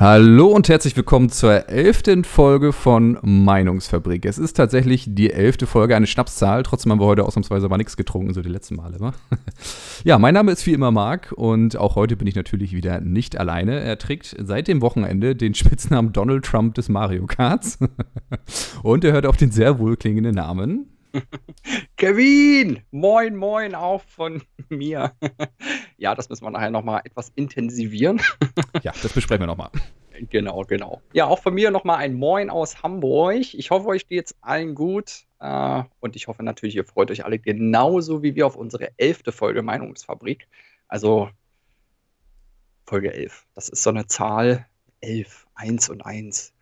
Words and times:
Hallo 0.00 0.46
und 0.46 0.70
herzlich 0.70 0.96
willkommen 0.96 1.28
zur 1.28 1.68
elften 1.68 2.24
Folge 2.24 2.72
von 2.72 3.18
Meinungsfabrik. 3.20 4.24
Es 4.24 4.38
ist 4.38 4.54
tatsächlich 4.54 5.04
die 5.08 5.30
elfte 5.30 5.66
Folge, 5.66 5.94
eine 5.94 6.06
Schnapszahl. 6.06 6.62
Trotzdem 6.62 6.90
haben 6.90 7.00
wir 7.00 7.04
heute 7.04 7.26
ausnahmsweise 7.26 7.68
mal 7.68 7.76
nichts 7.76 7.98
getrunken, 7.98 8.32
so 8.32 8.40
die 8.40 8.48
letzten 8.48 8.76
Male. 8.76 8.98
Wa? 8.98 9.12
Ja, 10.04 10.18
mein 10.18 10.32
Name 10.32 10.52
ist 10.52 10.64
wie 10.64 10.72
immer 10.72 10.90
Marc 10.90 11.32
und 11.32 11.76
auch 11.76 11.96
heute 11.96 12.16
bin 12.16 12.26
ich 12.26 12.34
natürlich 12.34 12.72
wieder 12.72 13.02
nicht 13.02 13.38
alleine. 13.38 13.78
Er 13.78 13.98
trägt 13.98 14.34
seit 14.42 14.68
dem 14.68 14.80
Wochenende 14.80 15.36
den 15.36 15.52
Spitznamen 15.52 16.14
Donald 16.14 16.46
Trump 16.46 16.76
des 16.76 16.88
Mario 16.88 17.26
Karts. 17.26 17.78
Und 18.82 19.04
er 19.04 19.12
hört 19.12 19.26
auf 19.26 19.36
den 19.36 19.50
sehr 19.50 19.78
wohlklingenden 19.78 20.34
Namen. 20.34 20.86
Kevin, 21.96 22.82
moin, 22.90 23.36
moin, 23.36 23.74
auch 23.74 24.02
von 24.02 24.42
mir. 24.68 25.12
ja, 25.96 26.14
das 26.14 26.28
müssen 26.28 26.44
wir 26.44 26.50
nachher 26.50 26.70
nochmal 26.70 27.02
etwas 27.04 27.32
intensivieren. 27.34 28.20
ja, 28.82 28.92
das 29.02 29.12
besprechen 29.12 29.42
wir 29.42 29.46
nochmal. 29.46 29.70
Genau, 30.28 30.64
genau. 30.64 31.00
Ja, 31.12 31.26
auch 31.26 31.38
von 31.38 31.54
mir 31.54 31.70
nochmal 31.70 31.96
ein 31.98 32.14
Moin 32.14 32.50
aus 32.50 32.82
Hamburg. 32.82 33.54
Ich 33.54 33.70
hoffe, 33.70 33.88
euch 33.88 34.06
geht 34.06 34.26
es 34.26 34.36
allen 34.42 34.74
gut. 34.74 35.24
Äh, 35.38 35.82
und 36.00 36.14
ich 36.14 36.28
hoffe 36.28 36.42
natürlich, 36.42 36.76
ihr 36.76 36.84
freut 36.84 37.10
euch 37.10 37.24
alle 37.24 37.38
genauso 37.38 38.22
wie 38.22 38.34
wir 38.34 38.46
auf 38.46 38.56
unsere 38.56 38.92
elfte 38.98 39.32
Folge 39.32 39.62
Meinungsfabrik. 39.62 40.46
Also 40.88 41.30
Folge 42.84 43.14
11. 43.14 43.46
Das 43.54 43.70
ist 43.70 43.82
so 43.82 43.90
eine 43.90 44.08
Zahl 44.08 44.66
11, 45.00 45.46
1 45.54 45.88
und 45.88 46.04
1. 46.04 46.52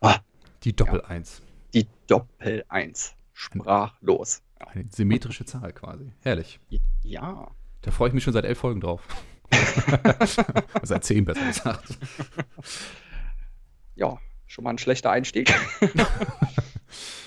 Ah, 0.00 0.18
die 0.64 0.74
Doppel-1. 0.74 1.40
Ja, 1.40 1.44
die 1.74 1.86
Doppel-1 2.08 3.12
sprachlos. 3.36 4.42
Eine 4.58 4.86
symmetrische 4.90 5.44
Zahl 5.44 5.72
quasi. 5.72 6.10
Herrlich. 6.22 6.58
Ja. 7.02 7.50
Da 7.82 7.90
freue 7.90 8.08
ich 8.08 8.14
mich 8.14 8.24
schon 8.24 8.32
seit 8.32 8.46
elf 8.46 8.58
Folgen 8.58 8.80
drauf. 8.80 9.06
seit 10.82 11.04
zehn 11.04 11.24
besser 11.24 11.46
gesagt. 11.46 11.98
Ja, 13.94 14.18
schon 14.46 14.64
mal 14.64 14.70
ein 14.70 14.78
schlechter 14.78 15.10
Einstieg. 15.10 15.54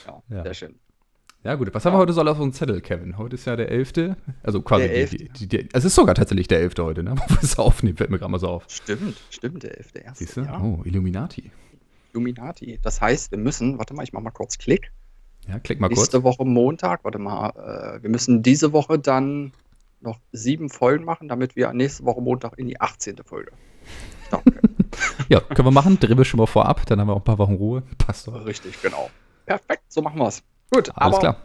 ja, 0.07 0.23
ja, 0.29 0.43
sehr 0.43 0.53
schön. 0.55 0.79
Ja, 1.43 1.55
gut. 1.55 1.73
Was 1.73 1.85
haben 1.85 1.93
wir 1.93 1.99
heute 1.99 2.11
so 2.11 2.21
auf 2.21 2.27
unserem 2.29 2.53
Zettel, 2.53 2.81
Kevin? 2.81 3.17
Heute 3.17 3.35
ist 3.35 3.45
ja 3.45 3.55
der 3.55 3.69
11. 3.69 4.15
Also 4.41 4.61
quasi 4.63 4.87
der 4.87 4.97
11. 4.97 5.09
Die, 5.11 5.29
die, 5.29 5.47
die, 5.47 5.69
es 5.71 5.85
ist 5.85 5.95
sogar 5.95 6.15
tatsächlich 6.15 6.47
der 6.47 6.59
11. 6.59 6.73
heute, 6.79 7.03
ne? 7.03 7.11
Wo 7.17 7.35
wir 7.35 7.43
es 7.43 7.57
aufnehmen, 7.59 7.97
fällt 7.97 8.09
mir 8.09 8.17
gerade 8.17 8.31
mal 8.31 8.39
so 8.39 8.49
auf. 8.49 8.65
Stimmt, 8.67 9.15
stimmt, 9.29 9.63
der 9.63 9.77
11. 9.77 9.91
Erste, 9.93 10.25
Siehst 10.25 10.37
du? 10.37 10.41
Ja. 10.41 10.59
Oh, 10.59 10.81
Illuminati. 10.83 11.51
Illuminati. 12.11 12.79
Das 12.81 12.99
heißt, 12.99 13.31
wir 13.31 13.37
müssen, 13.37 13.77
warte 13.77 13.93
mal, 13.93 14.03
ich 14.03 14.11
mach 14.11 14.21
mal 14.21 14.31
kurz 14.31 14.57
Klick. 14.57 14.91
Ja, 15.49 15.59
klick 15.59 15.79
mal 15.79 15.87
kurz. 15.87 15.99
Nächste 15.99 16.23
Woche 16.23 16.45
Montag, 16.45 17.03
warte 17.03 17.17
mal, 17.17 17.49
äh, 17.49 18.03
wir 18.03 18.09
müssen 18.09 18.43
diese 18.43 18.71
Woche 18.71 18.99
dann 18.99 19.51
noch 19.99 20.19
sieben 20.31 20.69
Folgen 20.69 21.05
machen, 21.05 21.27
damit 21.27 21.55
wir 21.55 21.73
nächste 21.73 22.05
Woche 22.05 22.21
Montag 22.21 22.57
in 22.57 22.67
die 22.67 22.79
18. 22.79 23.17
Folge. 23.25 23.51
Danke. 24.31 24.61
ja, 25.27 25.39
können 25.39 25.67
wir 25.67 25.71
machen. 25.71 25.99
Drehen 25.99 26.17
wir 26.17 26.25
schon 26.25 26.37
mal 26.37 26.45
vorab, 26.45 26.85
dann 26.85 26.99
haben 26.99 27.07
wir 27.07 27.13
auch 27.13 27.21
ein 27.21 27.23
paar 27.23 27.39
Wochen 27.39 27.55
Ruhe. 27.55 27.83
Passt 27.97 28.27
doch. 28.27 28.45
Richtig, 28.45 28.79
genau. 28.81 29.09
Perfekt, 29.45 29.83
so 29.87 30.01
machen 30.01 30.19
wir 30.19 30.27
es. 30.27 30.43
Gut, 30.69 30.91
alles 30.95 31.15
aber 31.15 31.19
klar. 31.19 31.37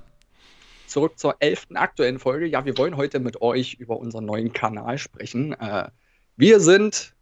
Zurück 0.86 1.18
zur 1.18 1.36
elften 1.40 1.76
aktuellen 1.76 2.18
Folge. 2.18 2.46
Ja, 2.46 2.66
wir 2.66 2.76
wollen 2.76 2.96
heute 2.96 3.18
mit 3.20 3.40
euch 3.40 3.74
über 3.74 3.96
unseren 3.96 4.26
neuen 4.26 4.52
Kanal 4.52 4.98
sprechen. 4.98 5.54
Äh, 5.54 5.88
wir 6.36 6.60
sind, 6.60 7.14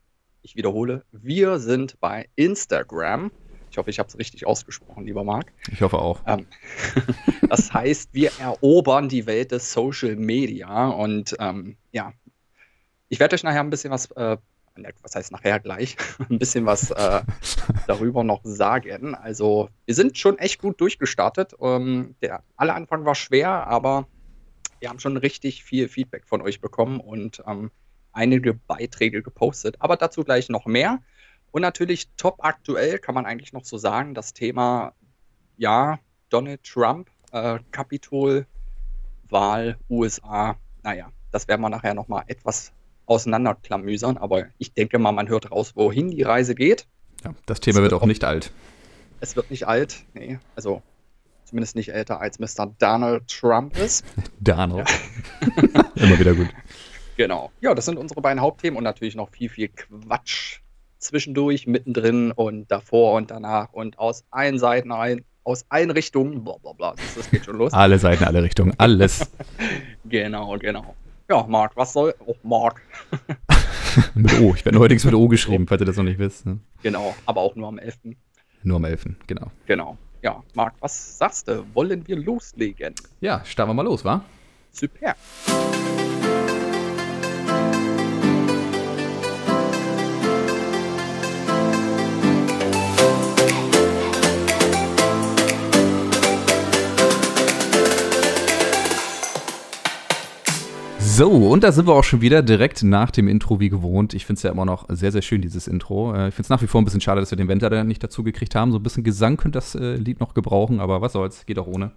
ich 0.42 0.56
wiederhole, 0.56 1.04
wir 1.12 1.60
sind 1.60 2.00
bei 2.00 2.28
Instagram. 2.34 3.30
Ich 3.72 3.78
hoffe, 3.78 3.88
ich 3.88 3.98
habe 3.98 4.06
es 4.06 4.18
richtig 4.18 4.46
ausgesprochen, 4.46 5.06
lieber 5.06 5.24
Marc. 5.24 5.50
Ich 5.70 5.80
hoffe 5.80 5.98
auch. 5.98 6.20
Ähm, 6.26 6.46
das 7.48 7.72
heißt, 7.72 8.10
wir 8.12 8.30
erobern 8.38 9.08
die 9.08 9.24
Welt 9.24 9.50
des 9.50 9.72
Social 9.72 10.14
Media 10.14 10.88
und 10.88 11.34
ähm, 11.40 11.78
ja, 11.90 12.12
ich 13.08 13.18
werde 13.18 13.34
euch 13.34 13.44
nachher 13.44 13.60
ein 13.60 13.70
bisschen 13.70 13.90
was, 13.90 14.10
äh, 14.10 14.36
was 15.00 15.14
heißt 15.14 15.32
nachher 15.32 15.58
gleich, 15.58 15.96
ein 16.28 16.38
bisschen 16.38 16.66
was 16.66 16.90
äh, 16.90 17.22
darüber 17.86 18.22
noch 18.24 18.42
sagen. 18.44 19.14
Also, 19.14 19.70
wir 19.86 19.94
sind 19.94 20.18
schon 20.18 20.38
echt 20.38 20.60
gut 20.60 20.78
durchgestartet. 20.78 21.54
Ähm, 21.58 22.14
der 22.20 22.42
aller 22.56 22.74
Anfang 22.74 23.06
war 23.06 23.14
schwer, 23.14 23.66
aber 23.68 24.06
wir 24.80 24.90
haben 24.90 24.98
schon 24.98 25.16
richtig 25.16 25.64
viel 25.64 25.88
Feedback 25.88 26.26
von 26.26 26.42
euch 26.42 26.60
bekommen 26.60 27.00
und 27.00 27.42
ähm, 27.46 27.70
einige 28.12 28.52
Beiträge 28.52 29.22
gepostet. 29.22 29.76
Aber 29.78 29.96
dazu 29.96 30.24
gleich 30.24 30.50
noch 30.50 30.66
mehr. 30.66 31.00
Und 31.52 31.62
natürlich 31.62 32.08
top 32.16 32.36
aktuell 32.40 32.98
kann 32.98 33.14
man 33.14 33.26
eigentlich 33.26 33.52
noch 33.52 33.64
so 33.64 33.76
sagen, 33.76 34.14
das 34.14 34.32
Thema, 34.32 34.94
ja, 35.58 35.98
Donald 36.30 36.64
Trump, 36.64 37.10
äh, 37.30 37.58
Kapitol, 37.70 38.46
Wahl, 39.28 39.78
USA, 39.88 40.56
naja, 40.82 41.12
das 41.30 41.48
werden 41.48 41.60
wir 41.60 41.68
nachher 41.68 41.94
nochmal 41.94 42.24
etwas 42.26 42.72
auseinanderklamüsern, 43.06 44.16
aber 44.16 44.46
ich 44.58 44.72
denke 44.72 44.98
mal, 44.98 45.12
man 45.12 45.28
hört 45.28 45.50
raus, 45.50 45.72
wohin 45.76 46.10
die 46.10 46.22
Reise 46.22 46.54
geht. 46.54 46.86
Ja, 47.22 47.34
das 47.46 47.60
Thema 47.60 47.76
wird, 47.76 47.92
wird 47.92 48.00
auch 48.00 48.06
nicht 48.06 48.24
alt. 48.24 48.50
Es 49.20 49.36
wird 49.36 49.50
nicht 49.50 49.66
alt, 49.66 50.04
nee, 50.14 50.38
also 50.56 50.82
zumindest 51.44 51.76
nicht 51.76 51.90
älter 51.90 52.18
als 52.18 52.38
Mr. 52.38 52.74
Donald 52.78 53.28
Trump 53.28 53.76
ist. 53.76 54.06
Donald. 54.40 54.88
Immer 55.96 56.18
wieder 56.18 56.34
gut. 56.34 56.48
Genau. 57.18 57.52
Ja, 57.60 57.74
das 57.74 57.84
sind 57.84 57.98
unsere 57.98 58.22
beiden 58.22 58.40
Hauptthemen 58.40 58.78
und 58.78 58.84
natürlich 58.84 59.14
noch 59.14 59.28
viel, 59.28 59.50
viel 59.50 59.68
Quatsch 59.68 60.61
zwischendurch, 61.02 61.66
mittendrin 61.66 62.32
und 62.32 62.70
davor 62.70 63.14
und 63.14 63.30
danach 63.30 63.72
und 63.72 63.98
aus 63.98 64.24
allen 64.30 64.58
Seiten 64.58 64.92
ein, 64.92 65.24
aus 65.44 65.64
allen 65.68 65.90
Richtungen, 65.90 66.44
bla 66.44 66.54
bla 66.62 66.72
bla. 66.72 66.94
Das, 66.96 67.14
das 67.16 67.30
geht 67.30 67.44
schon 67.44 67.58
los. 67.58 67.72
alle 67.72 67.98
Seiten, 67.98 68.24
alle 68.24 68.42
Richtungen, 68.42 68.74
alles. 68.78 69.30
genau, 70.04 70.56
genau. 70.58 70.94
Ja, 71.28 71.46
Marc, 71.48 71.76
was 71.76 71.92
soll. 71.92 72.14
Oh, 72.26 72.34
Marc. 72.42 72.82
mit 74.14 74.38
O. 74.40 74.54
Ich 74.54 74.64
werde 74.64 74.76
neuerdings 74.76 75.04
mit 75.04 75.14
O 75.14 75.28
geschrieben, 75.28 75.66
falls 75.66 75.80
ihr 75.80 75.86
das 75.86 75.96
noch 75.96 76.04
nicht 76.04 76.18
wisst. 76.18 76.46
Ne? 76.46 76.58
Genau, 76.82 77.14
aber 77.26 77.40
auch 77.40 77.54
nur 77.54 77.68
am 77.68 77.78
11. 77.78 77.98
Nur 78.62 78.76
am 78.76 78.84
11. 78.84 79.06
Genau. 79.26 79.50
Genau. 79.66 79.96
Ja, 80.22 80.42
Marc, 80.54 80.74
was 80.80 81.18
sagst 81.18 81.48
du? 81.48 81.64
Wollen 81.74 82.06
wir 82.06 82.16
loslegen? 82.16 82.94
Ja, 83.20 83.44
starten 83.44 83.70
wir 83.70 83.74
mal 83.74 83.82
los, 83.82 84.04
wa? 84.04 84.24
Super. 84.70 85.16
So, 101.14 101.28
und 101.28 101.62
da 101.62 101.72
sind 101.72 101.86
wir 101.86 101.92
auch 101.92 102.04
schon 102.04 102.22
wieder 102.22 102.40
direkt 102.40 102.82
nach 102.82 103.10
dem 103.10 103.28
Intro 103.28 103.60
wie 103.60 103.68
gewohnt. 103.68 104.14
Ich 104.14 104.24
finde 104.24 104.38
es 104.38 104.44
ja 104.44 104.50
immer 104.50 104.64
noch 104.64 104.86
sehr, 104.88 105.12
sehr 105.12 105.20
schön, 105.20 105.42
dieses 105.42 105.68
Intro. 105.68 106.14
Äh, 106.14 106.28
ich 106.28 106.34
finde 106.34 106.46
es 106.46 106.48
nach 106.48 106.62
wie 106.62 106.66
vor 106.66 106.80
ein 106.80 106.86
bisschen 106.86 107.02
schade, 107.02 107.20
dass 107.20 107.30
wir 107.30 107.36
den 107.36 107.48
Wender 107.48 107.84
nicht 107.84 108.02
dazu 108.02 108.22
gekriegt 108.22 108.54
haben. 108.54 108.72
So 108.72 108.78
ein 108.78 108.82
bisschen 108.82 109.04
Gesang 109.04 109.36
könnte 109.36 109.58
das 109.58 109.74
äh, 109.74 109.96
Lied 109.96 110.20
noch 110.20 110.32
gebrauchen, 110.32 110.80
aber 110.80 111.02
was 111.02 111.12
soll's, 111.12 111.44
geht 111.44 111.58
auch 111.58 111.66
ohne. 111.66 111.90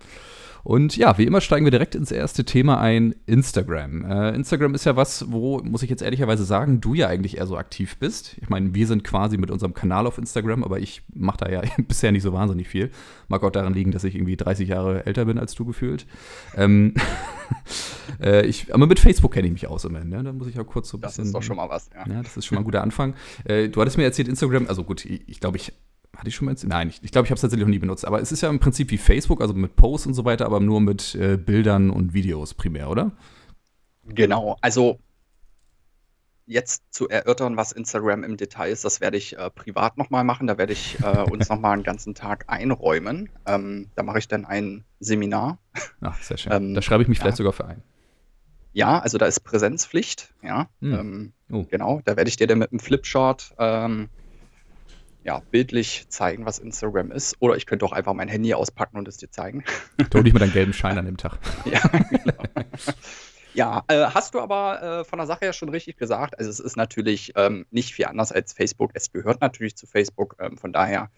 Und 0.65 0.97
ja, 0.97 1.15
wie 1.19 1.25
immer 1.25 1.41
steigen 1.41 1.63
wir 1.63 1.71
direkt 1.71 1.93
ins 1.93 2.09
erste 2.09 2.43
Thema 2.43 2.79
ein, 2.81 3.13
Instagram. 3.27 4.03
Äh, 4.03 4.29
Instagram 4.31 4.73
ist 4.73 4.83
ja 4.85 4.95
was, 4.95 5.31
wo, 5.31 5.59
muss 5.59 5.83
ich 5.83 5.91
jetzt 5.91 6.01
ehrlicherweise 6.01 6.43
sagen, 6.43 6.81
du 6.81 6.95
ja 6.95 7.07
eigentlich 7.07 7.37
eher 7.37 7.45
so 7.45 7.55
aktiv 7.55 7.97
bist. 7.97 8.35
Ich 8.41 8.49
meine, 8.49 8.73
wir 8.73 8.87
sind 8.87 9.03
quasi 9.03 9.37
mit 9.37 9.51
unserem 9.51 9.75
Kanal 9.75 10.07
auf 10.07 10.17
Instagram, 10.17 10.63
aber 10.63 10.79
ich 10.79 11.03
mache 11.13 11.37
da 11.37 11.49
ja 11.51 11.61
bisher 11.87 12.11
nicht 12.11 12.23
so 12.23 12.33
wahnsinnig 12.33 12.67
viel. 12.67 12.89
Mag 13.27 13.43
auch 13.43 13.51
daran 13.51 13.75
liegen, 13.75 13.91
dass 13.91 14.03
ich 14.05 14.15
irgendwie 14.15 14.37
30 14.37 14.67
Jahre 14.67 15.05
älter 15.05 15.25
bin 15.25 15.37
als 15.37 15.53
du 15.53 15.65
gefühlt. 15.65 16.07
Ähm, 16.55 16.95
äh, 18.19 18.43
ich, 18.47 18.73
aber 18.73 18.87
mit 18.87 18.97
Facebook 18.97 19.33
kenne 19.33 19.45
ich 19.45 19.53
mich 19.53 19.67
aus 19.67 19.85
immerhin. 19.85 20.09
Ne? 20.09 20.23
Da 20.23 20.33
muss 20.33 20.47
ich 20.47 20.59
auch 20.59 20.65
kurz 20.65 20.89
so 20.89 20.97
ein 20.97 21.01
bisschen. 21.01 21.25
Das 21.25 21.27
ist 21.27 21.35
doch 21.35 21.43
schon 21.43 21.57
mal 21.57 21.69
was, 21.69 21.91
ja. 21.93 22.11
ja 22.11 22.23
das 22.23 22.37
ist 22.37 22.47
schon 22.47 22.55
mal 22.55 22.61
ein 22.61 22.65
guter 22.65 22.81
Anfang. 22.81 23.13
Äh, 23.43 23.69
du 23.69 23.81
hattest 23.81 23.97
mir 23.97 24.03
erzählt, 24.03 24.27
Instagram, 24.27 24.65
also 24.67 24.83
gut, 24.83 25.05
ich, 25.05 25.29
ich 25.29 25.39
glaube, 25.39 25.57
ich 25.57 25.73
hatte 26.17 26.29
ich 26.29 26.35
schon 26.35 26.45
mal 26.45 26.51
erzählt? 26.51 26.69
Nein, 26.69 26.89
ich, 26.89 27.03
ich 27.03 27.11
glaube, 27.11 27.25
ich 27.25 27.31
habe 27.31 27.35
es 27.35 27.41
tatsächlich 27.41 27.65
noch 27.65 27.71
nie 27.71 27.79
benutzt. 27.79 28.05
Aber 28.05 28.21
es 28.21 28.31
ist 28.31 28.41
ja 28.41 28.49
im 28.49 28.59
Prinzip 28.59 28.91
wie 28.91 28.97
Facebook, 28.97 29.41
also 29.41 29.53
mit 29.53 29.75
Posts 29.75 30.07
und 30.07 30.13
so 30.13 30.25
weiter, 30.25 30.45
aber 30.45 30.59
nur 30.59 30.81
mit 30.81 31.15
äh, 31.15 31.37
Bildern 31.37 31.89
und 31.89 32.13
Videos 32.13 32.53
primär, 32.53 32.89
oder? 32.89 33.11
Genau, 34.07 34.57
also 34.61 34.99
jetzt 36.47 36.83
zu 36.91 37.09
erörtern, 37.09 37.57
was 37.57 37.71
Instagram 37.71 38.23
im 38.23 38.37
Detail 38.37 38.71
ist, 38.71 38.85
das 38.85 39.01
werde 39.01 39.17
ich 39.17 39.37
äh, 39.37 39.49
privat 39.49 39.97
nochmal 39.97 40.23
machen. 40.23 40.47
Da 40.47 40.57
werde 40.57 40.73
ich 40.73 40.99
äh, 41.01 41.23
uns 41.23 41.49
nochmal 41.49 41.73
einen 41.73 41.83
ganzen 41.83 42.13
Tag 42.13 42.45
einräumen. 42.47 43.29
Ähm, 43.45 43.89
da 43.95 44.03
mache 44.03 44.19
ich 44.19 44.27
dann 44.27 44.45
ein 44.45 44.83
Seminar. 44.99 45.57
Ach, 46.01 46.21
sehr 46.21 46.37
schön. 46.37 46.53
Ähm, 46.53 46.73
da 46.75 46.81
schreibe 46.81 47.03
ich 47.03 47.09
mich 47.09 47.17
ja. 47.17 47.23
vielleicht 47.23 47.37
sogar 47.37 47.53
für 47.53 47.65
ein. 47.65 47.81
Ja, 48.73 48.99
also 48.99 49.17
da 49.17 49.25
ist 49.25 49.39
Präsenzpflicht, 49.39 50.33
ja. 50.43 50.67
Hm. 50.81 50.93
Ähm, 50.93 51.33
oh. 51.49 51.65
Genau, 51.69 52.01
da 52.03 52.17
werde 52.17 52.27
ich 52.27 52.35
dir 52.35 52.45
dann 52.45 52.59
mit 52.59 52.71
einem 52.71 52.79
Flipchart 52.79 53.55
ähm, 53.57 54.09
ja, 55.25 55.41
bildlich 55.49 56.05
zeigen, 56.09 56.45
was 56.45 56.59
Instagram 56.59 57.11
ist. 57.11 57.35
Oder 57.39 57.55
ich 57.55 57.65
könnte 57.65 57.83
auch 57.83 57.91
einfach 57.91 58.13
mein 58.13 58.27
Handy 58.27 58.53
auspacken 58.53 58.97
und 58.97 59.07
es 59.07 59.17
dir 59.17 59.31
zeigen. 59.31 59.63
Da 59.97 60.19
hole 60.19 60.27
ich 60.27 60.33
mir 60.33 60.39
deinen 60.39 60.53
gelben 60.53 60.71
Schein 60.71 60.97
an 60.99 61.05
dem 61.05 61.17
Tag. 61.17 61.39
ja, 61.65 61.81
genau. 62.09 62.43
Ja, 63.55 63.83
äh, 63.87 64.05
hast 64.05 64.35
du 64.35 64.39
aber 64.39 64.83
äh, 64.83 65.03
von 65.03 65.17
der 65.17 65.25
Sache 65.25 65.45
her 65.45 65.53
schon 65.53 65.69
richtig 65.69 65.97
gesagt. 65.97 66.37
Also 66.37 66.51
es 66.51 66.59
ist 66.59 66.77
natürlich 66.77 67.33
ähm, 67.35 67.65
nicht 67.71 67.93
viel 67.93 68.05
anders 68.05 68.31
als 68.31 68.53
Facebook. 68.53 68.91
Es 68.93 69.11
gehört 69.11 69.41
natürlich 69.41 69.75
zu 69.75 69.87
Facebook. 69.87 70.35
Ähm, 70.39 70.57
von 70.57 70.71
daher, 70.71 71.09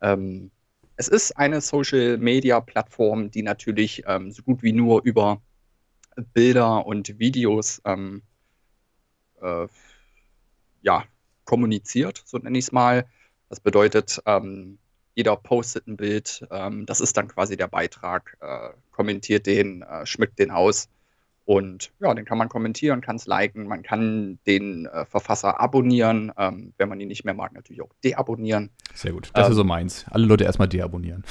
ähm, 0.00 0.50
es 0.96 1.06
ist 1.06 1.36
eine 1.36 1.60
Social-Media-Plattform, 1.60 3.30
die 3.30 3.42
natürlich 3.42 4.02
ähm, 4.06 4.32
so 4.32 4.42
gut 4.42 4.62
wie 4.64 4.72
nur 4.72 5.02
über 5.04 5.40
Bilder 6.32 6.86
und 6.86 7.18
Videos 7.20 7.80
ähm, 7.84 8.22
äh, 9.40 9.66
ja, 10.82 11.04
kommuniziert, 11.44 12.22
so 12.24 12.38
nenne 12.38 12.58
ich 12.58 12.64
es 12.64 12.72
mal. 12.72 13.04
Das 13.48 13.60
bedeutet, 13.60 14.20
ähm, 14.26 14.78
jeder 15.14 15.36
postet 15.36 15.86
ein 15.86 15.96
Bild, 15.96 16.46
ähm, 16.50 16.86
das 16.86 17.00
ist 17.00 17.16
dann 17.16 17.28
quasi 17.28 17.56
der 17.56 17.68
Beitrag, 17.68 18.36
äh, 18.40 18.70
kommentiert 18.90 19.46
den, 19.46 19.82
äh, 19.82 20.06
schmückt 20.06 20.38
den 20.38 20.50
aus 20.50 20.88
und 21.44 21.92
ja, 22.00 22.14
den 22.14 22.24
kann 22.24 22.38
man 22.38 22.48
kommentieren, 22.48 23.00
kann 23.00 23.16
es 23.16 23.26
liken, 23.26 23.68
man 23.68 23.82
kann 23.82 24.38
den 24.46 24.86
äh, 24.86 25.04
Verfasser 25.04 25.60
abonnieren, 25.60 26.32
ähm, 26.38 26.72
wenn 26.78 26.88
man 26.88 26.98
ihn 27.00 27.08
nicht 27.08 27.24
mehr 27.24 27.34
mag, 27.34 27.52
natürlich 27.52 27.82
auch 27.82 27.92
deabonnieren. 28.02 28.70
Sehr 28.94 29.12
gut, 29.12 29.30
das 29.34 29.46
ähm, 29.46 29.52
ist 29.52 29.56
so 29.56 29.64
meins. 29.64 30.06
Alle 30.10 30.26
Leute 30.26 30.44
erstmal 30.44 30.68
deabonnieren. 30.68 31.24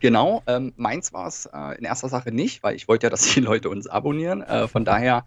Genau, 0.00 0.42
ähm, 0.46 0.74
meins 0.76 1.14
war 1.14 1.26
es 1.26 1.46
äh, 1.46 1.78
in 1.78 1.84
erster 1.84 2.10
Sache 2.10 2.30
nicht, 2.30 2.62
weil 2.62 2.76
ich 2.76 2.88
wollte 2.88 3.06
ja, 3.06 3.10
dass 3.10 3.22
die 3.22 3.40
Leute 3.40 3.70
uns 3.70 3.86
abonnieren. 3.86 4.42
Äh, 4.42 4.68
von 4.68 4.84
daher, 4.84 5.24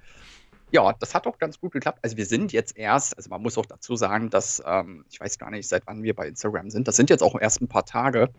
ja, 0.71 0.94
das 0.94 1.13
hat 1.13 1.27
auch 1.27 1.38
ganz 1.38 1.59
gut 1.59 1.73
geklappt. 1.73 2.00
Also 2.01 2.18
wir 2.18 2.25
sind 2.25 2.53
jetzt 2.53 2.77
erst, 2.77 3.18
also 3.18 3.29
man 3.29 3.41
muss 3.41 3.57
auch 3.57 3.65
dazu 3.65 3.95
sagen, 3.95 4.29
dass, 4.29 4.63
ähm, 4.65 5.06
ich 5.12 5.19
weiß 5.19 5.38
gar 5.38 5.51
nicht, 5.51 5.68
seit 5.68 5.85
wann 5.85 6.01
wir 6.01 6.15
bei 6.15 6.27
Instagram 6.27 6.69
sind. 6.69 6.88
Das 6.88 6.95
sind 6.95 7.09
jetzt 7.09 7.21
auch 7.21 7.39
erst 7.39 7.62
ein 7.62 7.68
paar 7.68 7.85
Tage. 7.85 8.29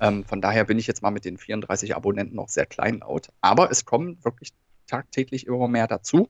Ähm, 0.00 0.24
von 0.24 0.40
daher 0.40 0.64
bin 0.64 0.78
ich 0.78 0.86
jetzt 0.86 1.02
mal 1.02 1.10
mit 1.10 1.24
den 1.24 1.38
34 1.38 1.94
Abonnenten 1.96 2.36
noch 2.36 2.48
sehr 2.48 2.66
kleinlaut. 2.66 3.28
Aber 3.40 3.70
es 3.70 3.84
kommen 3.84 4.18
wirklich 4.24 4.52
tagtäglich 4.86 5.46
immer 5.46 5.68
mehr 5.68 5.88
dazu. 5.88 6.28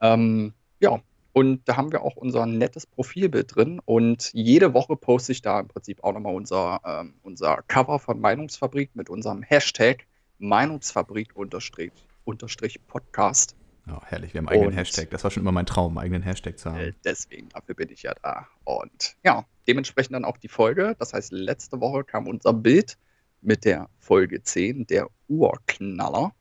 Ähm, 0.00 0.54
ja, 0.80 1.00
und 1.32 1.68
da 1.68 1.76
haben 1.76 1.92
wir 1.92 2.02
auch 2.02 2.16
unser 2.16 2.46
nettes 2.46 2.86
Profilbild 2.86 3.54
drin. 3.54 3.80
Und 3.84 4.30
jede 4.32 4.74
Woche 4.74 4.96
poste 4.96 5.32
ich 5.32 5.42
da 5.42 5.60
im 5.60 5.68
Prinzip 5.68 6.02
auch 6.02 6.12
nochmal 6.12 6.34
unser, 6.34 6.80
ähm, 6.84 7.14
unser 7.22 7.62
Cover 7.68 7.98
von 7.98 8.20
Meinungsfabrik 8.20 8.90
mit 8.94 9.10
unserem 9.10 9.42
Hashtag 9.42 10.06
Meinungsfabrik 10.38 11.36
unterstrich, 11.36 11.92
unterstrich 12.24 12.80
Podcast. 12.86 13.59
Oh, 13.92 14.00
herrlich, 14.04 14.34
wir 14.34 14.38
haben 14.38 14.48
einen 14.48 14.58
eigenen 14.58 14.72
und, 14.72 14.78
Hashtag. 14.78 15.10
Das 15.10 15.24
war 15.24 15.30
schon 15.30 15.42
immer 15.42 15.52
mein 15.52 15.66
Traum, 15.66 15.96
einen 15.96 16.04
eigenen 16.04 16.22
Hashtag 16.22 16.58
zu 16.58 16.70
haben. 16.70 16.80
Äh, 16.80 16.92
deswegen, 17.04 17.48
dafür 17.48 17.74
bin 17.74 17.90
ich 17.90 18.02
ja 18.02 18.14
da. 18.22 18.46
Und 18.64 19.16
ja, 19.24 19.44
dementsprechend 19.66 20.14
dann 20.14 20.24
auch 20.24 20.36
die 20.36 20.48
Folge. 20.48 20.96
Das 20.98 21.12
heißt, 21.12 21.32
letzte 21.32 21.80
Woche 21.80 22.04
kam 22.04 22.26
unser 22.26 22.52
Bild 22.52 22.98
mit 23.42 23.64
der 23.64 23.88
Folge 23.98 24.42
10, 24.42 24.86
der 24.86 25.08
Urknaller. 25.28 26.32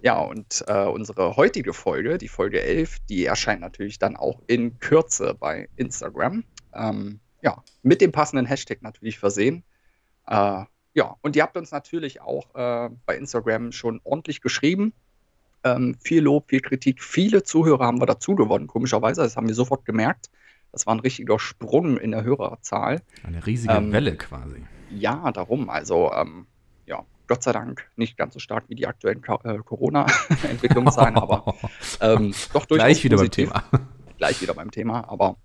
Ja, 0.00 0.18
und 0.20 0.64
äh, 0.68 0.84
unsere 0.84 1.36
heutige 1.36 1.72
Folge, 1.72 2.18
die 2.18 2.28
Folge 2.28 2.62
11, 2.62 2.98
die 3.08 3.26
erscheint 3.26 3.60
natürlich 3.60 3.98
dann 3.98 4.16
auch 4.16 4.40
in 4.46 4.78
Kürze 4.78 5.34
bei 5.34 5.68
Instagram. 5.76 6.44
Ähm, 6.72 7.20
ja, 7.42 7.62
mit 7.82 8.00
dem 8.00 8.12
passenden 8.12 8.46
Hashtag 8.46 8.82
natürlich 8.82 9.18
versehen. 9.18 9.64
Äh, 10.26 10.64
ja, 10.94 11.16
und 11.20 11.36
ihr 11.36 11.42
habt 11.42 11.56
uns 11.56 11.70
natürlich 11.70 12.20
auch 12.20 12.54
äh, 12.54 12.90
bei 13.06 13.16
Instagram 13.16 13.72
schon 13.72 14.00
ordentlich 14.04 14.40
geschrieben. 14.40 14.92
Ähm, 15.64 15.96
viel 16.02 16.22
Lob, 16.22 16.48
viel 16.48 16.60
Kritik, 16.60 17.02
viele 17.02 17.42
Zuhörer 17.42 17.84
haben 17.86 18.00
wir 18.00 18.06
dazu 18.06 18.34
gewonnen, 18.34 18.66
komischerweise. 18.66 19.22
Das 19.22 19.36
haben 19.36 19.48
wir 19.48 19.54
sofort 19.54 19.84
gemerkt. 19.84 20.30
Das 20.72 20.86
war 20.86 20.94
ein 20.94 21.00
richtiger 21.00 21.38
Sprung 21.38 21.98
in 21.98 22.10
der 22.10 22.24
Hörerzahl. 22.24 23.02
Eine 23.24 23.44
riesige 23.44 23.74
ähm, 23.74 23.92
Welle 23.92 24.16
quasi. 24.16 24.62
Ja, 24.90 25.30
darum. 25.32 25.70
Also, 25.70 26.12
ähm, 26.12 26.46
ja, 26.86 27.04
Gott 27.26 27.42
sei 27.42 27.52
Dank 27.52 27.88
nicht 27.96 28.16
ganz 28.16 28.34
so 28.34 28.40
stark 28.40 28.64
wie 28.68 28.74
die 28.74 28.86
aktuellen 28.86 29.22
äh, 29.44 29.58
Corona-Entwicklungen 29.58 30.92
sein, 30.92 31.16
aber 31.16 31.54
ähm, 32.00 32.32
doch 32.52 32.66
durchaus 32.66 32.86
Gleich 32.86 33.04
wieder 33.04 33.16
positiv. 33.16 33.50
beim 33.50 33.62
Thema. 33.70 33.86
Gleich 34.18 34.42
wieder 34.42 34.54
beim 34.54 34.70
Thema, 34.70 35.08
aber 35.08 35.36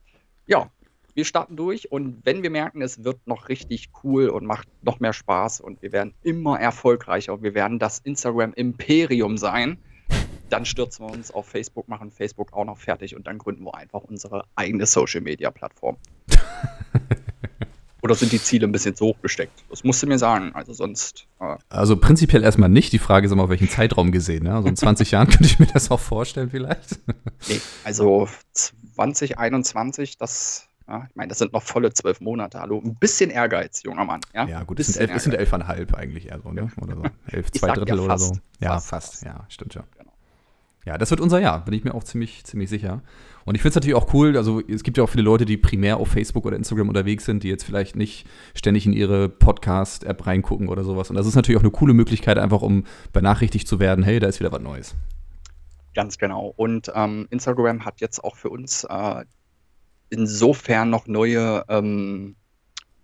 ja, 0.48 0.70
wir 1.14 1.26
starten 1.26 1.56
durch 1.56 1.92
und 1.92 2.26
wenn 2.26 2.42
wir 2.42 2.50
merken, 2.50 2.82
es 2.82 3.04
wird 3.04 3.28
noch 3.28 3.50
richtig 3.50 3.92
cool 4.04 4.30
und 4.30 4.46
macht 4.46 4.68
noch 4.82 5.00
mehr 5.00 5.14
Spaß 5.14 5.62
und 5.62 5.82
wir 5.82 5.92
werden 5.92 6.16
immer 6.24 6.60
erfolgreicher 6.60 7.34
und 7.34 7.44
wir 7.44 7.54
werden 7.54 7.78
das 7.78 8.00
Instagram-Imperium 8.00 9.38
sein, 9.38 9.78
dann 10.50 10.66
stürzen 10.66 11.06
wir 11.06 11.12
uns 11.12 11.32
auf 11.32 11.48
Facebook, 11.48 11.88
machen 11.88 12.12
Facebook 12.12 12.54
auch 12.54 12.66
noch 12.66 12.78
fertig 12.78 13.16
und 13.16 13.28
dann 13.28 13.38
gründen 13.38 13.64
wir 13.64 13.76
einfach 13.76 14.02
unsere 14.02 14.46
eigene 14.56 14.86
Social-Media-Plattform. 14.86 15.98
Oder 18.04 18.16
sind 18.16 18.34
die 18.34 18.42
Ziele 18.42 18.68
ein 18.68 18.74
bisschen 18.74 18.98
zu 18.98 19.06
hoch 19.06 19.22
gesteckt? 19.22 19.64
Das 19.70 19.86
musst 19.86 20.04
du 20.04 20.08
mir 20.08 20.20
sagen. 20.20 20.52
Also 20.54 20.74
sonst. 20.74 21.26
Äh 21.40 21.56
also 21.70 21.96
prinzipiell 21.96 22.44
erstmal 22.44 22.68
nicht. 22.68 22.92
Die 22.92 23.00
Frage 23.00 23.26
ist 23.26 23.32
immer, 23.32 23.44
auf 23.44 23.50
welchen 23.50 23.70
Zeitraum 23.70 24.12
gesehen. 24.12 24.44
Ne? 24.44 24.54
Also 24.54 24.68
in 24.68 24.76
20 24.76 25.12
Jahren 25.12 25.30
könnte 25.30 25.46
ich 25.46 25.58
mir 25.58 25.68
das 25.68 25.90
auch 25.90 26.00
vorstellen, 26.02 26.50
vielleicht. 26.50 27.00
Nee, 27.50 27.60
also 27.84 28.30
2021, 28.54 30.18
das. 30.18 30.68
Ja, 30.88 31.08
ich 31.10 31.16
meine, 31.16 31.30
das 31.30 31.40
sind 31.40 31.52
noch 31.54 31.64
volle 31.64 31.94
zwölf 31.94 32.22
Monate. 32.22 32.60
Hallo, 32.60 32.82
ein 32.84 32.96
bisschen 32.96 33.30
Ehrgeiz, 33.30 33.84
junger 33.84 34.04
Mann. 34.04 34.20
Ja, 34.34 34.48
ja 34.48 34.64
gut, 34.64 34.80
es 34.80 34.88
sind, 34.88 35.02
elf, 35.02 35.12
es 35.16 35.24
sind 35.24 35.34
elfeinhalb 35.34 35.94
eigentlich 35.94 36.28
eher 36.28 36.40
so, 36.42 36.52
ne? 36.52 36.70
Oder 36.82 36.96
so. 36.96 37.04
Elf, 37.28 37.52
zwei 37.52 37.72
Drittel 37.72 37.98
ja 37.98 38.04
oder 38.04 38.18
so. 38.18 38.34
Ja, 38.60 38.80
fast, 38.80 38.90
fast. 38.90 39.26
Ja, 39.26 39.46
stimmt 39.50 39.74
schon. 39.74 39.84
Genau. 39.98 40.03
Ja, 40.86 40.98
das 40.98 41.12
wird 41.12 41.22
unser 41.22 41.40
Jahr, 41.40 41.64
bin 41.64 41.74
ich 41.74 41.84
mir 41.86 41.94
auch 41.94 42.04
ziemlich, 42.04 42.44
ziemlich 42.44 42.70
sicher. 42.70 43.02
Und 43.46 43.56
ich 43.56 43.62
finde 43.62 43.70
es 43.70 43.76
natürlich 43.76 43.96
auch 43.96 44.14
cool, 44.14 44.36
also 44.36 44.62
es 44.68 44.84
gibt 44.84 44.98
ja 44.98 45.04
auch 45.04 45.10
viele 45.10 45.24
Leute, 45.24 45.46
die 45.46 45.58
primär 45.58 45.98
auf 45.98 46.10
Facebook 46.10 46.46
oder 46.46 46.58
Instagram 46.58 46.90
unterwegs 46.90 47.26
sind, 47.26 47.44
die 47.44 47.50
jetzt 47.50 47.64
vielleicht 47.64 47.96
nicht 47.96 48.28
ständig 48.54 48.86
in 48.86 48.94
ihre 48.94 49.30
Podcast-App 49.30 50.26
reingucken 50.26 50.68
oder 50.68 50.84
sowas. 50.84 51.10
Und 51.10 51.16
das 51.16 51.26
ist 51.26 51.36
natürlich 51.36 51.58
auch 51.58 51.64
eine 51.64 51.72
coole 51.72 51.94
Möglichkeit, 51.94 52.38
einfach 52.38 52.62
um 52.62 52.86
benachrichtigt 53.14 53.68
zu 53.68 53.80
werden, 53.80 54.04
hey, 54.04 54.20
da 54.20 54.28
ist 54.28 54.40
wieder 54.40 54.52
was 54.52 54.62
Neues. 54.62 54.96
Ganz 55.94 56.18
genau. 56.18 56.54
Und 56.56 56.92
ähm, 56.96 57.28
Instagram 57.30 57.86
hat 57.86 58.02
jetzt 58.02 58.24
auch 58.24 58.36
für 58.36 58.50
uns 58.50 58.84
äh, 58.84 59.24
insofern 60.10 60.90
noch 60.90 61.08
neue, 61.08 61.64
ähm, 61.70 62.36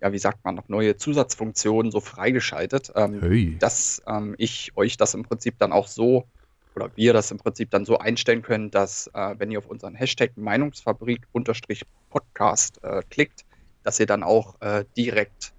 ja, 0.02 0.12
wie 0.12 0.18
sagt 0.18 0.44
man, 0.44 0.54
noch 0.54 0.68
neue 0.68 0.96
Zusatzfunktionen 0.96 1.92
so 1.92 2.00
freigeschaltet, 2.00 2.92
ähm, 2.94 3.20
hey. 3.20 3.56
dass 3.58 4.02
ähm, 4.06 4.34
ich 4.38 4.72
euch 4.76 4.96
das 4.96 5.14
im 5.14 5.22
Prinzip 5.22 5.58
dann 5.58 5.72
auch 5.72 5.86
so 5.86 6.26
oder 6.74 6.90
wir 6.96 7.12
das 7.12 7.30
im 7.30 7.36
Prinzip 7.38 7.70
dann 7.70 7.84
so 7.84 7.98
einstellen 7.98 8.40
können, 8.42 8.70
dass 8.70 9.08
äh, 9.14 9.34
wenn 9.38 9.50
ihr 9.50 9.58
auf 9.58 9.66
unseren 9.66 9.94
Hashtag 9.94 10.36
Meinungsfabrik-Podcast 10.36 12.82
äh, 12.82 13.02
klickt, 13.10 13.44
dass 13.82 14.00
ihr 14.00 14.06
dann 14.06 14.22
auch 14.22 14.58
äh, 14.60 14.84
direkt 14.96 15.52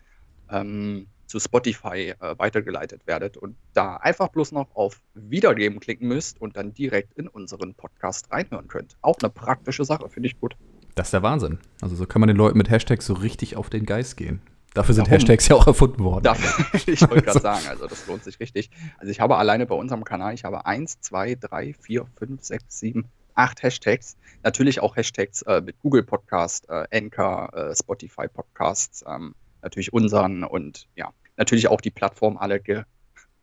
ähm, 0.50 1.06
zu 1.32 1.40
Spotify 1.40 2.14
äh, 2.20 2.38
weitergeleitet 2.38 3.08
werdet 3.08 3.38
und 3.38 3.56
da 3.74 3.96
einfach 3.96 4.28
bloß 4.28 4.52
noch 4.52 4.76
auf 4.76 5.02
Wiedergeben 5.14 5.80
klicken 5.80 6.08
müsst 6.08 6.42
und 6.42 6.58
dann 6.58 6.74
direkt 6.74 7.18
in 7.18 7.28
unseren 7.28 7.74
Podcast 7.74 8.32
reinhören 8.32 8.68
könnt. 8.68 8.98
Auch 9.02 9.16
eine 9.22 9.30
praktische 9.30 9.86
Sache, 9.86 10.10
finde 10.10 10.28
ich 10.28 10.40
gut. 10.40 10.56
Das 10.96 11.08
ist 11.08 11.14
der 11.14 11.24
Wahnsinn. 11.24 11.60
Also 11.82 11.96
so 11.96 12.06
kann 12.06 12.20
man 12.20 12.28
den 12.28 12.36
Leuten 12.36 12.58
mit 12.58 12.70
Hashtags 12.70 13.06
so 13.06 13.14
richtig 13.14 13.56
auf 13.56 13.70
den 13.70 13.86
Geist 13.86 14.18
gehen. 14.18 14.42
Dafür 14.74 14.96
sind 14.96 15.08
Warum? 15.08 15.20
Hashtags 15.20 15.48
ja 15.50 15.56
auch 15.56 15.68
erfunden 15.68 16.04
worden. 16.04 16.24
Dafür, 16.24 16.80
ich 16.88 17.02
wollte 17.02 17.22
gerade 17.24 17.40
sagen, 17.40 17.68
also 17.68 17.88
das 17.88 18.08
lohnt 18.08 18.24
sich 18.24 18.40
richtig. 18.40 18.70
Also 18.98 19.12
ich 19.12 19.20
habe 19.20 19.38
alleine 19.38 19.66
bei 19.66 19.76
unserem 19.76 20.04
Kanal, 20.04 20.34
ich 20.34 20.46
habe 20.46 20.66
1, 20.66 21.02
2, 21.02 21.36
3, 21.36 21.74
4, 21.74 22.06
5, 22.18 22.44
6, 22.44 22.80
7, 22.80 23.06
8 23.36 23.64
Hashtags. 23.64 24.18
Natürlich 24.44 24.82
auch 24.82 24.96
Hashtags 24.96 25.42
äh, 25.44 25.62
mit 25.62 25.80
Google 25.80 26.04
Podcast, 26.04 26.70
äh, 26.70 26.86
Anchor, 26.92 27.54
äh, 27.54 27.76
Spotify 27.76 28.28
Podcasts, 28.28 29.04
ähm, 29.08 29.36
natürlich 29.62 29.92
unseren 29.92 30.44
und 30.44 30.88
ja, 30.96 31.12
natürlich 31.38 31.68
auch 31.68 31.82
die 31.82 31.92
Plattform 31.92 32.38
alle 32.38 32.60
ge 32.60 32.84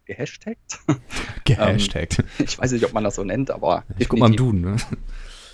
gehashtagt. 0.06 0.80
Gehashtagt. 1.44 2.18
ähm, 2.38 2.46
ich 2.46 2.58
weiß 2.58 2.72
nicht, 2.72 2.86
ob 2.86 2.94
man 2.94 3.04
das 3.04 3.16
so 3.16 3.24
nennt, 3.24 3.50
aber. 3.50 3.84
Ich 3.98 4.08
guck 4.08 4.18
mal 4.18 4.26
am 4.26 4.36
Duden, 4.36 4.62
ne? 4.62 4.76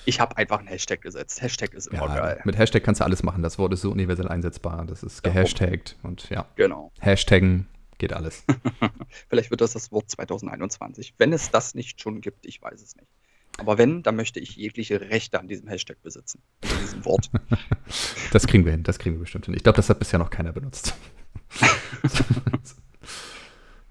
Ich 0.06 0.20
habe 0.20 0.36
einfach 0.36 0.58
einen 0.58 0.68
Hashtag 0.68 1.00
gesetzt. 1.00 1.40
Hashtag 1.42 1.74
ist 1.74 1.86
immer 1.86 2.08
ja, 2.08 2.16
geil. 2.16 2.40
Mit 2.44 2.58
Hashtag 2.58 2.82
kannst 2.82 3.00
du 3.00 3.04
alles 3.04 3.22
machen. 3.22 3.42
Das 3.42 3.58
Wort 3.58 3.72
ist 3.72 3.80
so 3.80 3.90
universell 3.90 4.28
einsetzbar. 4.28 4.84
Das 4.86 5.02
ist 5.02 5.22
gehashtagt 5.22 5.96
und 6.02 6.28
ja. 6.30 6.46
Genau. 6.56 6.92
Hashtaggen 7.00 7.66
geht 7.98 8.12
alles. 8.12 8.44
Vielleicht 9.28 9.50
wird 9.50 9.60
das 9.60 9.72
das 9.72 9.92
Wort 9.92 10.10
2021. 10.10 11.14
Wenn 11.18 11.32
es 11.32 11.50
das 11.50 11.74
nicht 11.74 12.00
schon 12.00 12.20
gibt, 12.20 12.46
ich 12.46 12.60
weiß 12.60 12.82
es 12.82 12.96
nicht. 12.96 13.08
Aber 13.56 13.78
wenn, 13.78 14.02
dann 14.02 14.16
möchte 14.16 14.40
ich 14.40 14.56
jegliche 14.56 15.00
Rechte 15.00 15.38
an 15.38 15.46
diesem 15.46 15.68
Hashtag 15.68 16.02
besitzen. 16.02 16.42
An 16.62 16.78
diesem 16.82 17.04
Wort. 17.04 17.30
das 18.32 18.46
kriegen 18.46 18.64
wir 18.64 18.72
hin. 18.72 18.82
Das 18.82 18.98
kriegen 18.98 19.16
wir 19.16 19.20
bestimmt 19.20 19.46
hin. 19.46 19.54
Ich 19.54 19.62
glaube, 19.62 19.76
das 19.76 19.88
hat 19.88 19.98
bisher 20.00 20.18
noch 20.18 20.30
keiner 20.30 20.52
benutzt. 20.52 20.94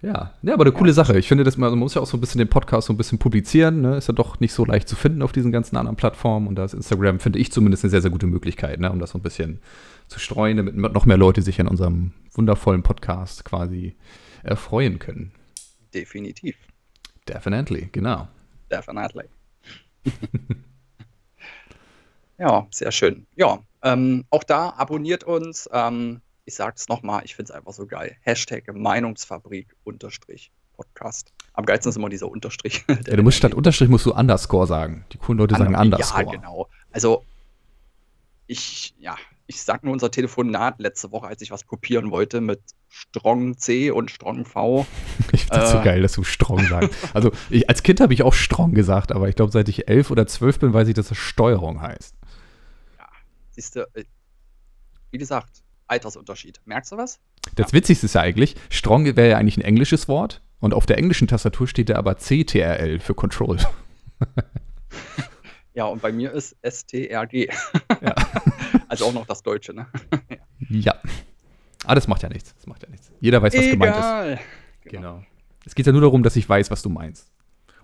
Ja, 0.04 0.34
ja, 0.42 0.54
aber 0.54 0.66
eine 0.66 0.74
coole 0.74 0.92
Sache. 0.92 1.18
Ich 1.18 1.30
finde, 1.30 1.46
dass 1.46 1.56
man, 1.56 1.70
man 1.70 1.80
muss 1.80 1.94
ja 1.94 2.02
auch 2.02 2.06
so 2.06 2.18
ein 2.18 2.20
bisschen 2.20 2.40
den 2.40 2.50
Podcast 2.50 2.88
so 2.88 2.94
ein 2.94 2.98
bisschen 2.98 3.20
publizieren. 3.20 3.80
Ne? 3.80 3.96
Ist 3.96 4.10
ja 4.10 4.14
doch 4.14 4.38
nicht 4.42 4.52
so 4.52 4.66
leicht 4.66 4.90
zu 4.90 4.98
finden 4.98 5.22
auf 5.22 5.32
diesen 5.32 5.54
ganzen 5.54 5.78
anderen 5.78 5.96
Plattformen. 5.96 6.48
Und 6.48 6.56
da 6.56 6.66
ist 6.66 6.74
Instagram, 6.74 7.22
finde 7.22 7.40
ich 7.40 7.54
zumindest, 7.54 7.86
eine 7.86 7.92
sehr, 7.92 8.02
sehr 8.02 8.12
gute 8.12 8.28
Möglichkeit, 8.28 8.82
ne? 8.82 8.92
um 8.92 9.00
das 9.00 9.12
so 9.12 9.18
ein 9.18 9.22
bisschen 9.22 9.62
zu 10.10 10.20
streuen, 10.20 10.58
damit 10.58 10.76
noch 10.76 11.06
mehr 11.06 11.16
Leute 11.16 11.42
sich 11.42 11.62
an 11.62 11.70
unserem 11.70 12.12
wundervollen 12.34 12.84
Podcast 12.84 13.46
quasi 13.46 13.96
erfreuen 14.44 15.00
können. 15.00 15.32
Definitiv. 15.94 16.58
Definitely, 17.26 17.88
genau. 17.94 18.28
Definitely. 18.70 19.30
ja, 22.38 22.68
sehr 22.72 22.92
schön. 22.92 23.26
Ja, 23.38 23.60
ähm, 23.84 24.26
auch 24.32 24.44
da 24.44 24.72
abonniert 24.72 25.24
uns. 25.24 25.70
Ähm, 25.72 26.20
ich 26.46 26.56
sag's 26.56 26.88
nochmal, 26.90 27.22
ich 27.26 27.36
finde 27.36 27.52
es 27.52 27.56
einfach 27.58 27.74
so 27.74 27.86
geil. 27.86 28.18
Hashtag 28.22 28.74
Meinungsfabrik 28.74 29.76
Unterstrich 29.84 30.52
Podcast. 30.76 31.32
Am 31.54 31.66
geilsten 31.66 31.90
ist 31.90 31.96
immer 31.96 32.10
dieser 32.10 32.28
Unterstrich. 32.28 32.84
Ja, 32.88 33.16
du 33.16 33.24
musst 33.24 33.38
statt 33.38 33.54
Unterstrich 33.54 33.90
musst 33.90 34.06
du 34.06 34.14
Underscore 34.14 34.68
sagen. 34.68 35.06
Die 35.14 35.18
coolen 35.18 35.40
Leute 35.40 35.56
sagen 35.56 35.76
Underscore. 35.76 36.26
Ja, 36.26 36.32
genau. 36.32 36.68
Also 36.92 37.24
ich, 38.48 38.94
ja, 39.00 39.16
ich 39.48 39.62
sag 39.62 39.84
nur 39.84 39.94
unser 39.94 40.12
Telefonat 40.12 40.80
letzte 40.80 41.12
Woche, 41.12 41.28
als 41.28 41.42
ich 41.42 41.52
was 41.52 41.66
kopieren 41.66 42.12
wollte 42.12 42.42
mit 42.42 42.60
Strong 42.90 43.58
C 43.58 43.92
und 43.92 44.12
Strong 44.12 44.46
V. 44.46 44.86
Ich 45.32 45.46
finde 45.46 45.60
das 45.60 45.74
äh, 45.74 45.78
so 45.78 45.84
geil, 45.84 46.02
dass 46.02 46.14
du 46.14 46.24
Strong 46.24 46.68
sagst. 46.68 46.90
Also 47.14 47.32
ich, 47.50 47.70
als 47.70 47.84
Kind 47.84 48.02
habe 48.02 48.14
ich 48.14 48.24
auch 48.24 48.34
Strong 48.34 48.74
gesagt, 48.74 49.12
aber 49.12 49.30
ich 49.30 49.36
glaube, 49.36 49.52
seit 49.52 49.70
ich 49.70 49.88
elf 49.88 50.12
oder 50.12 50.28
zwölf 50.28 50.60
bin, 50.60 50.74
weiß 50.74 50.88
ich, 50.88 50.94
dass 50.94 51.12
es 51.12 51.18
Steuerung 51.18 51.82
heißt. 51.82 52.16
Siehst 53.52 53.76
du, 53.76 53.82
äh, 53.94 54.04
wie 55.12 55.20
gesagt, 55.20 55.64
Altersunterschied. 55.94 56.60
Merkst 56.66 56.92
du 56.92 56.98
was? 56.98 57.20
Das 57.56 57.72
Witzigste 57.72 58.08
ist 58.08 58.16
ja 58.16 58.22
eigentlich, 58.22 58.56
Strong 58.70 59.06
wäre 59.16 59.30
ja 59.30 59.38
eigentlich 59.38 59.58
ein 59.58 59.62
englisches 59.62 60.08
Wort 60.08 60.42
und 60.60 60.74
auf 60.74 60.86
der 60.86 60.98
englischen 60.98 61.28
Tastatur 61.28 61.68
steht 61.68 61.90
da 61.90 61.96
aber 61.96 62.16
CTRL 62.16 63.00
für 63.00 63.14
Control. 63.14 63.58
Ja, 65.76 65.86
und 65.86 66.04
bei 66.04 66.12
mir 66.12 66.32
ist 66.32 66.56
STRG. 66.64 67.48
Ja. 68.02 68.16
Also 68.90 69.06
auch 69.06 69.14
noch 69.14 69.26
das 69.26 69.42
Deutsche, 69.42 69.74
ne? 69.74 69.88
ja. 70.70 70.94
Ah, 71.84 71.96
das 71.96 72.08
macht 72.08 72.22
ja 72.22 72.30
nichts. 72.30 72.54
Das 72.54 72.68
macht 72.68 72.84
ja 72.84 72.90
nichts. 72.90 73.12
Jeder 73.20 73.42
weiß, 73.42 73.56
was 73.56 73.66
gemeint 73.66 73.96
ist. 73.96 73.98
Egal. 73.98 74.40
Genau. 74.84 75.24
Es 75.66 75.74
geht 75.74 75.88
ja 75.88 75.92
nur 75.92 76.02
darum, 76.02 76.22
dass 76.22 76.36
ich 76.36 76.48
weiß, 76.48 76.70
was 76.70 76.84
du 76.84 76.90
meinst. 76.90 77.32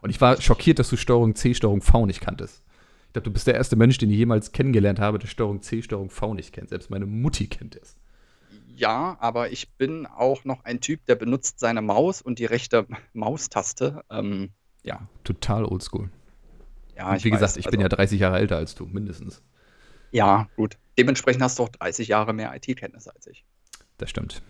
Und 0.01 0.11
ich 0.11 0.21
war 0.21 0.39
schockiert, 0.39 0.77
dass 0.77 0.87
du 0.89 0.97
Steuerung 0.97 1.33
C, 1.33 1.55
Steuerung 1.55 1.81
V 1.81 2.05
nicht 2.05 2.21
kanntest. 2.21 2.61
Ich 3.09 3.13
glaube, 3.13 3.23
du 3.25 3.31
bist 3.33 3.47
der 3.47 3.55
erste 3.55 3.75
Mensch, 3.75 3.97
den 3.97 4.11
ich 4.11 4.17
jemals 4.17 4.51
kennengelernt 4.51 4.99
habe, 4.99 5.17
der 5.17 5.27
Steuerung 5.27 5.63
C, 5.63 5.81
Steuerung 5.81 6.11
V 6.11 6.35
nicht 6.35 6.53
kennt. 6.53 6.69
Selbst 6.69 6.91
meine 6.91 7.07
Mutti 7.07 7.47
kennt 7.47 7.75
es. 7.75 7.97
Ja, 8.75 9.17
aber 9.19 9.51
ich 9.51 9.71
bin 9.73 10.05
auch 10.05 10.45
noch 10.45 10.63
ein 10.63 10.79
Typ, 10.79 11.03
der 11.07 11.15
benutzt 11.15 11.59
seine 11.59 11.81
Maus 11.81 12.21
und 12.21 12.37
die 12.37 12.45
rechte 12.45 12.85
Maustaste. 13.13 14.03
Ähm, 14.11 14.51
Ja, 14.83 15.07
total 15.23 15.65
oldschool. 15.65 16.09
ja, 16.95 17.09
Und 17.11 17.23
wie 17.23 17.31
weiß, 17.31 17.39
gesagt, 17.39 17.57
ich 17.57 17.65
bin 17.65 17.79
also- 17.79 17.81
ja 17.85 17.89
30 17.89 18.19
Jahre 18.19 18.37
älter 18.37 18.57
als 18.57 18.75
du, 18.75 18.85
mindestens. 18.85 19.41
Ja, 20.11 20.47
gut. 20.55 20.77
Dementsprechend 20.97 21.41
hast 21.41 21.57
du 21.59 21.63
auch 21.63 21.69
30 21.69 22.07
Jahre 22.09 22.33
mehr 22.33 22.53
IT-Kenntnisse 22.55 23.13
als 23.13 23.25
ich. 23.25 23.43
Das 23.97 24.09
stimmt. 24.11 24.43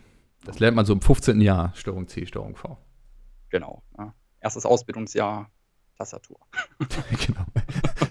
Das 0.46 0.60
lernt 0.60 0.76
man 0.76 0.86
so 0.86 0.92
im 0.94 1.02
15. 1.02 1.40
Jahr, 1.42 1.72
Steuerung 1.76 2.08
C, 2.10 2.26
Steuerung 2.26 2.56
V. 2.58 2.78
Genau. 3.50 3.84
Ja. 3.98 4.14
Erstes 4.42 4.66
Ausbildungsjahr, 4.66 5.50
Tastatur. 6.00 6.38
genau. 7.28 7.42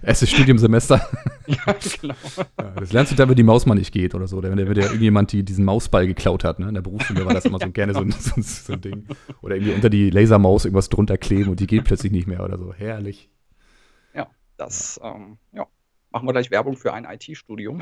Erstes 0.02 0.30
Studiumsemester. 0.30 1.09
ja, 1.47 1.75
genau. 2.00 2.14
Ja, 2.61 2.71
das 2.78 2.92
lernst 2.92 3.12
du 3.12 3.16
dann, 3.16 3.30
wenn 3.30 3.37
die 3.37 3.42
Maus 3.42 3.64
mal 3.64 3.75
nicht 3.76 3.92
geht 3.92 4.14
oder 4.14 4.28
so. 4.28 4.42
Wenn, 4.42 4.57
der- 4.59 4.66
wenn 4.66 4.75
der 4.75 4.85
irgendjemand 4.85 5.33
die, 5.33 5.42
diesen 5.42 5.64
Mausball 5.64 6.07
geklaut 6.07 6.45
hat. 6.45 6.59
Ne? 6.59 6.68
In 6.68 6.75
der 6.75 6.83
Berufsschule 6.83 7.25
war 7.25 7.33
das 7.33 7.47
immer 7.47 7.59
so 7.59 7.71
gerne 7.71 7.95
so, 7.95 8.00
ein- 8.00 8.11
so, 8.18 8.40
so 8.42 8.75
ein 8.75 8.80
Ding. 8.83 9.09
Oder 9.40 9.57
irgendwie 9.57 9.73
unter 9.73 9.88
die 9.88 10.11
Lasermaus 10.11 10.66
irgendwas 10.66 10.90
drunter 10.90 11.16
kleben 11.16 11.49
und 11.50 11.61
die 11.61 11.66
geht 11.66 11.85
plötzlich 11.85 12.12
nicht 12.12 12.26
mehr 12.28 12.45
oder 12.45 12.59
so. 12.59 12.75
Herrlich. 12.75 13.30
Ja, 14.14 14.28
das, 14.59 15.00
ähm, 15.02 15.38
ja. 15.52 15.66
Machen 16.11 16.28
wir 16.28 16.33
gleich 16.33 16.50
Werbung 16.50 16.76
für 16.76 16.92
ein 16.92 17.04
IT-Studium. 17.07 17.80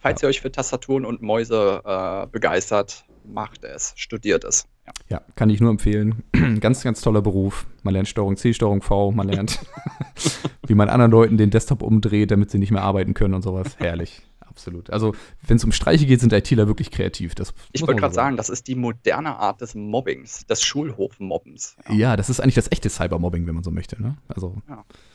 Falls 0.00 0.22
ihr 0.22 0.28
euch 0.28 0.40
für 0.42 0.52
Tastaturen 0.52 1.04
und 1.06 1.22
Mäuse 1.22 1.80
äh, 1.84 2.26
begeistert, 2.26 3.04
macht 3.24 3.64
es, 3.64 3.94
studiert 3.96 4.44
es. 4.44 4.66
Ja. 5.08 5.16
Ja, 5.16 5.22
kann 5.36 5.50
ich 5.50 5.60
nur 5.60 5.70
empfehlen. 5.70 6.24
ganz, 6.60 6.82
ganz 6.82 7.00
toller 7.00 7.22
Beruf. 7.22 7.66
Man 7.82 7.94
lernt 7.94 8.08
Steuerung 8.08 8.36
C, 8.36 8.52
Steuerung 8.52 8.82
V. 8.82 9.12
Man 9.12 9.28
lernt, 9.28 9.60
wie 10.66 10.74
man 10.74 10.88
anderen 10.88 11.12
Leuten 11.12 11.36
den 11.36 11.50
Desktop 11.50 11.82
umdreht, 11.82 12.30
damit 12.30 12.50
sie 12.50 12.58
nicht 12.58 12.72
mehr 12.72 12.82
arbeiten 12.82 13.14
können 13.14 13.34
und 13.34 13.42
sowas. 13.42 13.76
Herrlich. 13.78 14.22
Absolut. 14.40 14.88
Also, 14.90 15.14
wenn 15.46 15.58
es 15.58 15.64
um 15.64 15.70
Streiche 15.70 16.06
geht, 16.06 16.20
sind 16.20 16.32
ITler 16.32 16.66
wirklich 16.66 16.90
kreativ. 16.90 17.34
Das 17.34 17.52
Ich 17.72 17.82
wollte 17.82 17.96
gerade 17.96 18.14
sagen, 18.14 18.38
das 18.38 18.48
ist 18.48 18.66
die 18.68 18.74
moderne 18.74 19.36
Art 19.36 19.60
des 19.60 19.74
Mobbings, 19.74 20.46
des 20.46 20.62
Schulhofmobbens. 20.62 21.76
Ja, 21.90 22.16
das 22.16 22.30
ist 22.30 22.40
eigentlich 22.40 22.54
das 22.54 22.72
echte 22.72 22.88
Cybermobbing, 22.88 23.46
wenn 23.46 23.54
man 23.54 23.64
so 23.64 23.70
möchte. 23.70 24.00
Ne? 24.00 24.16
Also, 24.28 24.56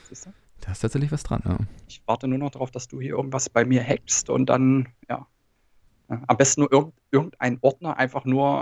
Siehst 0.07 0.27
du? 0.27 0.29
da 0.61 0.71
ist 0.71 0.79
tatsächlich 0.79 1.11
was 1.11 1.23
dran. 1.23 1.41
Ja. 1.43 1.57
Ich 1.87 2.03
warte 2.05 2.27
nur 2.27 2.37
noch 2.37 2.51
darauf, 2.51 2.69
dass 2.69 2.87
du 2.87 3.01
hier 3.01 3.15
irgendwas 3.15 3.49
bei 3.49 3.65
mir 3.65 3.83
hackst 3.83 4.29
und 4.29 4.45
dann, 4.45 4.89
ja. 5.09 5.25
ja, 6.07 6.21
Am 6.27 6.37
besten 6.37 6.61
nur 6.61 6.71
irgend, 6.71 6.93
irgendeinen 7.09 7.57
Ordner 7.61 7.97
einfach 7.97 8.25
nur 8.25 8.61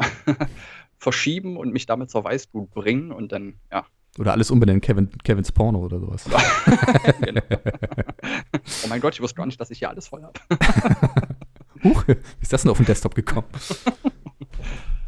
verschieben 1.00 1.58
und 1.58 1.72
mich 1.74 1.86
damit 1.86 2.10
zur 2.12 2.24
Weißglut 2.24 2.72
bringen 2.72 3.12
und 3.12 3.32
dann, 3.32 3.56
ja. 3.72 3.86
Oder 4.18 4.34
alles 4.34 4.52
umbenennen, 4.52 4.82
Kevin, 4.82 5.10
Kevins 5.24 5.52
Porno 5.52 5.80
oder 5.80 6.00
sowas. 6.00 6.26
genau. 7.22 7.42
oh 7.52 8.88
mein 8.90 9.00
Gott, 9.00 9.14
ich 9.14 9.22
wusste 9.22 9.36
gar 9.36 9.46
nicht, 9.46 9.60
dass 9.60 9.72
ich 9.72 9.80
hier 9.80 9.90
alles 9.90 10.08
voll 10.08 10.24
habe. 10.24 10.40
Huch, 11.84 12.06
wie 12.08 12.16
ist 12.42 12.52
das 12.52 12.64
denn 12.64 12.72
auf 12.72 12.78
den 12.78 12.86
Desktop 12.86 13.16
gekommen? 13.16 13.48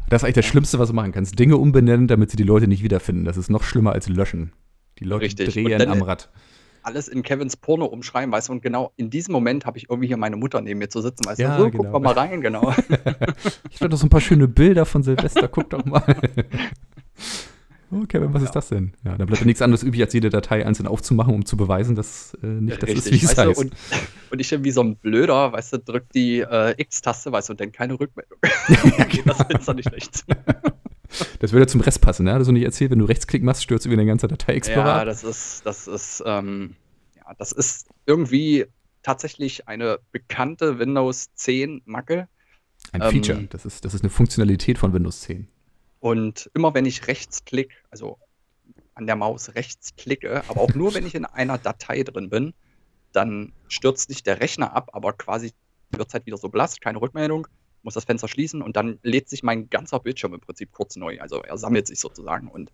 Das 0.08 0.22
ist 0.22 0.24
eigentlich 0.24 0.34
das 0.36 0.46
Schlimmste, 0.46 0.78
was 0.78 0.88
du 0.88 0.94
machen 0.94 1.12
kannst. 1.12 1.38
Dinge 1.38 1.56
umbenennen, 1.56 2.06
damit 2.08 2.30
sie 2.30 2.36
die 2.36 2.42
Leute 2.44 2.68
nicht 2.68 2.82
wiederfinden. 2.82 3.24
Das 3.24 3.36
ist 3.36 3.50
noch 3.50 3.64
schlimmer 3.64 3.92
als 3.92 4.08
löschen. 4.08 4.52
Die 4.98 5.04
Leute 5.04 5.24
Richtig. 5.24 5.52
Drehen 5.52 5.78
dann- 5.78 5.88
am 5.88 6.02
Rad. 6.02 6.30
Alles 6.82 7.08
in 7.08 7.22
Kevins 7.22 7.56
Porno 7.56 7.84
umschreiben, 7.86 8.32
weißt 8.32 8.48
du, 8.48 8.52
und 8.52 8.62
genau 8.62 8.92
in 8.96 9.10
diesem 9.10 9.32
Moment 9.32 9.66
habe 9.66 9.78
ich 9.78 9.88
irgendwie 9.88 10.08
hier 10.08 10.16
meine 10.16 10.36
Mutter 10.36 10.60
neben 10.60 10.78
mir 10.78 10.88
zu 10.88 11.00
sitzen, 11.00 11.24
weißt 11.24 11.38
Ja, 11.40 11.56
du, 11.56 11.64
so, 11.64 11.70
genau. 11.70 11.90
guck 11.92 12.02
mal 12.02 12.14
rein, 12.14 12.40
genau. 12.40 12.74
Ich 13.70 13.80
habe 13.80 13.88
doch 13.88 13.96
so 13.98 14.06
ein 14.06 14.10
paar 14.10 14.20
schöne 14.20 14.48
Bilder 14.48 14.84
von 14.84 15.02
Silvester. 15.02 15.48
Guck 15.48 15.70
doch 15.70 15.84
mal. 15.84 16.02
Oh, 17.94 18.06
Kevin, 18.06 18.32
was 18.32 18.42
ist 18.42 18.52
das 18.52 18.70
denn? 18.70 18.94
Ja, 19.04 19.18
da 19.18 19.26
bleibt 19.26 19.40
ja 19.40 19.46
nichts 19.46 19.60
anderes 19.60 19.82
übrig, 19.82 20.00
als 20.00 20.14
jede 20.14 20.30
Datei 20.30 20.64
einzeln 20.64 20.86
aufzumachen, 20.86 21.34
um 21.34 21.44
zu 21.44 21.58
beweisen, 21.58 21.94
dass 21.94 22.32
äh, 22.42 22.46
nicht 22.46 22.82
das 22.82 22.88
ist, 22.88 23.12
wie 23.12 23.16
es 23.16 23.36
heißt. 23.36 23.58
und, 23.60 23.74
und 24.30 24.40
ich 24.40 24.48
dann 24.48 24.64
wie 24.64 24.70
so 24.70 24.82
ein 24.82 24.96
Blöder, 24.96 25.52
weißt 25.52 25.74
du, 25.74 25.78
drück 25.78 26.08
die 26.14 26.40
äh, 26.40 26.74
X-Taste, 26.78 27.32
weißt 27.32 27.50
du, 27.50 27.52
und 27.52 27.60
dann 27.60 27.70
keine 27.70 28.00
Rückmeldung. 28.00 28.38
okay, 28.98 29.22
das 29.26 29.40
ist 29.60 29.68
doch 29.68 29.74
nicht 29.74 29.90
schlecht. 29.90 30.24
Das 31.40 31.52
würde 31.52 31.66
zum 31.66 31.80
Rest 31.80 32.00
passen, 32.00 32.24
ne? 32.24 32.34
Hast 32.34 32.46
du 32.46 32.52
nicht 32.52 32.64
erzählt, 32.64 32.90
wenn 32.90 32.98
du 32.98 33.04
Rechtsklick 33.04 33.42
machst, 33.42 33.62
stürzt 33.62 33.86
über 33.86 33.96
den 33.96 34.06
ganzen 34.06 34.28
Datei-Explorer 34.28 34.86
Ja, 34.86 35.04
das 35.04 35.24
ist, 35.24 35.66
das 35.66 35.86
ist, 35.86 36.22
ähm, 36.26 36.76
ja, 37.16 37.34
das 37.38 37.52
ist 37.52 37.88
irgendwie 38.06 38.66
tatsächlich 39.02 39.68
eine 39.68 39.98
bekannte 40.12 40.78
Windows 40.78 41.34
10 41.34 41.82
Macke. 41.84 42.28
Ein 42.92 43.02
ähm, 43.02 43.10
Feature. 43.10 43.42
Das 43.50 43.64
ist, 43.64 43.84
das 43.84 43.94
ist 43.94 44.02
eine 44.02 44.10
Funktionalität 44.10 44.78
von 44.78 44.92
Windows 44.92 45.20
10. 45.22 45.48
Und 46.00 46.50
immer 46.54 46.74
wenn 46.74 46.84
ich 46.84 47.06
rechtsklick, 47.06 47.70
also 47.90 48.18
an 48.94 49.06
der 49.06 49.16
Maus 49.16 49.54
rechts 49.54 49.94
klicke, 49.96 50.42
aber 50.48 50.60
auch 50.60 50.74
nur 50.74 50.94
wenn 50.94 51.06
ich 51.06 51.14
in 51.14 51.24
einer 51.24 51.58
Datei 51.58 52.02
drin 52.02 52.28
bin, 52.28 52.54
dann 53.12 53.52
stürzt 53.68 54.08
nicht 54.08 54.26
der 54.26 54.40
Rechner 54.40 54.74
ab, 54.74 54.90
aber 54.92 55.12
quasi 55.12 55.52
wird 55.90 56.08
es 56.08 56.14
halt 56.14 56.26
wieder 56.26 56.36
so 56.36 56.48
blass, 56.48 56.80
keine 56.80 57.00
Rückmeldung, 57.00 57.46
muss 57.82 57.94
das 57.94 58.04
Fenster 58.04 58.28
schließen 58.28 58.62
und 58.62 58.76
dann 58.76 58.98
lädt 59.02 59.28
sich 59.28 59.42
mein 59.42 59.68
ganzer 59.70 60.00
Bildschirm 60.00 60.34
im 60.34 60.40
Prinzip 60.40 60.72
kurz 60.72 60.96
neu. 60.96 61.20
Also 61.20 61.42
er 61.42 61.58
sammelt 61.58 61.86
sich 61.86 62.00
sozusagen 62.00 62.48
und 62.48 62.70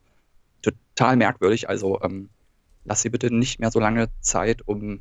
total 0.62 1.16
merkwürdig. 1.16 1.68
Also 1.68 2.00
ähm, 2.02 2.28
lass 2.84 3.02
sie 3.02 3.10
bitte 3.10 3.32
nicht 3.34 3.60
mehr 3.60 3.70
so 3.70 3.80
lange 3.80 4.08
Zeit, 4.20 4.66
um 4.66 5.00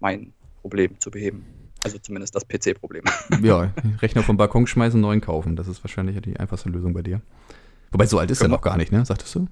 mein 0.00 0.32
Problem 0.60 0.98
zu 1.00 1.10
beheben. 1.10 1.46
Also 1.84 1.98
zumindest 1.98 2.34
das 2.34 2.46
PC-Problem. 2.46 3.04
Ja, 3.42 3.72
Rechner 4.00 4.22
vom 4.22 4.36
Balkon 4.36 4.66
schmeißen, 4.66 5.00
neuen 5.00 5.20
kaufen. 5.20 5.56
Das 5.56 5.68
ist 5.68 5.84
wahrscheinlich 5.84 6.20
die 6.22 6.36
einfachste 6.38 6.68
Lösung 6.68 6.94
bei 6.94 7.02
dir. 7.02 7.20
Wobei, 7.92 8.06
so 8.06 8.18
alt 8.18 8.30
ist 8.30 8.40
er 8.40 8.44
Können 8.44 8.52
noch 8.52 8.62
gar 8.62 8.76
nicht, 8.76 8.92
ne? 8.92 9.04
Sagtest 9.04 9.34
du? 9.34 9.46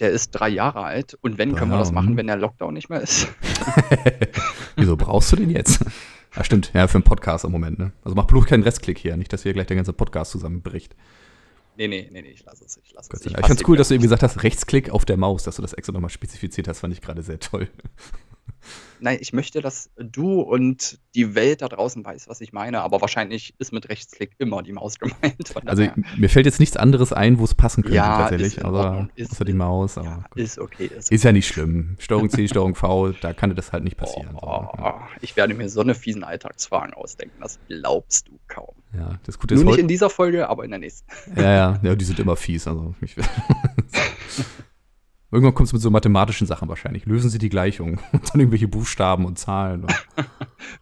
Der 0.00 0.10
ist 0.10 0.30
drei 0.30 0.48
Jahre 0.48 0.84
alt 0.84 1.18
und 1.20 1.38
wenn, 1.38 1.50
Drei 1.50 1.58
können 1.58 1.72
wir 1.72 1.78
das 1.78 1.88
Jahre, 1.88 1.94
machen, 1.96 2.10
hm. 2.10 2.16
wenn 2.16 2.26
der 2.26 2.36
Lockdown 2.36 2.72
nicht 2.72 2.88
mehr 2.88 3.00
ist. 3.00 3.28
Wieso 4.76 4.96
brauchst 4.96 5.32
du 5.32 5.36
den 5.36 5.50
jetzt? 5.50 5.84
Ja, 6.36 6.44
stimmt. 6.44 6.70
Ja, 6.74 6.86
für 6.86 6.96
einen 6.96 7.04
Podcast 7.04 7.44
im 7.44 7.52
Moment, 7.52 7.78
ne? 7.78 7.92
Also 8.04 8.14
mach 8.14 8.26
bloß 8.26 8.46
keinen 8.46 8.62
Restklick 8.62 8.98
hier. 8.98 9.16
Nicht, 9.16 9.32
dass 9.32 9.42
hier 9.42 9.52
gleich 9.52 9.66
der 9.66 9.76
ganze 9.76 9.92
Podcast 9.92 10.30
zusammenbricht. 10.32 10.94
Nee, 11.76 11.88
nee, 11.88 12.08
nee, 12.10 12.22
nee, 12.22 12.30
ich 12.30 12.44
lasse 12.44 12.64
es. 12.64 12.80
Ich 12.82 12.92
lasse 12.92 13.08
Gott 13.08 13.20
es. 13.20 13.26
Ich 13.26 13.32
fass 13.36 13.46
fand's 13.46 13.62
cool, 13.68 13.76
dass 13.76 13.88
du 13.88 13.94
eben 13.94 14.02
gesagt 14.02 14.22
hast, 14.22 14.42
Rechtsklick 14.42 14.90
auf 14.90 15.04
der 15.04 15.16
Maus, 15.16 15.44
dass 15.44 15.56
du 15.56 15.62
das 15.62 15.72
extra 15.72 15.92
nochmal 15.92 16.10
spezifiziert 16.10 16.66
hast, 16.66 16.80
fand 16.80 16.92
ich 16.92 17.00
gerade 17.00 17.22
sehr 17.22 17.38
toll. 17.38 17.68
Nein, 19.00 19.18
ich 19.20 19.32
möchte, 19.32 19.60
dass 19.60 19.90
du 19.96 20.40
und 20.40 20.98
die 21.14 21.36
Welt 21.36 21.62
da 21.62 21.68
draußen 21.68 22.04
weiß, 22.04 22.28
was 22.28 22.40
ich 22.40 22.52
meine, 22.52 22.80
aber 22.82 23.00
wahrscheinlich 23.00 23.54
ist 23.58 23.72
mit 23.72 23.88
Rechtsklick 23.88 24.32
immer 24.38 24.62
die 24.64 24.72
Maus 24.72 24.98
gemeint. 24.98 25.54
Also 25.66 25.84
daher- 25.84 25.94
mir 26.16 26.28
fällt 26.28 26.46
jetzt 26.46 26.58
nichts 26.58 26.76
anderes 26.76 27.12
ein, 27.12 27.38
wo 27.38 27.44
es 27.44 27.54
passen 27.54 27.82
könnte 27.82 27.96
Ja, 27.96 28.18
tatsächlich. 28.28 28.56
ist 28.58 28.64
Ordnung. 28.64 29.10
Ist 29.14 29.30
außer 29.32 29.44
die 29.44 29.52
Maus. 29.52 29.98
Aber 29.98 30.06
ja, 30.08 30.24
ist 30.42 30.58
okay. 30.58 30.86
Ist, 30.86 31.12
Ist 31.12 31.22
ja 31.24 31.30
nicht 31.32 31.46
schlimm. 31.46 31.96
Steuerung 32.00 32.28
C, 32.28 32.48
Steuerung 32.48 32.74
V, 32.74 33.12
da 33.12 33.32
kann 33.32 33.54
das 33.54 33.72
halt 33.72 33.84
nicht 33.84 33.96
passieren. 33.96 34.34
oh, 34.34 34.40
So, 34.76 34.82
ja. 34.82 35.08
Ich 35.20 35.36
werde 35.36 35.54
mir 35.54 35.68
so 35.68 35.80
eine 35.80 35.94
fiesen 35.94 36.24
Alltagsfragen 36.24 36.92
ausdenken, 36.94 37.36
das 37.40 37.58
glaubst 37.68 38.26
du 38.28 38.32
kaum. 38.48 38.74
ja, 38.96 39.18
das 39.24 39.38
Gute 39.38 39.54
ist 39.54 39.62
Nur 39.62 39.72
nicht 39.72 39.80
in 39.80 39.86
dieser 39.88 40.10
Folge, 40.10 40.48
aber 40.48 40.64
in 40.64 40.70
der 40.70 40.80
nächsten. 40.80 41.06
Ja, 41.36 41.52
ja, 41.52 41.80
ja, 41.82 41.94
die 41.94 42.04
sind 42.04 42.18
immer 42.18 42.34
fies. 42.34 42.66
Also 42.66 42.94
ich, 43.00 43.14
Irgendwann 45.30 45.54
kommt 45.54 45.66
es 45.66 45.72
mit 45.74 45.82
so 45.82 45.90
mathematischen 45.90 46.46
Sachen 46.46 46.68
wahrscheinlich. 46.68 47.04
Lösen 47.04 47.28
Sie 47.28 47.38
die 47.38 47.50
Gleichung 47.50 47.98
und 48.12 48.32
dann 48.32 48.40
irgendwelche 48.40 48.66
Buchstaben 48.68 49.26
und 49.26 49.38
Zahlen. 49.38 49.82
Und, 49.84 49.94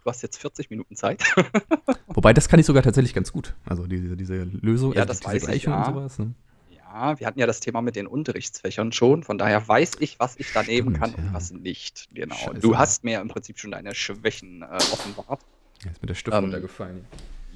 Du 0.04 0.10
hast 0.10 0.22
jetzt 0.22 0.38
40 0.38 0.70
Minuten 0.70 0.94
Zeit. 0.96 1.22
wobei, 2.06 2.32
das 2.32 2.48
kann 2.48 2.60
ich 2.60 2.66
sogar 2.66 2.82
tatsächlich 2.82 3.12
ganz 3.14 3.32
gut. 3.32 3.54
Also 3.66 3.86
diese, 3.86 4.16
diese 4.16 4.44
Lösung, 4.44 4.92
Ja, 4.94 5.00
also 5.02 5.08
das 5.08 5.20
diese 5.20 5.30
weiß 5.32 5.42
ich, 5.42 5.48
Gleichung 5.62 5.72
ja. 5.72 5.86
und 5.88 5.94
sowas. 5.94 6.18
Ne? 6.18 6.34
Ja, 6.70 7.18
wir 7.18 7.26
hatten 7.26 7.38
ja 7.40 7.46
das 7.46 7.60
Thema 7.60 7.82
mit 7.82 7.96
den 7.96 8.06
Unterrichtsfächern 8.06 8.92
schon, 8.92 9.22
von 9.24 9.36
daher 9.36 9.66
weiß 9.66 9.92
ich, 9.98 10.18
was 10.20 10.36
ich 10.36 10.52
daneben 10.54 10.94
Stimmt, 10.94 10.98
kann 11.00 11.10
ja. 11.10 11.16
und 11.18 11.34
was 11.34 11.50
nicht. 11.50 12.08
Genau. 12.14 12.34
Scheiße. 12.36 12.60
Du 12.60 12.78
hast 12.78 13.04
mir 13.04 13.20
im 13.20 13.28
Prinzip 13.28 13.58
schon 13.58 13.72
deine 13.72 13.94
Schwächen 13.94 14.62
äh, 14.62 14.66
offenbart. 14.76 15.40
Ja, 15.84 15.90
ist 15.90 16.00
mir 16.02 16.06
der 16.06 16.14
Stift 16.14 16.36
Ähm, 16.36 16.44
runtergefallen. 16.44 17.04